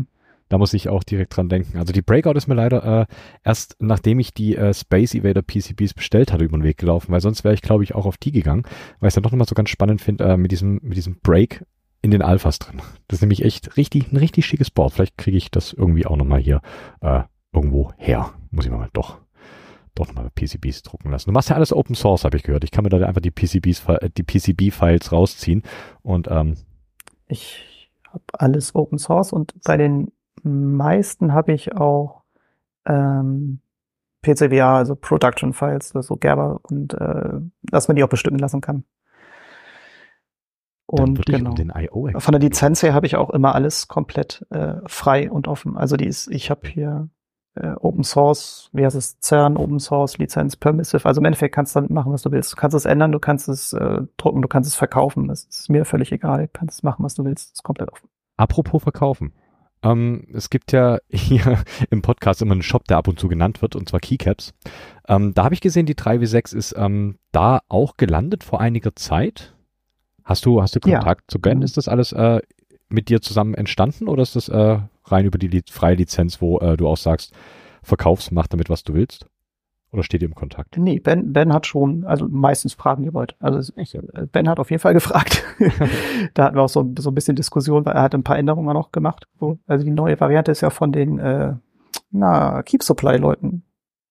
[0.50, 1.78] Da muss ich auch direkt dran denken.
[1.78, 3.06] Also die Breakout ist mir leider äh,
[3.43, 7.22] erst nachdem ich die äh, Space Evader PCBs bestellt hatte über den Weg gelaufen, weil
[7.22, 8.64] sonst wäre ich glaube ich auch auf die gegangen,
[8.99, 11.19] weil ich es dann doch nochmal so ganz spannend finde äh, mit diesem mit diesem
[11.22, 11.65] Break
[12.02, 12.82] in den Alphas drin.
[13.07, 14.94] Das ist nämlich echt richtig ein richtig schickes Board.
[14.94, 16.61] Vielleicht kriege ich das irgendwie auch nochmal hier
[17.02, 18.34] äh, irgendwo her.
[18.52, 19.19] Muss ich mal doch
[19.95, 21.30] doch nochmal PCBs drucken lassen.
[21.30, 22.64] Du machst ja alles Open Source, habe ich gehört.
[22.64, 25.64] Ich kann mir da einfach die PCBs äh, die PCB Files rausziehen
[26.02, 26.56] und ähm,
[27.28, 30.11] Ich habe alles Open Source und bei den
[30.48, 32.24] meisten habe ich auch
[32.86, 33.60] ähm,
[34.22, 38.84] PCBA, also Production Files, so Gerber und äh, dass man die auch bestimmen lassen kann.
[40.88, 41.53] Und genau.
[41.53, 45.49] den IO Von der Lizenz her habe ich auch immer alles komplett äh, frei und
[45.49, 45.78] offen.
[45.78, 47.10] Also die ist, ich habe hier
[47.56, 51.06] äh, Open Source, wie heißt es, CERN, Open Source, Lizenz, Permissive.
[51.06, 52.53] Also im Endeffekt kannst du damit machen, was du willst.
[52.53, 55.28] Du kannst es ändern, du kannst es äh, drucken, du kannst es verkaufen.
[55.28, 56.44] Das ist mir völlig egal.
[56.44, 57.52] Du kannst machen, was du willst.
[57.52, 58.07] Das ist komplett offen.
[58.38, 59.34] Apropos verkaufen.
[59.84, 63.62] Ähm, es gibt ja hier im Podcast immer einen Shop, der ab und zu genannt
[63.62, 64.54] wird, und zwar Keycaps.
[65.08, 69.54] Ähm, da habe ich gesehen, die 3W6 ist ähm, da auch gelandet vor einiger Zeit.
[70.24, 70.98] Hast du, hast du Ja.
[70.99, 71.60] Kontakt zu Glenn?
[71.60, 71.64] Mhm.
[71.64, 72.41] Ist das alles äh,
[72.90, 76.60] mit dir zusammen entstanden oder ist das äh, rein über die Li freie Lizenz, wo
[76.60, 77.34] äh, du auch sagst,
[77.84, 79.28] verkaufst, mach damit, was du willst?
[79.98, 80.78] Oder steht ihr im Kontakt?
[80.78, 83.34] Nee, Ben, Ben hat schon, also meistens fragen die Leute.
[83.40, 85.44] Also äh, Ben hat auf jeden Fall gefragt.
[86.36, 88.76] da hatten wir auch so, so ein bisschen Diskussion, weil er hat ein paar Änderungen
[88.76, 89.28] noch gemacht.
[89.65, 91.56] Also die neue Variante ist ja von den äh,
[92.11, 93.64] na, Keep Supply Leuten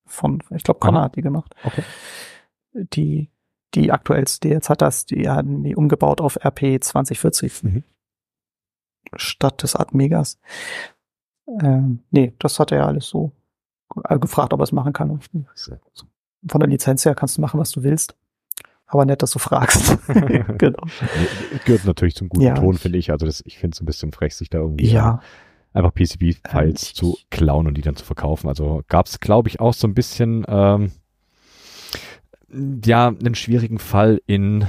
[0.06, 1.04] von, ich glaube, Connor Aha.
[1.04, 1.54] hat die gemacht.
[1.62, 1.84] Okay.
[2.72, 3.30] Die,
[3.74, 7.84] die aktuellste, die jetzt hat das, die hatten die umgebaut auf RP 2040 Mhm.
[9.14, 10.40] statt des Atmegas.
[11.62, 13.30] Ähm, nee, das hat er ja alles so
[14.20, 15.20] gefragt, ob er es machen kann.
[16.48, 18.14] Von der Lizenz her kannst du machen, was du willst.
[18.88, 19.98] Aber nett, dass du fragst.
[20.58, 20.82] genau.
[21.64, 22.54] Gehört natürlich zum guten Ja.
[22.54, 23.10] Ton, finde ich.
[23.10, 25.20] Also das, ich finde es ein bisschen frech, sich da irgendwie Ja,
[25.72, 28.48] einfach PCB-Files Ähm, zu klauen und die dann zu verkaufen.
[28.48, 30.92] Also gab es, glaube ich, auch so ein bisschen ähm,
[32.84, 34.66] ja einen schwierigen Fall in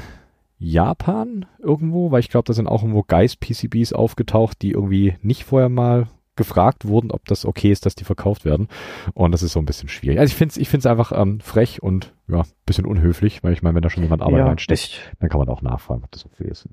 [0.59, 5.69] Japan irgendwo, weil ich glaube, da sind auch irgendwo Geist-PCBs aufgetaucht, die irgendwie nicht vorher
[5.69, 6.07] mal
[6.37, 8.67] gefragt wurden, ob das okay ist, dass die verkauft werden.
[9.13, 10.19] Und das ist so ein bisschen schwierig.
[10.19, 13.53] Also ich finde es ich find's einfach ähm, frech und ja, ein bisschen unhöflich, weil
[13.53, 16.11] ich meine, wenn da schon jemand Arbeit ja, reinsteckt, dann kann man auch nachfragen, ob
[16.11, 16.67] das okay ist.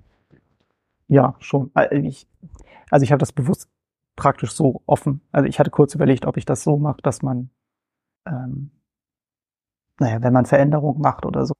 [1.08, 1.70] ja, schon.
[1.74, 2.28] Also ich,
[2.90, 3.68] also ich habe das bewusst
[4.16, 5.20] praktisch so offen.
[5.32, 7.50] Also ich hatte kurz überlegt, ob ich das so mache, dass man,
[8.26, 8.70] ähm,
[9.98, 11.54] naja, wenn man Veränderungen macht oder so,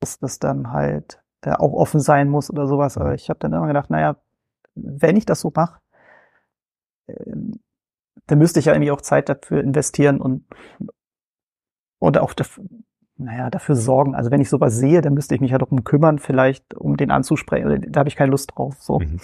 [0.00, 2.96] dass das dann halt äh, auch offen sein muss oder sowas.
[2.98, 4.16] Aber ich habe dann immer gedacht, naja,
[4.74, 5.80] wenn ich das so mache,
[7.08, 7.60] ähm,
[8.26, 10.44] dann müsste ich ja irgendwie auch Zeit dafür investieren und
[11.98, 12.64] oder auch dafür,
[13.16, 14.14] naja, dafür sorgen.
[14.14, 17.10] Also wenn ich sowas sehe, dann müsste ich mich ja darum kümmern, vielleicht um den
[17.10, 17.90] anzusprechen.
[17.90, 18.76] Da habe ich keine Lust drauf.
[18.80, 19.00] So.
[19.00, 19.18] Mhm.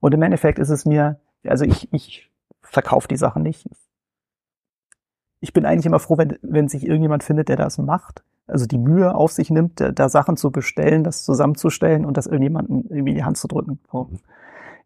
[0.00, 2.30] Und im Endeffekt ist es mir, also ich, ich
[2.60, 3.68] verkaufe die Sachen nicht.
[5.40, 8.22] Ich bin eigentlich immer froh, wenn, wenn sich irgendjemand findet, der das macht.
[8.46, 12.26] Also die Mühe auf sich nimmt, da, da Sachen zu bestellen, das zusammenzustellen und das
[12.26, 13.78] irgendjemandem irgendwie in die Hand zu drücken.
[13.90, 14.10] So.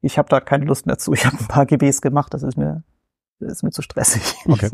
[0.01, 1.13] Ich habe da keine Lust mehr zu.
[1.13, 2.83] Ich habe ein paar GBs gemacht, das ist mir,
[3.41, 4.37] das ist mir zu stressig.
[4.47, 4.71] Okay.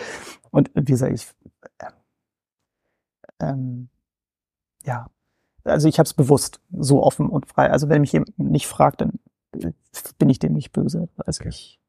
[0.50, 1.28] Und wie gesagt, ich,
[3.40, 3.88] ähm,
[4.84, 5.10] ja,
[5.64, 7.70] also ich habe es bewusst so offen und frei.
[7.70, 9.18] Also wenn mich jemand nicht fragt, dann
[10.18, 11.08] bin ich dem nicht böse.
[11.16, 11.48] Also Okay.
[11.48, 11.80] ich,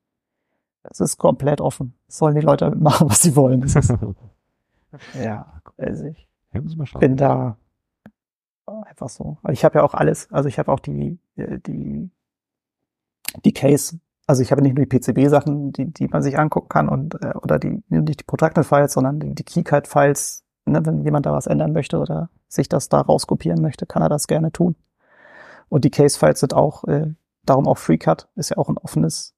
[0.83, 1.93] es ist komplett offen.
[2.07, 3.61] Sollen die Leute machen, was sie wollen.
[3.61, 3.93] Das ist,
[5.21, 6.27] ja, also ich
[6.99, 7.57] bin da
[8.65, 9.37] einfach so.
[9.43, 10.31] Aber ich habe ja auch alles.
[10.31, 12.09] Also ich habe auch die, äh, die,
[13.45, 13.99] die Case.
[14.25, 17.33] Also ich habe nicht nur die PCB-Sachen, die, die man sich angucken kann und äh,
[17.41, 20.43] oder die nicht die Protracted-Files, sondern die, die Keycard-Files.
[20.65, 24.09] Ne, wenn jemand da was ändern möchte oder sich das da rauskopieren möchte, kann er
[24.09, 24.75] das gerne tun.
[25.69, 27.13] Und die Case-Files sind auch, äh,
[27.45, 29.33] darum auch FreeCut, ist ja auch ein offenes,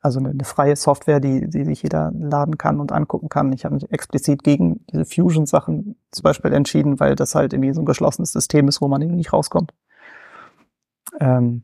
[0.00, 3.52] also eine, eine freie Software, die, die sich jeder laden kann und angucken kann.
[3.52, 7.82] Ich habe mich explizit gegen diese Fusion-Sachen zum Beispiel entschieden, weil das halt irgendwie so
[7.82, 9.72] ein geschlossenes System ist, wo man irgendwie nicht rauskommt.
[11.20, 11.62] Ähm,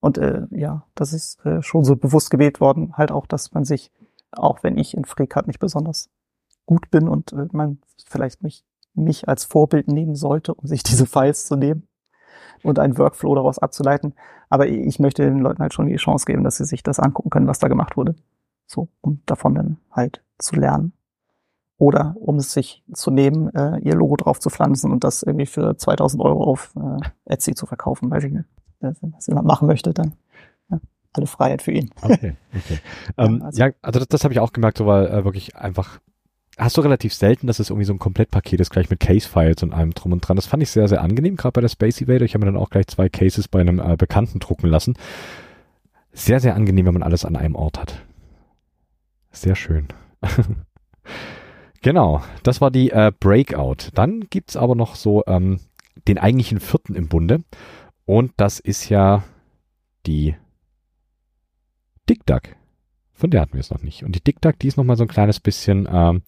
[0.00, 3.64] und äh, ja, das ist äh, schon so bewusst gewählt worden, halt auch, dass man
[3.64, 3.90] sich,
[4.30, 6.10] auch wenn ich in FreeCut nicht besonders
[6.66, 8.64] gut bin und äh, man vielleicht mich,
[8.94, 11.88] mich als Vorbild nehmen sollte, um sich diese Files zu nehmen
[12.62, 14.14] und einen Workflow daraus abzuleiten.
[14.48, 17.30] Aber ich möchte den Leuten halt schon die Chance geben, dass sie sich das angucken
[17.30, 18.14] können, was da gemacht wurde.
[18.66, 20.92] So, um davon dann halt zu lernen.
[21.78, 25.46] Oder um es sich zu nehmen, äh, ihr Logo drauf zu pflanzen und das irgendwie
[25.46, 28.48] für 2000 Euro auf äh, Etsy zu verkaufen, weiß ich nicht.
[28.80, 30.14] Das jemand machen möchte, dann
[30.70, 30.78] ja,
[31.12, 31.90] alle Freiheit für ihn.
[32.00, 32.78] Okay, okay.
[33.18, 36.00] ähm, also- ja, also das, das habe ich auch gemerkt, so weil äh, wirklich einfach
[36.58, 39.72] hast du relativ selten, dass es irgendwie so ein Komplettpaket ist, gleich mit Case-Files und
[39.72, 40.36] allem drum und dran.
[40.36, 42.24] Das fand ich sehr, sehr angenehm, gerade bei der Space Evader.
[42.24, 44.94] Ich habe mir dann auch gleich zwei Cases bei einem äh, Bekannten drucken lassen.
[46.12, 48.02] Sehr, sehr angenehm, wenn man alles an einem Ort hat.
[49.30, 49.86] Sehr schön.
[51.82, 53.90] genau, das war die äh, Breakout.
[53.94, 55.60] Dann gibt's aber noch so ähm,
[56.08, 57.44] den eigentlichen vierten im Bunde.
[58.08, 59.22] Und das ist ja
[60.06, 60.34] die
[62.08, 62.40] Dick Duck.
[63.12, 64.02] Von der hatten wir es noch nicht.
[64.02, 66.22] Und die Dick Duck, die ist noch mal so ein kleines bisschen, ähm,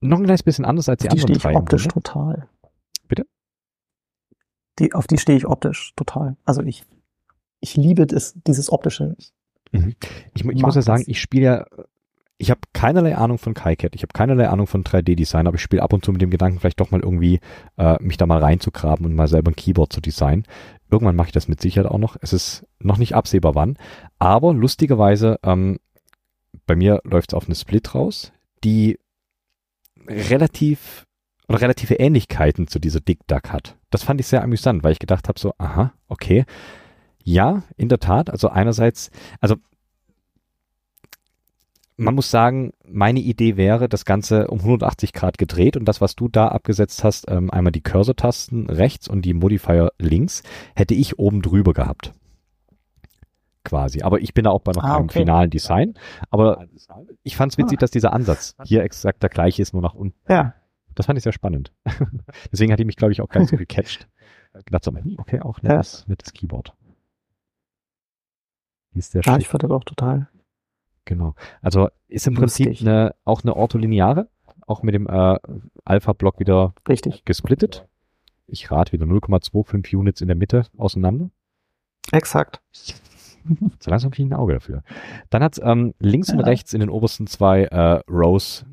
[0.00, 1.50] noch ein kleines bisschen anders als die, die stehe anderen ich drei.
[1.50, 1.92] im optisch Bunde.
[1.94, 2.48] total.
[3.06, 3.26] Bitte?
[4.78, 6.38] Die, auf die stehe ich optisch total.
[6.46, 6.82] Also ich,
[7.60, 9.14] ich liebe das, dieses optische.
[9.72, 11.66] Ich, mu- ich mag muss ja sagen, ich spiele ja,
[12.38, 15.82] ich habe keinerlei Ahnung von KiCad, ich habe keinerlei Ahnung von 3D-Design, aber ich spiele
[15.82, 17.40] ab und zu mit dem Gedanken, vielleicht doch mal irgendwie
[17.78, 20.44] äh, mich da mal reinzugraben und mal selber ein Keyboard zu designen.
[20.90, 22.16] Irgendwann mache ich das mit Sicherheit auch noch.
[22.20, 23.78] Es ist noch nicht absehbar wann,
[24.18, 25.78] aber lustigerweise, ähm,
[26.66, 28.32] bei mir läuft es auf eine Split raus,
[28.64, 28.98] die
[30.06, 31.06] relativ
[31.48, 33.76] oder relative Ähnlichkeiten zu dieser Dick Duck hat.
[33.90, 36.44] Das fand ich sehr amüsant, weil ich gedacht habe so, aha, okay.
[37.22, 38.30] Ja, in der Tat.
[38.30, 39.10] Also einerseits,
[39.40, 39.56] also
[41.96, 46.14] man muss sagen, meine Idee wäre, das Ganze um 180 Grad gedreht und das, was
[46.14, 50.42] du da abgesetzt hast, ähm, einmal die Cursor-Tasten rechts und die Modifier links,
[50.74, 52.12] hätte ich oben drüber gehabt.
[53.64, 54.02] Quasi.
[54.02, 55.20] Aber ich bin da auch bei noch Ah, keinem okay.
[55.20, 55.94] finalen Design.
[56.30, 56.66] Aber
[57.24, 57.80] ich fand es witzig, Ah.
[57.80, 60.16] dass dieser Ansatz hier exakt der gleiche ist, nur nach unten.
[60.28, 60.54] Ja,
[60.94, 61.72] Das fand ich sehr spannend.
[62.52, 64.08] Deswegen hat die mich, glaube ich, auch ganz so gecatcht.
[64.64, 66.72] Gedacht so, hm, okay, auch nettes, nettes Keyboard.
[68.94, 69.40] Die ist sehr ja schön.
[69.40, 70.28] ich fand das auch total.
[71.06, 71.34] Genau.
[71.62, 72.66] Also ist im Lustig.
[72.66, 74.28] Prinzip eine, auch eine ortholineare,
[74.66, 75.38] auch mit dem äh,
[75.84, 77.24] Alpha-Block wieder Richtig.
[77.24, 77.86] gesplittet.
[78.46, 81.30] Ich rate wieder 0,25 Units in der Mitte auseinander.
[82.12, 82.60] Exakt.
[83.78, 84.82] So langsam kriege ich ein Auge dafür.
[85.30, 86.34] Dann hat ähm, links ja.
[86.34, 88.66] und rechts in den obersten zwei äh, Rows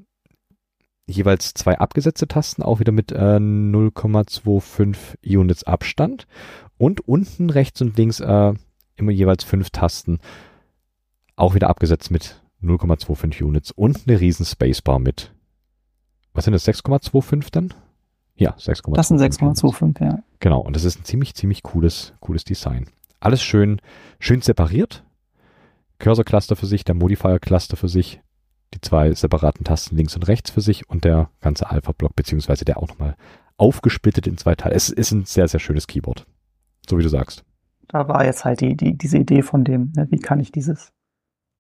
[1.06, 6.26] jeweils zwei abgesetzte Tasten, auch wieder mit äh, 0,25 Units Abstand.
[6.80, 8.54] Und unten rechts und links äh,
[8.96, 10.18] immer jeweils fünf Tasten,
[11.44, 15.34] auch wieder abgesetzt mit 0,25 Units und eine riesen Spacebar mit.
[16.34, 17.74] Was sind das, 6,25 dann?
[18.36, 18.95] Ja, 6,25.
[18.95, 20.20] Das sind 6,25, ja.
[20.40, 22.88] Genau, und das ist ein ziemlich, ziemlich cooles, cooles Design.
[23.20, 23.80] Alles schön,
[24.20, 25.03] schön separiert.
[25.99, 28.22] Cursor-Cluster für sich, der Modifier-Cluster für sich,
[28.74, 32.78] die zwei separaten Tasten links und rechts für sich und der ganze Alpha-Block, beziehungsweise der
[32.78, 33.15] auch nochmal
[33.57, 34.76] aufgesplittet in zwei Teile.
[34.76, 36.26] Es ist ein sehr, sehr schönes Keyboard.
[36.90, 37.44] So wie du sagst.
[37.90, 40.91] Da war jetzt halt die, die, diese Idee von dem, ne, wie kann ich dieses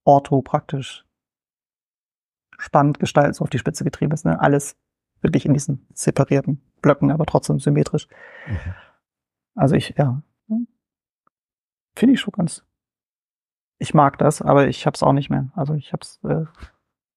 [0.03, 1.05] Ortho praktisch
[2.57, 4.25] spannend gestalten, so auf die Spitze getrieben ist.
[4.25, 4.39] Ne?
[4.39, 4.75] Alles
[5.21, 8.07] wirklich in diesen separierten Blöcken, aber trotzdem symmetrisch.
[8.47, 8.73] Mhm.
[9.55, 10.21] Also ich, ja,
[11.95, 12.63] finde ich schon ganz.
[13.79, 15.49] Ich mag das, aber ich hab's auch nicht mehr.
[15.55, 16.45] Also ich hab's, äh,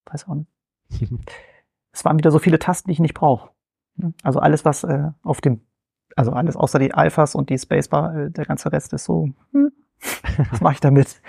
[0.05, 0.51] weiß auch nicht.
[1.91, 3.51] es waren wieder so viele Tasten, die ich nicht brauche.
[4.23, 5.61] Also alles, was äh, auf dem,
[6.15, 9.71] also alles außer die Alphas und die Spacebar, äh, der ganze Rest ist so, hm,
[10.51, 11.21] was mache ich damit?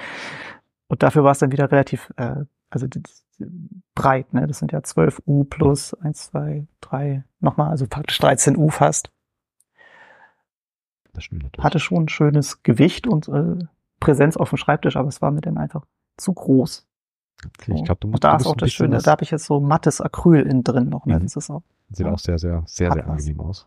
[0.88, 2.86] Und dafür war es dann wieder relativ, äh, also
[3.94, 4.46] breit, ne?
[4.46, 9.10] Das sind ja 12 U plus 1, 2, 3, nochmal, also praktisch 13 U fast.
[11.12, 11.64] Das stimmt natürlich.
[11.64, 13.64] Hatte schon ein schönes Gewicht und äh,
[14.00, 15.84] Präsenz auf dem Schreibtisch, aber es war mir dann einfach
[16.16, 16.86] zu groß.
[17.44, 18.16] Okay, ich glaube, du musst.
[18.16, 20.88] Und da ist auch das Schöne, da habe ich jetzt so mattes Acryl innen drin
[20.88, 21.06] noch.
[21.06, 21.18] Ne?
[21.18, 21.24] Mhm.
[21.24, 23.66] Das ist auch, Sieht ja, auch sehr, sehr, sehr, sehr angenehm aus.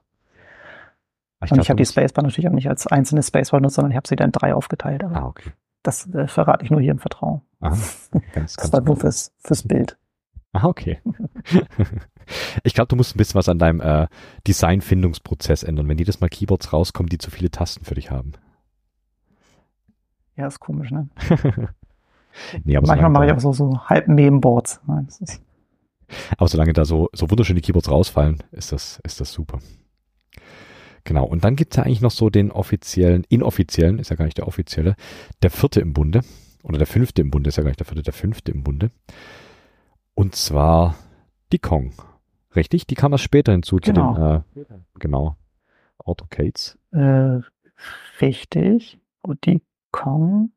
[1.43, 3.91] Ich und glaub, ich habe die Spacebar natürlich auch nicht als einzelne Spacebar benutzt, sondern
[3.91, 5.03] ich habe sie dann in drei aufgeteilt.
[5.03, 5.52] ah, okay.
[5.84, 7.41] Das äh, verrate ich nur hier im Vertrauen.
[7.60, 7.78] Aha,
[8.34, 9.98] ganz, das war nur fürs, fürs Bild.
[10.53, 10.99] Ah, okay.
[12.64, 14.08] ich glaube, du musst ein bisschen was an deinem äh,
[14.48, 18.34] Designfindungsprozess ändern, wenn jedes Mal Keyboards rauskommen, die zu viele Tasten für dich haben.
[20.36, 21.08] Ja, ist komisch, ne?
[22.64, 24.82] nee, Manchmal mache ich auch so, so halb Memeboards.
[26.38, 29.60] aber solange da so, so wunderschöne Keyboards rausfallen, ist das, ist das super.
[31.03, 31.26] Genau.
[31.26, 34.38] Und dann gibt es ja eigentlich noch so den offiziellen, inoffiziellen, ist ja gar nicht
[34.38, 34.95] der offizielle,
[35.41, 36.22] der vierte im Bunde.
[36.64, 38.91] Oder der fünfte im Bunde, ist ja gar nicht der vierte, der fünfte im Bunde.
[40.14, 40.95] Und zwar
[41.52, 41.94] die Kong.
[42.56, 42.86] Richtig?
[42.86, 44.14] Die kam erst später hinzu genau.
[44.14, 44.19] zu
[44.60, 45.38] den, äh, genau,
[45.98, 46.78] Autocates.
[46.91, 47.40] Äh,
[48.19, 48.99] richtig.
[49.22, 50.52] Und die Kong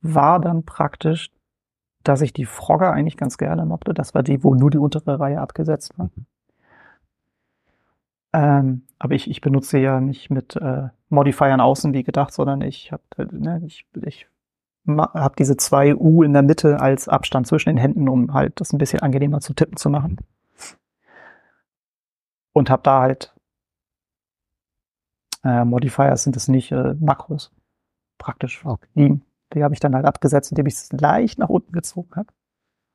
[0.00, 1.30] war dann praktisch,
[2.02, 3.94] dass ich die Frogger eigentlich ganz gerne mochte.
[3.94, 6.10] Das war die, wo nur die untere Reihe abgesetzt war.
[6.14, 6.26] Mhm.
[8.32, 12.90] Ähm, aber ich, ich benutze ja nicht mit äh, Modifiern außen wie gedacht, sondern ich
[12.90, 14.26] habe äh, ne, ich, ich
[14.86, 18.72] habe diese zwei U in der Mitte als Abstand zwischen den Händen, um halt das
[18.72, 20.16] ein bisschen angenehmer zu tippen zu machen.
[22.54, 23.34] Und habe da halt
[25.44, 27.52] äh, Modifiers sind es nicht äh, Makros
[28.16, 28.88] praktisch okay.
[28.94, 29.22] liegen.
[29.52, 32.28] Die habe ich dann halt abgesetzt, indem ich es leicht nach unten gezogen habe.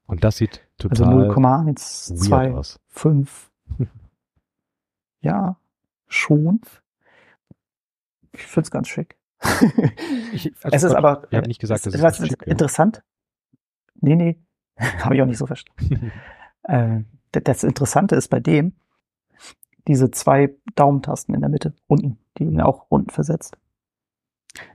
[0.07, 3.51] Und das sieht also total also 0,125.
[5.21, 5.58] ja,
[6.09, 6.61] schon.
[8.33, 9.17] Ich finde es ganz schick.
[10.33, 11.27] ich, also es ist Gott, aber.
[11.29, 12.97] Ich habe nicht gesagt, dass es ist interessant.
[12.97, 13.03] Ja.
[14.01, 14.39] Nee, nee,
[15.03, 16.11] habe ich auch nicht so verstanden.
[16.63, 16.99] äh,
[17.31, 18.73] das Interessante ist bei dem,
[19.87, 23.57] diese zwei Daumentasten in der Mitte, unten, die ihn auch unten versetzt.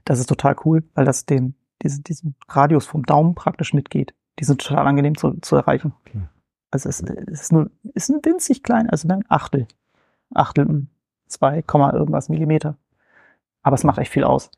[0.05, 4.13] Das ist total cool, weil das den, diesen, diesen Radius vom Daumen praktisch mitgeht.
[4.39, 5.93] Die sind total angenehm zu, zu erreichen.
[6.01, 6.21] Okay.
[6.71, 9.67] Also es, es, ist nur, ist ein winzig klein, also ein Achtel.
[10.33, 10.87] Achtel,
[11.35, 12.77] zwei Komma irgendwas Millimeter.
[13.61, 14.51] Aber es macht echt viel aus.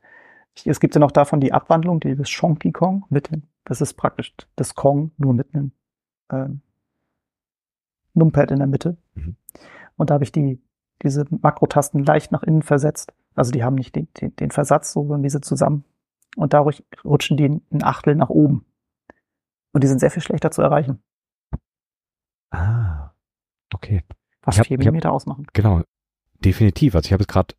[0.64, 3.94] Es gibt ja noch davon die Abwandlung, die das Shonky Kong mit dem, das ist
[3.94, 5.72] praktisch das Kong nur mit einem
[6.30, 6.62] ähm,
[8.14, 8.96] Numpad in der Mitte.
[9.14, 9.36] Mhm.
[9.96, 10.60] Und da habe ich die,
[11.02, 13.12] diese Makrotasten leicht nach innen versetzt.
[13.34, 15.84] Also die haben nicht den, den, den Versatz, so wenn diese zusammen.
[16.36, 18.64] Und dadurch rutschen die ein Achtel nach oben.
[19.72, 21.02] Und die sind sehr viel schlechter zu erreichen.
[22.50, 23.10] Ah,
[23.72, 24.02] okay.
[24.42, 25.46] Was hab, vier Millimeter ausmachen.
[25.52, 25.82] Genau,
[26.44, 26.94] definitiv.
[26.94, 27.54] Also ich habe jetzt gerade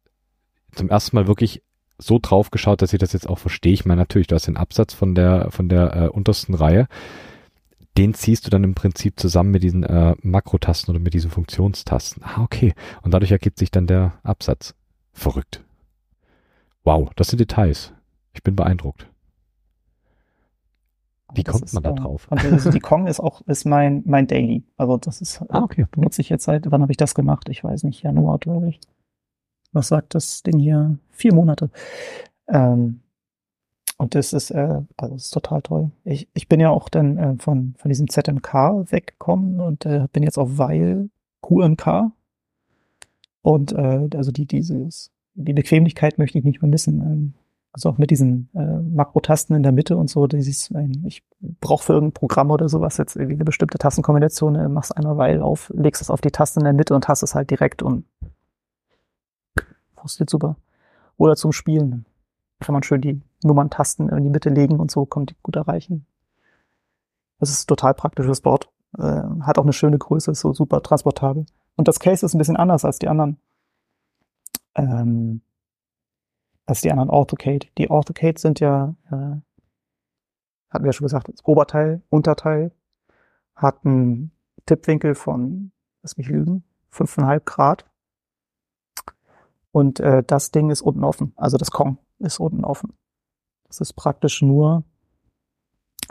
[0.74, 1.62] zum ersten Mal wirklich
[1.98, 3.74] so drauf geschaut, dass ich das jetzt auch verstehe.
[3.74, 6.88] Ich meine, natürlich, du hast den Absatz von der, von der äh, untersten Reihe.
[7.98, 12.24] Den ziehst du dann im Prinzip zusammen mit diesen äh, Makrotasten oder mit diesen Funktionstasten.
[12.24, 12.74] Ah, okay.
[13.02, 14.76] Und dadurch ergibt sich dann der Absatz.
[15.12, 15.62] Verrückt.
[16.86, 17.92] Wow, das sind Details.
[18.34, 19.09] Ich bin beeindruckt.
[21.34, 22.28] Wie kommt ist, man da drauf?
[22.30, 24.64] Also die Kong ist auch ist mein mein Daily.
[24.78, 25.86] Also das ist ah, okay.
[25.92, 27.50] benutze ich jetzt seit wann habe ich das gemacht?
[27.50, 28.80] Ich weiß nicht, Januar glaube ich.
[29.72, 30.98] Was sagt das denn hier?
[31.12, 31.70] Vier Monate.
[32.48, 33.02] Ähm,
[33.98, 35.92] Und das ist, äh, also das ist total toll.
[36.06, 40.24] Ich, ich bin ja auch dann äh, von, von diesem ZMK weggekommen und äh, bin
[40.24, 41.10] jetzt auf Weil
[41.42, 42.12] QMK.
[43.42, 47.02] Und äh, also die, dieses, die Bequemlichkeit möchte ich nicht mehr missen.
[47.02, 47.34] Ähm,
[47.72, 50.72] also auch mit diesen äh, Makrotasten in der Mitte und so, dieses,
[51.06, 51.24] ich
[51.62, 55.42] brauche für irgendein Programm oder sowas jetzt irgendwie eine bestimmte Tastenkombination, äh, machst einmal Weil
[55.42, 58.06] auf, legst es auf die Taste in der Mitte und hast es halt direkt und
[59.96, 60.56] funktioniert super.
[61.18, 62.06] Oder zum Spielen.
[62.60, 66.06] Kann man schön die Nummerntasten in die Mitte legen und so kommt die gut erreichen.
[67.40, 68.70] Das ist total praktisches Board.
[68.98, 71.46] Äh, hat auch eine schöne Größe, ist so super transportabel.
[71.76, 73.38] Und das Case ist ein bisschen anders als die anderen.
[74.76, 75.42] Ähm,
[76.70, 77.68] als die anderen Orthocade.
[77.78, 79.42] Die Orthocade sind ja, äh,
[80.70, 82.72] hatten wir ja schon gesagt, das Oberteil, Unterteil,
[83.56, 84.32] hat einen
[84.68, 85.72] Tippwinkel von,
[86.04, 86.64] lass mich lügen,
[86.94, 87.86] 5,5 Grad.
[89.72, 91.34] Und äh, das Ding ist unten offen.
[91.36, 92.94] Also das Kong ist unten offen.
[93.68, 94.84] Das ist praktisch nur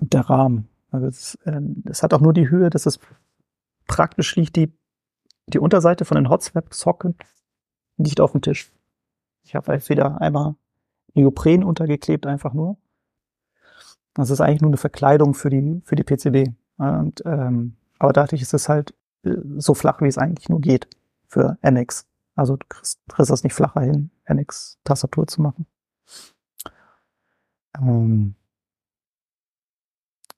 [0.01, 0.69] der Rahmen.
[0.91, 1.61] Also es, äh,
[2.03, 2.99] hat auch nur die Höhe, dass es
[3.87, 4.73] praktisch liegt die,
[5.47, 7.17] die Unterseite von den Hotswap-Socken
[7.97, 8.73] nicht auf dem Tisch.
[9.49, 10.57] Ich habe halt wieder einmal
[11.15, 12.77] Neopren untergeklebt, einfach nur.
[14.13, 16.53] Das ist eigentlich nur eine Verkleidung für die, für die PCB.
[16.77, 18.93] Und, ähm, aber dadurch ist es halt
[19.25, 20.87] äh, so flach, wie es eigentlich nur geht
[21.29, 22.07] für NX.
[22.35, 25.67] Also du kriegst, kriegst das nicht flacher hin, NX-Tastatur zu machen.
[27.81, 28.35] Ähm,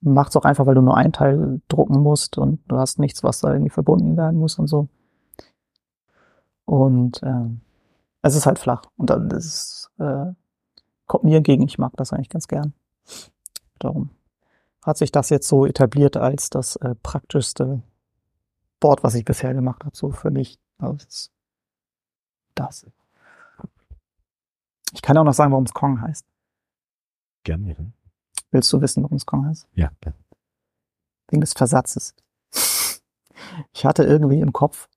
[0.02, 3.24] Macht es auch einfach, weil du nur ein Teil drucken musst und du hast nichts,
[3.24, 4.88] was da irgendwie verbunden werden muss und so.
[6.64, 7.50] Und äh,
[8.22, 8.82] es ist halt flach.
[8.96, 10.32] Und dann ist äh,
[11.06, 11.64] kommt mir entgegen.
[11.64, 12.72] Ich mag das eigentlich ganz gern.
[13.78, 14.10] Darum
[14.82, 17.82] hat sich das jetzt so etabliert als das äh, praktischste
[18.78, 20.58] Board, was ich bisher gemacht habe, so für mich.
[20.78, 21.04] Also
[22.54, 22.86] das.
[24.92, 26.24] Ich kann auch noch sagen, warum es Kong heißt.
[27.44, 27.92] Gerne.
[28.50, 29.68] Willst du wissen, warum es Kong heißt?
[29.74, 30.18] Ja, gerne.
[31.28, 32.14] Wegen des Versatzes.
[33.72, 34.88] Ich hatte irgendwie im Kopf,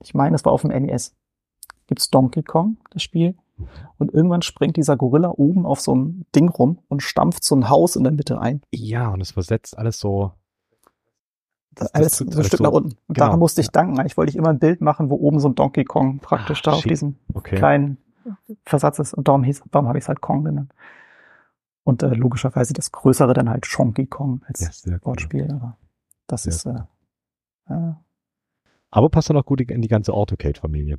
[0.00, 1.14] ich meine, es war auf dem NES,
[1.86, 3.36] gibt's Donkey Kong, das Spiel.
[3.98, 7.70] Und irgendwann springt dieser Gorilla oben auf so ein Ding rum und stampft so ein
[7.70, 8.60] Haus in der Mitte ein.
[8.70, 10.32] Ja, und es versetzt alles so.
[11.72, 12.90] Das, alles so ein Stück so, nach unten.
[13.06, 13.98] Und genau, daran musste ich danken.
[13.98, 16.64] Eigentlich wollte ich immer ein Bild machen, wo oben so ein Donkey Kong praktisch Ach,
[16.64, 17.56] da auf diesem okay.
[17.56, 17.98] kleinen
[18.64, 19.14] Versatz ist.
[19.14, 20.72] Und darum hieß, darum habe ich es halt Kong genannt.
[21.84, 25.50] Und äh, logischerweise das Größere dann halt Shonky Kong als ja, Wortspiel.
[25.50, 25.78] Aber
[26.26, 26.66] das sehr ist.
[26.66, 26.80] Äh,
[27.68, 27.92] äh,
[28.90, 30.98] aber passt dann auch gut in die ganze Autocade-Familie.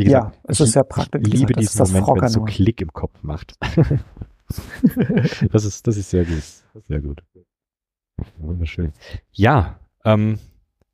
[0.00, 1.20] Wie gesagt, ja, es ist ja praktisch.
[1.26, 3.54] Ich liebe diesen Moment, wenn es so Klick im Kopf macht.
[5.52, 6.42] das ist, das ist sehr gut.
[6.86, 7.22] Sehr gut.
[8.38, 8.92] Wunderschön.
[9.30, 10.38] Ja, ähm,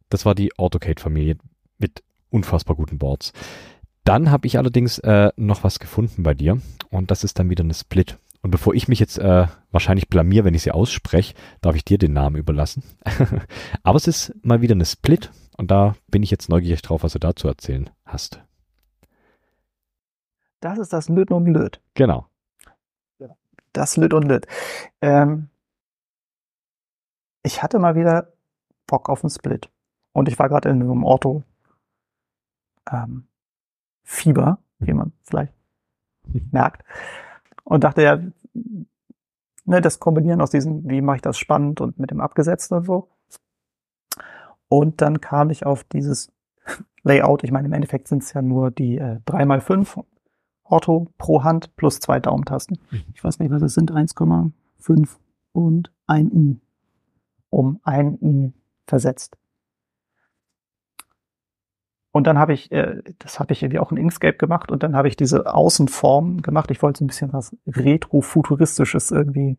[0.08, 1.36] das war die Autocade-Familie
[1.78, 3.32] mit unfassbar guten Boards.
[4.02, 6.60] Dann habe ich allerdings äh, noch was gefunden bei dir
[6.90, 8.18] und das ist dann wieder eine Split.
[8.42, 11.98] Und bevor ich mich jetzt äh, wahrscheinlich blamier, wenn ich sie ausspreche, darf ich dir
[11.98, 12.82] den Namen überlassen.
[13.84, 17.12] Aber es ist mal wieder eine Split und da bin ich jetzt neugierig drauf, was
[17.12, 18.45] du dazu erzählen hast.
[20.60, 21.80] Das ist das Lüt und Lüt.
[21.94, 22.26] Genau.
[23.72, 24.46] Das Lüt und Lüt.
[25.02, 25.50] Ähm,
[27.42, 28.32] ich hatte mal wieder
[28.86, 29.70] Bock auf einen Split.
[30.12, 31.42] Und ich war gerade in einem Auto
[32.90, 33.26] ähm,
[34.02, 35.52] Fieber, wie man vielleicht
[36.52, 36.84] merkt.
[37.64, 38.18] Und dachte ja,
[39.64, 42.84] ne, das Kombinieren aus diesem, wie mache ich das spannend und mit dem Abgesetzten und
[42.86, 43.08] so.
[44.68, 46.32] Und dann kam ich auf dieses
[47.02, 47.44] Layout.
[47.44, 50.04] Ich meine, im Endeffekt sind es ja nur die äh, 3x5
[50.68, 52.78] Otto pro Hand plus zwei Daumentasten.
[52.90, 53.04] Mhm.
[53.14, 55.08] Ich weiß nicht, was es sind, 1,5
[55.52, 56.56] und ein U.
[57.50, 58.52] Um ein U
[58.86, 59.36] versetzt.
[62.12, 64.96] Und dann habe ich, äh, das habe ich irgendwie auch in Inkscape gemacht und dann
[64.96, 66.70] habe ich diese Außenform gemacht.
[66.70, 69.58] Ich wollte so ein bisschen was retro-futuristisches irgendwie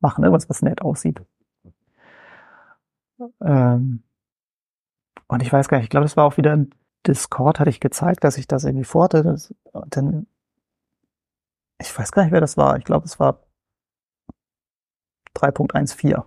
[0.00, 1.22] machen, irgendwas, was nett aussieht.
[3.40, 4.02] Ähm,
[5.26, 6.70] und ich weiß gar nicht, ich glaube, das war auch wieder ein
[7.06, 9.22] Discord, hatte ich gezeigt, dass ich das irgendwie vorhatte.
[9.22, 9.54] Das,
[9.88, 10.26] dann,
[11.80, 12.76] ich weiß gar nicht, wer das war.
[12.78, 13.40] Ich glaube, es war
[15.36, 16.22] 3.14,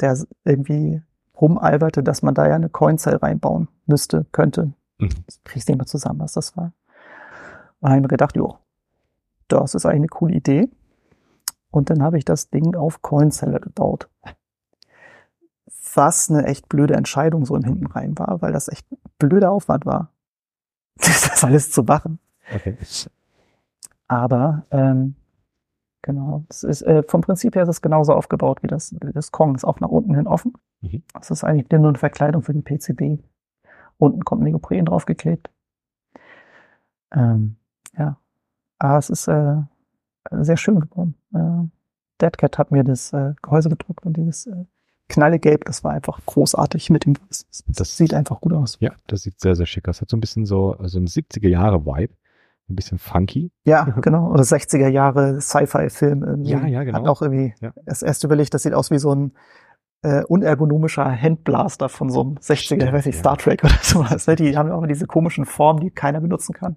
[0.00, 1.02] der irgendwie
[1.40, 4.72] rumalberte, dass man da ja eine Coin-Cell reinbauen müsste, könnte.
[4.98, 5.10] Mhm.
[5.44, 6.72] Kriegst nicht mehr zusammen, was das war.
[7.80, 8.58] Da habe ich mir gedacht, jo,
[9.48, 10.68] das ist eigentlich eine coole Idee.
[11.70, 14.08] Und dann habe ich das Ding auf Coinseller gebaut.
[15.94, 18.86] Was eine echt blöde Entscheidung so im Hinten rein war, weil das echt
[19.18, 20.12] blöder Aufwand war,
[20.96, 22.18] das alles zu machen.
[22.54, 22.76] Okay.
[24.08, 25.14] Aber ähm,
[26.02, 26.44] Genau.
[26.48, 29.54] Es ist, äh, vom Prinzip her ist es genauso aufgebaut wie das, wie das Kong.
[29.54, 30.54] Ist auch nach unten hin offen.
[30.80, 31.02] Mhm.
[31.12, 33.22] Das ist eigentlich nur eine Verkleidung für den PCB.
[33.98, 35.50] Unten kommt Neopren draufgeklebt.
[37.12, 37.56] Ähm,
[37.98, 38.18] ja.
[38.78, 39.56] Aber es ist, äh,
[40.30, 41.14] sehr schön geworden.
[41.34, 41.68] Äh,
[42.20, 44.64] Deadcat hat mir das äh, Gehäuse gedruckt und dieses äh,
[45.10, 47.46] Knallegelb, das war einfach großartig mit dem Weiß.
[47.48, 48.78] Das, das sieht einfach gut aus.
[48.80, 50.00] Ja, das sieht sehr, sehr schick aus.
[50.00, 52.14] Hat so ein bisschen so, so ein 70er Jahre Vibe.
[52.68, 53.50] Ein bisschen funky.
[53.64, 54.30] Ja, genau.
[54.30, 56.44] Oder 60er Jahre Sci-Fi-Film.
[56.44, 56.98] Ja, ja, genau.
[56.98, 57.72] Hat auch irgendwie ja.
[57.84, 59.32] das erste überlegt, das sieht aus wie so ein
[60.02, 64.26] äh, unergonomischer Handblaster von so einem 60er, weiß ich, Star Trek oder sowas.
[64.26, 64.36] Ne?
[64.36, 66.76] Die haben auch immer diese komischen Formen, die keiner benutzen kann.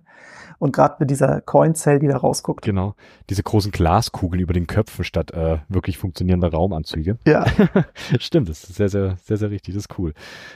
[0.59, 2.63] Und gerade mit dieser Coin-Cell, die da rausguckt.
[2.63, 2.95] Genau.
[3.29, 7.17] Diese großen Glaskugeln über den Köpfen statt äh, wirklich funktionierender Raumanzüge.
[7.25, 7.45] Ja.
[8.19, 9.73] Stimmt, das ist sehr, sehr, sehr, sehr richtig.
[9.73, 10.13] Das ist cool.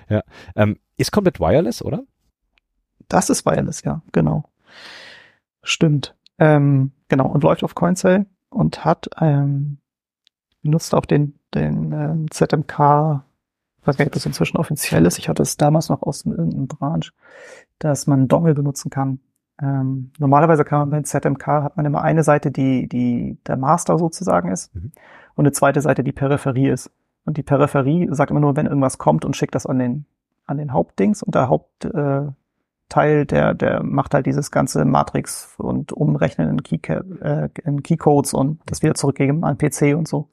[0.10, 0.24] Ja.
[0.56, 2.04] Ähm, ist komplett wireless, oder?
[3.08, 4.44] Das ist wireless, ja, genau.
[5.64, 6.16] Stimmt.
[6.40, 7.28] Ähm, genau.
[7.28, 9.80] Und läuft auf CoinCell und hat ähm,
[10.62, 13.24] benutzt auch den, den ähm, ZMK,
[13.80, 15.18] ich weiß gar nicht, ob das inzwischen offiziell ist.
[15.18, 17.06] Ich hatte es damals noch aus irgendeinem Branch,
[17.80, 19.20] dass man Dongle benutzen kann.
[19.62, 23.98] Ähm, normalerweise kann man beim ZMK hat man immer eine Seite, die, die der Master
[23.98, 24.92] sozusagen ist mhm.
[25.36, 26.92] und eine zweite Seite, die Peripherie ist.
[27.26, 30.06] Und die Peripherie sagt immer nur, wenn irgendwas kommt und schickt das an den,
[30.46, 32.34] an den Hauptdings und der Hauptteil,
[32.94, 38.34] äh, der, der macht halt dieses ganze Matrix und Umrechnen in, Key, äh, in Keycodes
[38.34, 40.30] und das wieder zurückgeben an PC und so.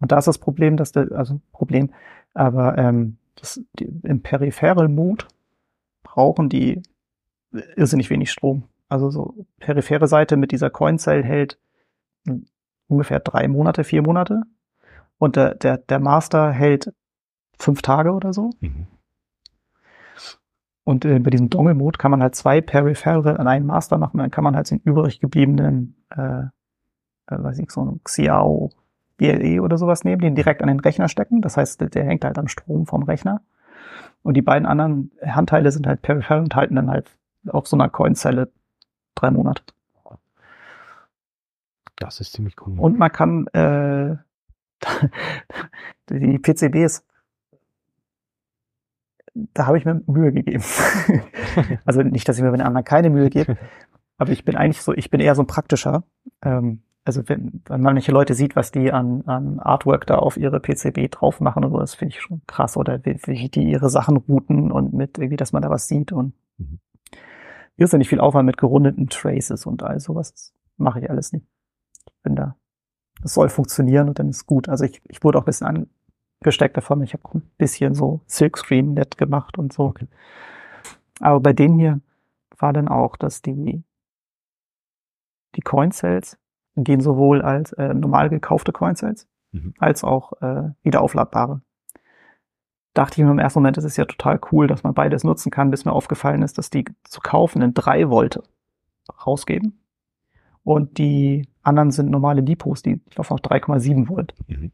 [0.00, 1.90] Und da ist das Problem, dass der, also Problem,
[2.34, 5.26] aber ähm, das, die, im Peripheral Mode
[6.02, 6.82] brauchen die
[7.76, 8.64] irrsinnig wenig Strom.
[8.88, 11.58] Also so periphere Seite mit dieser Coin-Cell hält
[12.88, 14.42] ungefähr drei Monate, vier Monate.
[15.18, 16.92] Und der, der, der Master hält
[17.58, 18.50] fünf Tage oder so.
[18.60, 18.86] Mhm.
[20.84, 24.18] Und äh, bei diesem Dongle-Mode kann man halt zwei Peripheral an einen Master machen.
[24.18, 26.48] Dann kann man halt den übrig gebliebenen, äh, äh,
[27.28, 28.70] weiß ich, so einen Xiao
[29.22, 31.40] BLE oder sowas nehmen, den direkt an den Rechner stecken.
[31.40, 33.40] Das heißt, der, hängt halt am Strom vom Rechner.
[34.22, 37.10] Und die beiden anderen Handteile sind halt peripheral und halten dann halt
[37.48, 38.50] auf so einer Coinzelle
[39.14, 39.62] drei Monate.
[41.96, 42.78] Das ist ziemlich cool.
[42.78, 44.16] Und man kann äh,
[46.10, 47.04] die PCBs,
[49.34, 50.64] da habe ich mir Mühe gegeben.
[51.84, 53.56] also nicht, dass ich mir bei den anderen keine Mühe gebe,
[54.18, 56.02] aber ich bin eigentlich so, ich bin eher so ein praktischer.
[56.42, 60.36] Ähm, also wenn, wenn man manche Leute sieht, was die an, an Artwork da auf
[60.36, 62.76] ihre PCB drauf machen oder so, das finde ich schon krass.
[62.76, 66.12] Oder wie, wie die ihre Sachen routen und mit irgendwie, dass man da was sieht
[66.12, 66.78] und mhm
[67.76, 70.54] irrsinnig viel Aufwand mit gerundeten Traces und all sowas.
[70.76, 71.46] Mache ich alles nicht.
[72.06, 72.56] Ich bin da.
[73.20, 74.68] Das soll funktionieren und dann ist gut.
[74.68, 75.88] Also ich, ich wurde auch ein bisschen
[76.40, 77.02] angesteckt davon.
[77.02, 79.84] Ich habe ein bisschen so Silkscreen nett gemacht und so.
[79.84, 80.08] Okay.
[81.20, 82.00] Aber bei denen hier
[82.58, 83.82] war dann auch, dass die,
[85.56, 86.38] die Coin-Cells
[86.76, 89.74] gehen sowohl als äh, normal gekaufte Coin-Cells mhm.
[89.78, 91.60] als auch äh, wieder aufladbare
[92.94, 95.50] dachte ich mir im ersten Moment, es ist ja total cool, dass man beides nutzen
[95.50, 98.42] kann, bis mir aufgefallen ist, dass die zu kaufen 3 Volt
[99.26, 99.80] rausgeben.
[100.64, 104.34] Und die anderen sind normale Lipos, die laufen auf 3,7 Volt.
[104.46, 104.72] Mhm.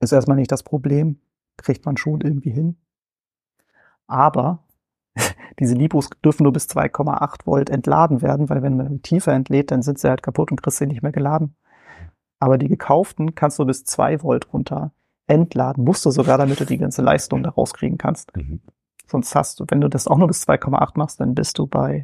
[0.00, 1.18] Ist erstmal nicht das Problem,
[1.56, 2.76] kriegt man schon irgendwie hin.
[4.06, 4.64] Aber
[5.58, 9.82] diese Lipos dürfen nur bis 2,8 Volt entladen werden, weil wenn man tiefer entlädt, dann
[9.82, 11.56] sind sie halt kaputt und kriegst sie nicht mehr geladen.
[12.40, 14.92] Aber die gekauften kannst du bis 2 Volt runter
[15.28, 18.34] entladen musst du sogar, damit du die ganze Leistung da rauskriegen kannst.
[18.36, 18.60] Mhm.
[19.06, 22.02] Sonst hast du, wenn du das auch nur bis 2,8 machst, dann bist du bei,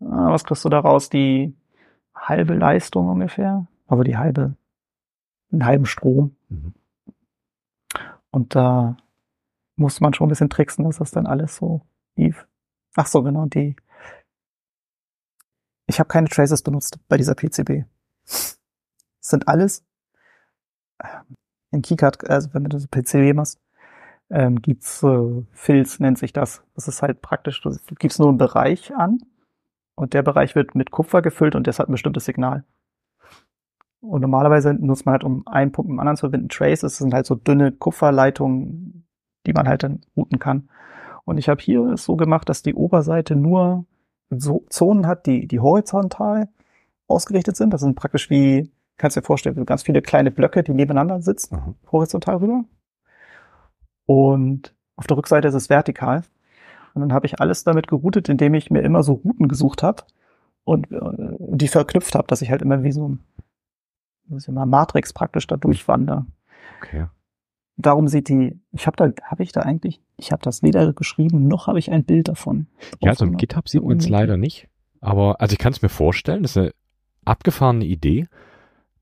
[0.00, 1.08] äh, was kriegst du da raus?
[1.08, 1.54] Die
[2.14, 4.56] halbe Leistung ungefähr, aber die halbe,
[5.52, 6.36] einen halben Strom.
[6.48, 6.74] Mhm.
[8.30, 8.96] Und da
[9.76, 11.82] muss man schon ein bisschen tricksen, dass das dann alles so
[12.16, 12.46] lief.
[12.96, 13.76] Ach so, genau, die.
[15.86, 17.84] Ich habe keine Traces benutzt bei dieser PCB.
[18.24, 18.58] Das
[19.20, 19.84] sind alles
[21.70, 23.60] in KeyCard, also wenn du so PCB machst,
[24.30, 26.64] ähm, gibt's äh, Filz, nennt sich das.
[26.74, 29.18] Das ist halt praktisch, du gibst nur einen Bereich an
[29.94, 32.64] und der Bereich wird mit Kupfer gefüllt und das hat ein bestimmtes Signal.
[34.00, 36.80] Und normalerweise nutzt man halt, um einen Punkt mit dem anderen zu verbinden, Traces.
[36.80, 39.06] Das sind halt so dünne Kupferleitungen,
[39.46, 40.68] die man halt dann routen kann.
[41.26, 43.84] Und ich habe hier es so gemacht, dass die Oberseite nur
[44.30, 46.48] so Zonen hat, die, die horizontal
[47.06, 47.74] ausgerichtet sind.
[47.74, 51.74] Das sind praktisch wie kannst dir vorstellen, ganz viele kleine Blöcke, die nebeneinander sitzen, mhm.
[51.92, 52.64] horizontal rüber.
[54.06, 56.22] Und auf der Rückseite ist es vertikal.
[56.94, 60.04] Und dann habe ich alles damit geroutet, indem ich mir immer so Routen gesucht habe
[60.64, 60.98] und äh,
[61.38, 63.20] die verknüpft habe, dass ich halt immer wie so ein
[64.28, 66.26] muss ich mal Matrix praktisch da durchwandere.
[66.78, 67.06] Okay.
[67.78, 71.46] Darum sieht die, ich habe da, habe ich da eigentlich, ich habe das weder geschrieben,
[71.46, 72.68] noch habe ich ein Bild davon.
[73.02, 74.68] Ja, so im GitHub sieht man es leider nicht.
[75.00, 76.72] Aber, also ich kann es mir vorstellen, das ist eine
[77.26, 78.28] abgefahrene Idee.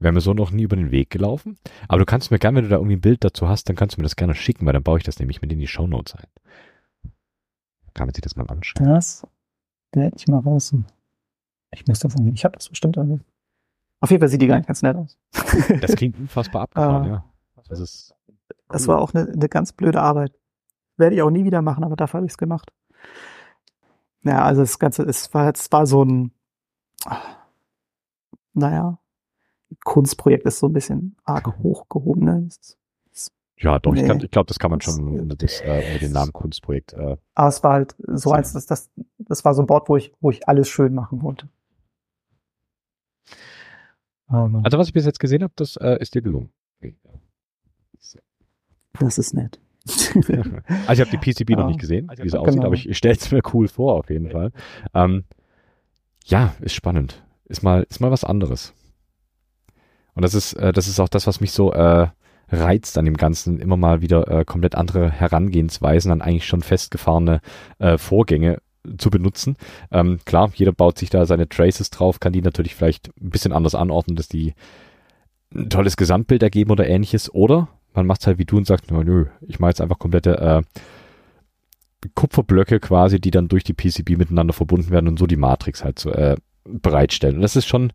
[0.01, 1.57] Wäre mir so noch nie über den Weg gelaufen.
[1.89, 3.97] Aber du kannst mir gerne, wenn du da irgendwie ein Bild dazu hast, dann kannst
[3.97, 5.87] du mir das gerne schicken, weil dann baue ich das nämlich mit in die Show
[5.87, 6.27] Notes ein.
[7.95, 8.87] Kann man sich das mal anschauen.
[8.89, 9.25] Das
[9.93, 10.75] werde ich mal raus
[11.71, 13.25] Ich müsste sagen, ich habe das bestimmt irgendwie.
[14.01, 15.17] Auf jeden Fall sieht die gar nicht ganz nett aus.
[15.81, 17.09] Das klingt unfassbar abgefahren, Ah.
[17.09, 17.25] ja.
[17.69, 18.15] Das ist
[18.69, 20.33] Das war auch eine, eine ganz blöde Arbeit.
[20.97, 22.73] Werde ich auch nie wieder machen, aber dafür habe ich es gemacht.
[24.23, 26.33] Ja, also das Ganze, es war, es war so ein,
[28.55, 28.99] naja,
[29.85, 32.25] Kunstprojekt ist so ein bisschen arg hochgehoben.
[32.25, 32.49] Ne?
[33.59, 34.09] Ja doch, ich, Nee.
[34.09, 36.93] kann- ich glaube, das kann man schon unter, das, äh, unter den Namen Kunstprojekt.
[36.93, 39.97] Äh, Aber es war halt so eins, das, das, das war so ein Board, wo
[39.97, 41.49] ich, wo ich alles schön machen wollte.
[44.65, 46.51] Also was ich bis jetzt gesehen habe, das äh, ist dir gelungen.
[49.01, 49.59] Das ist nett.
[50.87, 51.67] Also ich habe die PCB noch Ja.
[51.67, 52.67] nicht gesehen, wie sie aussieht, Genau.
[52.67, 54.51] aber ich, ich stelle es mir cool vor auf jeden Fall.
[54.95, 55.25] Ähm,
[56.25, 57.23] ja, ist spannend.
[57.47, 58.73] Ist mal, ist mal was anderes.
[60.15, 62.07] Und das ist, äh, das ist auch das, was mich so äh,
[62.49, 67.41] reizt an dem Ganzen, immer mal wieder äh, komplett andere Herangehensweisen an eigentlich schon festgefahrene
[67.79, 68.63] äh, Vorgänge
[68.99, 69.57] zu benutzen.
[69.91, 73.53] Ähm, klar, jeder baut sich da seine Traces drauf, kann die natürlich vielleicht ein bisschen
[73.53, 74.55] anders anordnen, dass die
[75.55, 77.33] ein tolles Gesamtbild ergeben oder ähnliches.
[77.35, 79.99] Oder man macht es halt wie du und sagt, nö, nö ich mache jetzt einfach
[79.99, 80.63] komplette äh,
[82.15, 85.99] Kupferblöcke quasi, die dann durch die PCB miteinander verbunden werden und so die Matrix halt
[85.99, 87.37] so, äh, bereitstellen.
[87.37, 87.93] Und das ist schon,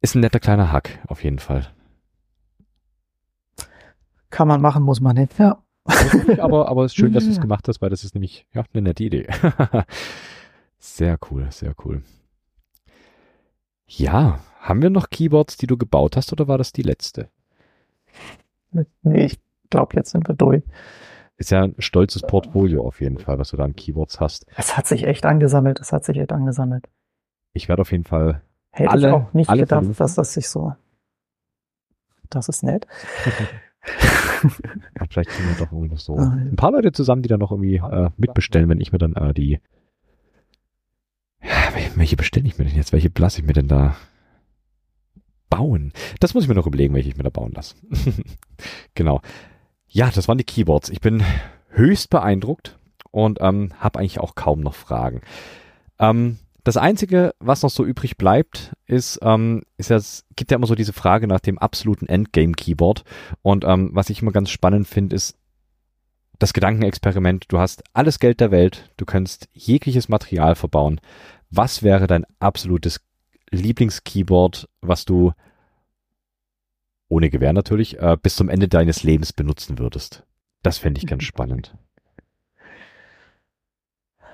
[0.00, 1.66] ist ein netter kleiner Hack, auf jeden Fall.
[4.30, 5.38] Kann man machen, muss man nicht.
[5.38, 5.62] Ja.
[6.38, 8.62] aber, aber es ist schön, dass du es gemacht hast, weil das ist nämlich, ja,
[8.74, 9.26] eine nette Idee.
[10.78, 12.02] sehr cool, sehr cool.
[13.86, 17.30] Ja, haben wir noch Keyboards, die du gebaut hast, oder war das die letzte?
[19.02, 19.38] Nee, ich
[19.70, 20.62] glaube, jetzt sind wir durch.
[21.36, 24.46] Ist ja ein stolzes Portfolio auf jeden Fall, was du da an Keyboards hast.
[24.56, 25.78] Es hat sich echt angesammelt.
[25.80, 26.88] Es hat sich echt angesammelt.
[27.52, 29.96] Ich werde auf jeden Fall Hätte Alle- ich auch nicht gedacht, verlinken.
[29.96, 30.74] dass das sich so.
[32.30, 32.86] Das ist nett.
[35.00, 37.40] Ja, vielleicht kriegen wir doch irgendwie noch so Ah, ein paar Leute zusammen, die dann
[37.40, 39.60] noch irgendwie äh, mitbestellen, wenn ich mir dann äh, die.
[41.96, 42.92] Welche bestelle ich mir denn jetzt?
[42.92, 43.96] Welche lasse ich mir denn da
[45.48, 45.92] bauen?
[46.20, 47.76] Das muss ich mir noch überlegen, welche ich mir da bauen lasse.
[48.94, 49.20] genau.
[49.88, 50.90] Ja, das waren die Keyboards.
[50.90, 51.22] Ich bin
[51.70, 52.78] höchst beeindruckt
[53.10, 55.22] und ähm, habe eigentlich auch kaum noch Fragen.
[55.98, 60.56] Ähm, das Einzige, was noch so übrig bleibt, ist, ähm, ist ja, es gibt ja
[60.56, 63.04] immer so diese Frage nach dem absoluten Endgame-Keyboard.
[63.42, 65.38] Und ähm, was ich immer ganz spannend finde, ist
[66.38, 67.46] das Gedankenexperiment.
[67.48, 71.00] Du hast alles Geld der Welt, du kannst jegliches Material verbauen.
[71.50, 73.00] Was wäre dein absolutes
[73.50, 75.32] Lieblingskeyboard, was du
[77.08, 80.24] ohne Gewehr natürlich äh, bis zum Ende deines Lebens benutzen würdest?
[80.62, 81.74] Das fände ich ganz spannend.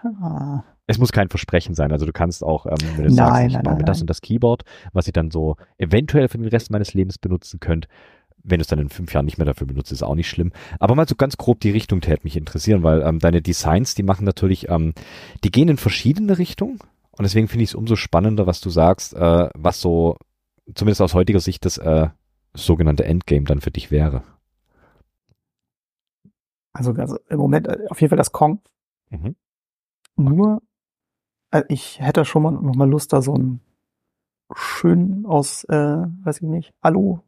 [0.02, 1.92] Ah, Es muss kein Versprechen sein.
[1.92, 4.00] Also du kannst auch, ähm, wenn du Nein, sagst, ich nein, baue mir nein, das
[4.00, 7.88] und das Keyboard, was ich dann so eventuell für den Rest meines Lebens benutzen könnte,
[8.42, 10.52] wenn du es dann in fünf Jahren nicht mehr dafür benutzt, ist auch nicht schlimm.
[10.78, 14.02] Aber mal so ganz grob die Richtung täte mich interessieren, weil ähm, deine Designs, die
[14.02, 14.92] machen natürlich, ähm,
[15.44, 16.78] die gehen in verschiedene Richtungen.
[17.16, 20.16] Und deswegen finde ich es umso spannender, was du sagst, äh, was so,
[20.74, 22.08] zumindest aus heutiger Sicht, das äh,
[22.54, 24.22] sogenannte Endgame dann für dich wäre.
[26.74, 28.60] also, also im Moment äh, auf jeden Fall das Kong.
[29.10, 29.36] Mhm.
[30.16, 30.60] Nur,
[31.50, 33.60] äh, ich hätte schon mal noch mal Lust, da so ein
[34.54, 37.20] schön aus, äh, weiß ich nicht, Alu.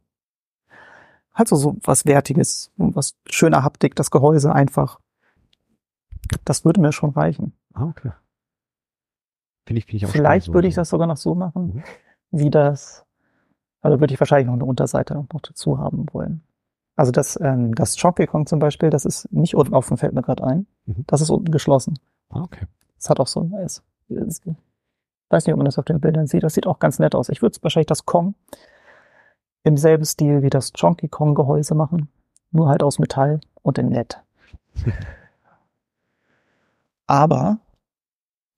[1.32, 4.98] Halt so, so was Wertiges und was schöner Haptik, das Gehäuse einfach.
[6.44, 7.52] Das würde mir schon reichen.
[7.72, 8.10] Ah, okay.
[9.66, 11.82] Finde ich, finde ich auch Vielleicht würde so- ich das sogar noch so machen, Mhm.
[12.30, 13.05] wie das.
[13.82, 16.43] Also würde ich wahrscheinlich noch eine Unterseite noch dazu haben wollen.
[16.97, 20.22] Also das, ähm, das Chonkey Kong zum Beispiel, das ist nicht unten offen, fällt mir
[20.22, 20.66] gerade ein.
[20.86, 21.05] Mhm.
[21.06, 21.98] Das ist unten geschlossen.
[22.30, 22.64] Ah, okay.
[22.98, 24.40] Es hat auch so ein, es, es,
[25.28, 26.43] weiß nicht, ob man das auf den Bildern sieht.
[26.43, 27.28] Das sieht auch ganz nett aus.
[27.28, 28.34] Ich würde wahrscheinlich das Kong
[29.64, 32.09] im selben Stil wie das Chonky Kong Gehäuse machen.
[32.51, 34.20] Nur halt aus Metall und in nett.
[37.06, 37.59] Aber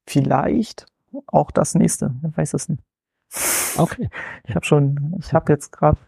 [0.06, 0.86] vielleicht
[1.26, 2.14] auch das nächste.
[2.20, 2.82] Wer weiß es nicht.
[3.76, 4.08] Okay.
[4.44, 5.98] Ich habe schon, ich habe jetzt gerade,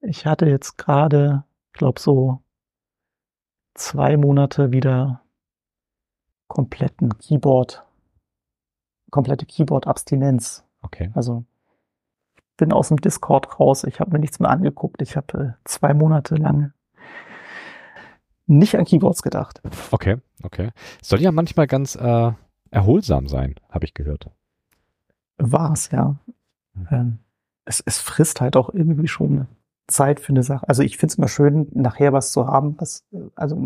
[0.00, 2.42] ich hatte jetzt gerade, glaube so
[3.74, 5.22] zwei Monate wieder
[6.48, 7.84] kompletten Keyboard,
[9.10, 10.64] komplette Keyboard-Abstinenz.
[10.82, 11.10] Okay.
[11.14, 11.44] Also
[12.56, 13.84] bin aus dem Discord raus.
[13.84, 15.02] Ich habe mir nichts mehr angeguckt.
[15.02, 16.72] Ich habe äh, zwei Monate lang
[18.46, 19.62] nicht an Keyboards gedacht.
[19.90, 20.70] Okay, okay.
[21.02, 22.32] Soll ja manchmal ganz äh,
[22.74, 24.28] erholsam sein, habe ich gehört.
[25.38, 26.16] War's, ja.
[26.90, 27.18] Ähm,
[27.64, 29.46] es, es frisst halt auch irgendwie schon
[29.86, 30.68] Zeit für eine Sache.
[30.68, 33.56] Also ich finde es immer schön, nachher was zu haben, was, äh, also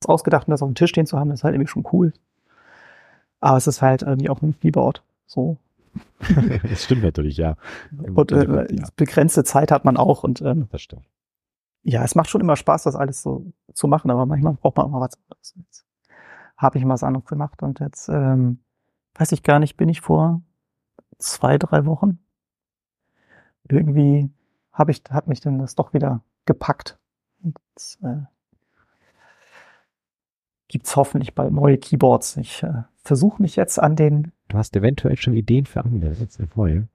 [0.00, 2.12] was ausgedacht und das auf dem Tisch stehen zu haben, ist halt irgendwie schon cool.
[3.40, 5.02] Aber es ist halt irgendwie auch ein Keyboard.
[5.26, 5.56] So.
[6.62, 7.56] das stimmt natürlich, ja.
[7.90, 11.04] Und äh, Endeffekt, ja, begrenzte Zeit hat man auch und ähm, das stimmt.
[11.82, 14.86] ja, es macht schon immer Spaß, das alles so zu machen, aber manchmal braucht man
[14.86, 15.84] auch mal was anderes.
[16.60, 18.58] Jetzt habe ich mal was anderes gemacht und jetzt ähm,
[19.14, 20.42] weiß ich gar nicht, bin ich vor
[21.16, 22.18] zwei, drei Wochen.
[23.66, 24.30] Irgendwie
[24.70, 26.98] habe ich, hat mich dann das doch wieder gepackt.
[27.42, 27.56] Und,
[28.02, 28.26] äh,
[30.68, 32.36] gibt's hoffentlich bald neue Keyboards.
[32.36, 34.32] Ich äh, versuche mich jetzt an den.
[34.48, 36.10] Du hast eventuell schon Ideen für andere.
[36.10, 36.88] Ist voll.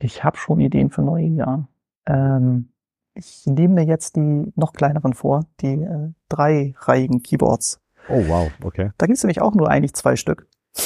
[0.00, 1.68] Ich habe schon Ideen für neue, ja.
[2.06, 2.70] Ähm,
[3.14, 7.80] ich nehme mir jetzt die noch kleineren vor, die äh, dreireihigen Keyboards.
[8.10, 8.90] Oh wow, okay.
[8.98, 10.46] Da gibt's nämlich auch nur eigentlich zwei Stück,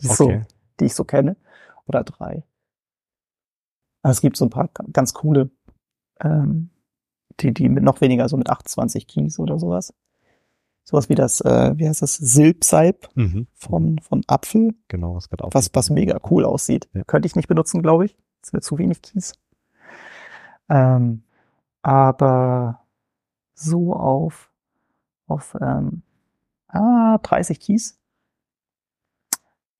[0.00, 0.14] die, Okay.
[0.14, 0.32] so,
[0.80, 1.36] die ich so kenne.
[1.86, 2.44] Oder drei.
[4.02, 5.50] Aber es gibt so ein paar ganz coole,
[6.20, 6.70] ähm,
[7.40, 9.92] die, die mit noch weniger, so mit 28 Keys oder sowas.
[10.84, 13.46] Sowas wie das, äh, wie heißt das, Silbsalb Mhm.
[13.54, 15.54] von, von Apfel, Genau, was gerade auf.
[15.54, 16.88] was, was mega cool aussieht.
[16.92, 17.04] Ja.
[17.04, 18.16] Könnte ich nicht benutzen, glaube ich.
[18.42, 19.32] Das wäre zu wenig Keys.
[20.68, 21.22] Ähm,
[21.82, 22.80] aber
[23.54, 24.50] so auf,
[25.26, 26.02] auf ähm,
[26.74, 27.98] ah, 30 Keys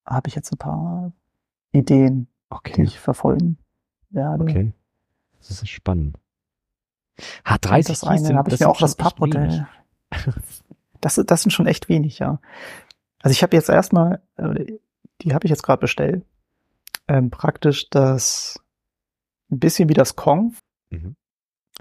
[0.07, 1.13] habe ich jetzt ein paar
[1.73, 3.59] Ideen, die Okay, ich verfolgen
[4.11, 4.43] werde.
[4.45, 4.73] okay.
[5.39, 6.17] Das ist spannend.
[7.49, 9.35] Und 30 das Keys eine sind- habe ich das mir auch das schon echt wenig.
[10.11, 10.35] Pappmodell.
[11.01, 12.41] Das, das sind schon echt wenig, ja.
[13.21, 14.79] Also ich habe jetzt erstmal, äh,
[15.21, 16.25] die habe ich jetzt gerade bestellt.
[17.09, 18.59] Ähm, praktisch das
[19.51, 20.55] ein bisschen wie das Kong,
[20.89, 21.15] Mhm.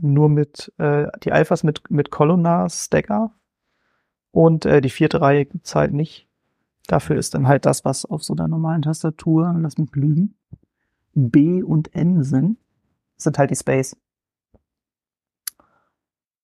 [0.02, 3.32] nur mit äh, die Alphas mit mit Columnar Stacker
[4.34, 6.28] und äh, die vierte Reihe gibt's halt nicht.
[6.88, 10.36] Dafür ist dann halt das, was auf so einer normalen Tastatur, lass mich lügen,
[11.14, 12.58] B und N sind,
[13.16, 13.96] sind halt die Space.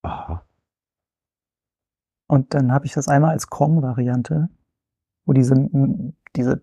[0.03, 0.45] Aha.
[2.27, 4.49] Und dann habe ich das einmal als Kong-Variante,
[5.25, 5.55] wo diese,
[6.35, 6.61] diese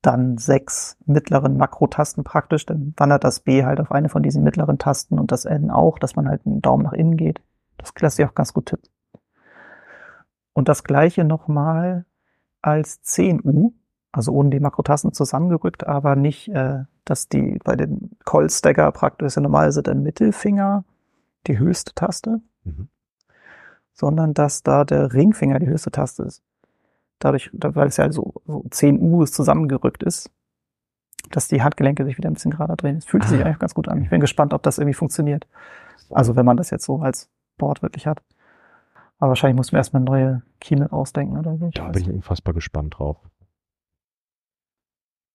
[0.00, 4.78] dann sechs mittleren Makrotasten praktisch, dann wandert das B halt auf eine von diesen mittleren
[4.78, 7.40] Tasten und das N auch, dass man halt einen Daumen nach innen geht.
[7.78, 8.88] Das lässt sich auch ganz gut tippen.
[10.56, 12.06] Und das gleiche nochmal
[12.62, 13.72] als 10U,
[14.10, 19.34] also ohne die Makrotasten zusammengerückt, aber nicht, äh, dass die bei dem Call-Stacker praktisch ist
[19.36, 20.84] ja normalerweise der Mittelfinger
[21.46, 22.88] die höchste Taste Mhm.
[23.92, 26.42] sondern dass da der Ringfinger die höchste Taste ist.
[27.18, 30.30] Dadurch, da- weil es ja so, so 10 U zusammengerückt ist,
[31.30, 32.96] dass die Handgelenke sich wieder ein bisschen gerader drehen.
[32.96, 33.44] Es fühlt sich Ah.
[33.46, 34.02] eigentlich ganz gut an.
[34.02, 35.46] Ich bin gespannt, ob das irgendwie funktioniert.
[36.10, 37.28] Also wenn man das jetzt so als
[37.58, 38.22] Board wirklich hat.
[39.18, 41.68] Aber wahrscheinlich muss man erstmal neue Keynote ausdenken oder so.
[41.68, 42.16] Ich Da bin ich nicht.
[42.16, 43.18] unfassbar gespannt drauf.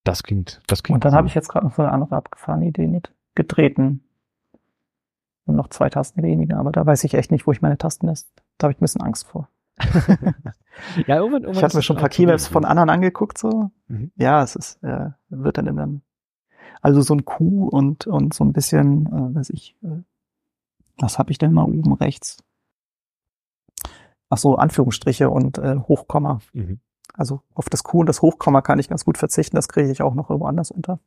[0.04, 0.98] Das klingt, das klingt.
[0.98, 4.04] Und dann habe ich jetzt gerade noch so eine andere abgefahrene Idee mit getreten.
[5.46, 8.08] Und noch zwei Tasten weniger, aber da weiß ich echt nicht, wo ich meine Tasten
[8.08, 8.30] lässt.
[8.58, 9.50] Da habe ich ein bisschen Angst vor.
[11.08, 13.72] ja, irgendwann, irgendwann Ich ist mir schon ein paar Keymaps von anderen angeguckt, so.
[13.88, 14.12] Mhm.
[14.16, 15.88] Ja, es ist, äh, wird dann immer,
[16.82, 20.04] also so ein Q und, und so ein bisschen, äh, weiß ich, äh,
[20.98, 22.44] was habe ich denn mal oben rechts?
[24.34, 26.40] Ach so, Anführungsstriche und äh, Hochkomma.
[26.54, 26.80] Mhm.
[27.14, 30.02] Also auf das Q und das Hochkomma kann ich ganz gut verzichten, das kriege ich
[30.02, 31.00] auch noch irgendwo anders unter.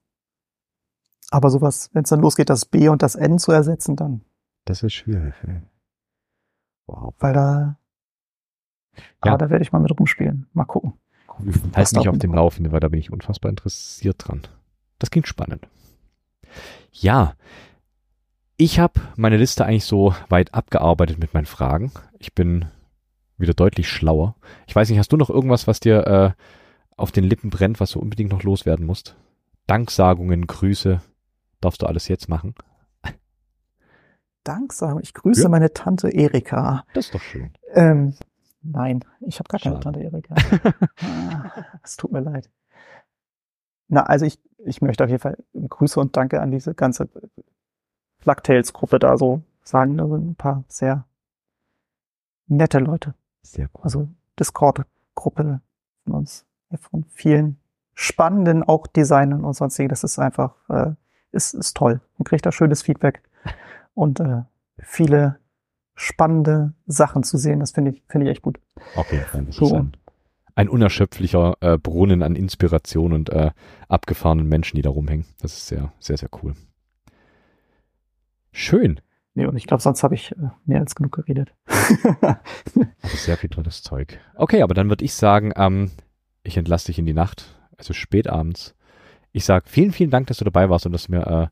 [1.30, 4.20] Aber sowas, wenn es dann losgeht, das B und das N zu ersetzen, dann,
[4.66, 5.34] Das ist schwierig.
[5.46, 5.62] ey.
[6.86, 7.14] Wow.
[7.18, 7.78] weil da,
[9.24, 9.32] Ja.
[9.32, 10.46] aber da werde ich mal mit rumspielen.
[10.52, 10.92] Mal gucken.
[11.74, 12.34] Halt mich auf dem.
[12.34, 14.42] Laufenden, weil da bin ich unfassbar interessiert dran.
[14.98, 15.66] Das klingt spannend.
[16.92, 17.34] Ja,
[18.58, 21.90] ich habe meine Liste eigentlich so weit abgearbeitet mit meinen Fragen.
[22.20, 22.66] Ich bin
[23.38, 24.36] wieder deutlich schlauer.
[24.66, 26.30] Ich weiß nicht, hast du noch irgendwas, was dir äh,
[26.96, 29.16] auf den Lippen brennt, was du unbedingt noch loswerden musst?
[29.66, 31.00] Danksagungen, Grüße,
[31.60, 32.54] darfst du alles jetzt machen?
[34.44, 35.00] Dank sagen.
[35.02, 35.48] Ich grüße Ja.
[35.48, 36.84] meine Tante Erika.
[36.92, 37.50] Das ist doch schön.
[37.72, 38.14] Ähm,
[38.62, 39.80] nein, ich habe gar keine.
[39.80, 40.34] Tante Erika.
[41.00, 41.50] Ah,
[41.82, 42.50] Es tut mir leid.
[43.88, 47.08] Na, also ich, ich möchte auf jeden Fall Grüße und Danke an diese ganze
[48.18, 49.96] Flugtails-Gruppe da so sagen.
[49.96, 51.06] Da sind ein paar sehr
[52.46, 53.14] nette Leute.
[53.44, 53.84] Sehr gut.
[53.84, 54.08] Also
[54.38, 55.60] Discord-Gruppe
[56.04, 56.44] von uns,
[56.80, 57.58] von vielen
[57.94, 59.88] spannenden auch Designern und sonstigen.
[59.88, 60.92] Das ist einfach, äh,
[61.30, 62.00] ist, ist toll.
[62.18, 63.22] Man kriegt da schönes Feedback
[63.94, 64.42] und äh,
[64.78, 65.38] viele
[65.94, 67.60] spannende Sachen zu sehen.
[67.60, 68.58] Das finde ich, finde ich echt gut.
[68.96, 69.74] Okay, dann ist So.
[69.74, 69.96] ein,
[70.56, 73.52] ein unerschöpflicher äh, Brunnen an Inspiration und äh,
[73.88, 75.26] abgefahrenen Menschen, die da rumhängen.
[75.40, 76.54] Das ist sehr, sehr, sehr cool.
[78.50, 79.00] Schön.
[79.34, 81.52] Nee, und ich glaube, sonst habe ich äh, mehr als genug geredet.
[83.02, 84.18] Sehr viel tolles Zeug.
[84.36, 85.90] Okay, aber dann würde ich sagen, ähm,
[86.44, 88.74] ich entlasse dich in die Nacht, also spät abends.
[89.32, 91.46] Ich sag vielen, vielen Dank, dass du dabei warst und dass du mir äh,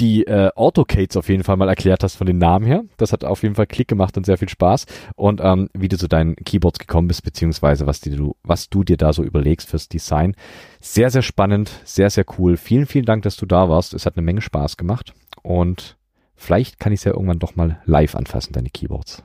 [0.00, 2.84] die äh, Autocates auf jeden Fall mal erklärt hast von den Namen her.
[2.96, 4.86] Das hat auf jeden Fall Klick gemacht und sehr viel Spaß.
[5.14, 8.82] Und ähm, wie du zu deinen Keyboards gekommen bist, beziehungsweise was, die du, was du
[8.82, 10.34] dir da so überlegst fürs Design.
[10.80, 12.56] Sehr, sehr spannend, sehr, sehr cool.
[12.56, 13.92] Vielen, vielen Dank, dass du da warst.
[13.92, 15.12] Es hat eine Menge Spaß gemacht.
[15.42, 15.98] Und
[16.40, 19.22] vielleicht kann ich es ja irgendwann doch mal live anfassen, deine Keyboards.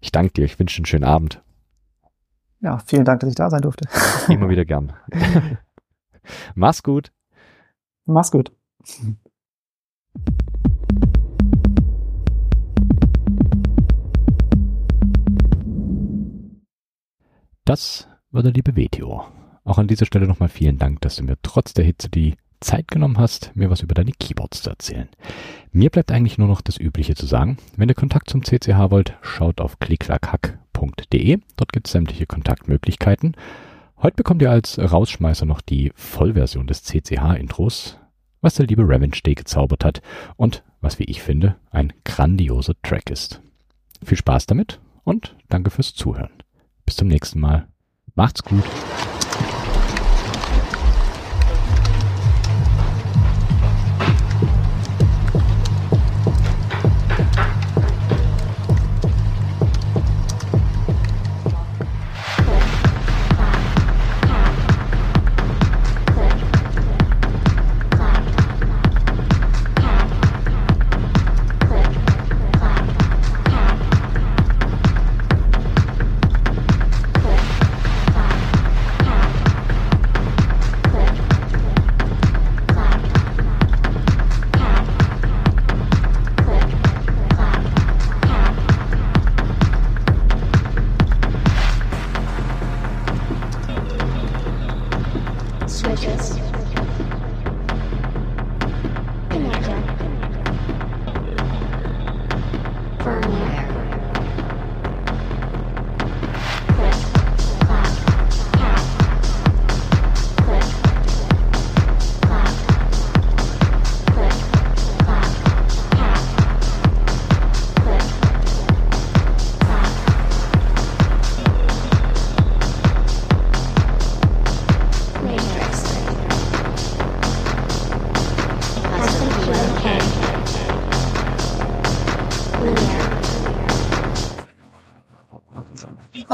[0.00, 0.44] Ich danke dir.
[0.44, 1.42] Ich wünsche einen schönen Abend.
[2.60, 3.88] Ja, vielen Dank, dass ich da sein durfte.
[4.32, 4.92] Immer wieder gern.
[6.54, 7.12] Mach's gut.
[8.06, 8.52] Mach's gut.
[17.64, 19.24] Das war der liebe Vetio.
[19.64, 22.88] Auch an dieser Stelle nochmal vielen Dank, dass du mir trotz der Hitze die Zeit
[22.88, 25.08] genommen hast, mir was über deine Keyboards zu erzählen.
[25.72, 27.58] Mir bleibt eigentlich nur noch das Übliche zu sagen.
[27.76, 31.38] Wenn ihr Kontakt zum CCH wollt, schaut auf klicklackhack.de.
[31.56, 33.36] Dort gibt es sämtliche Kontaktmöglichkeiten.
[34.00, 37.98] Heute bekommt ihr als Rausschmeißer noch die Vollversion des CCH-Intros,
[38.40, 40.02] was der liebe Revenge Day gezaubert hat
[40.36, 43.40] und was, wie ich finde, ein grandioser Track ist.
[44.04, 46.42] Viel Spaß damit und danke fürs Zuhören.
[46.84, 47.66] Bis zum nächsten Mal.
[48.14, 48.64] Macht's gut.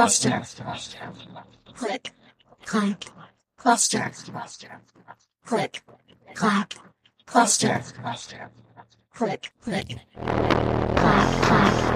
[0.00, 0.42] Cluster.
[1.74, 2.12] Click.
[2.64, 3.04] Clack.
[3.58, 4.10] Cluster.
[5.44, 5.82] Click.
[6.34, 6.74] Clack.
[7.26, 7.82] Cluster.
[9.12, 9.52] Click.
[9.62, 9.98] Click.
[10.16, 11.89] clack, Clack.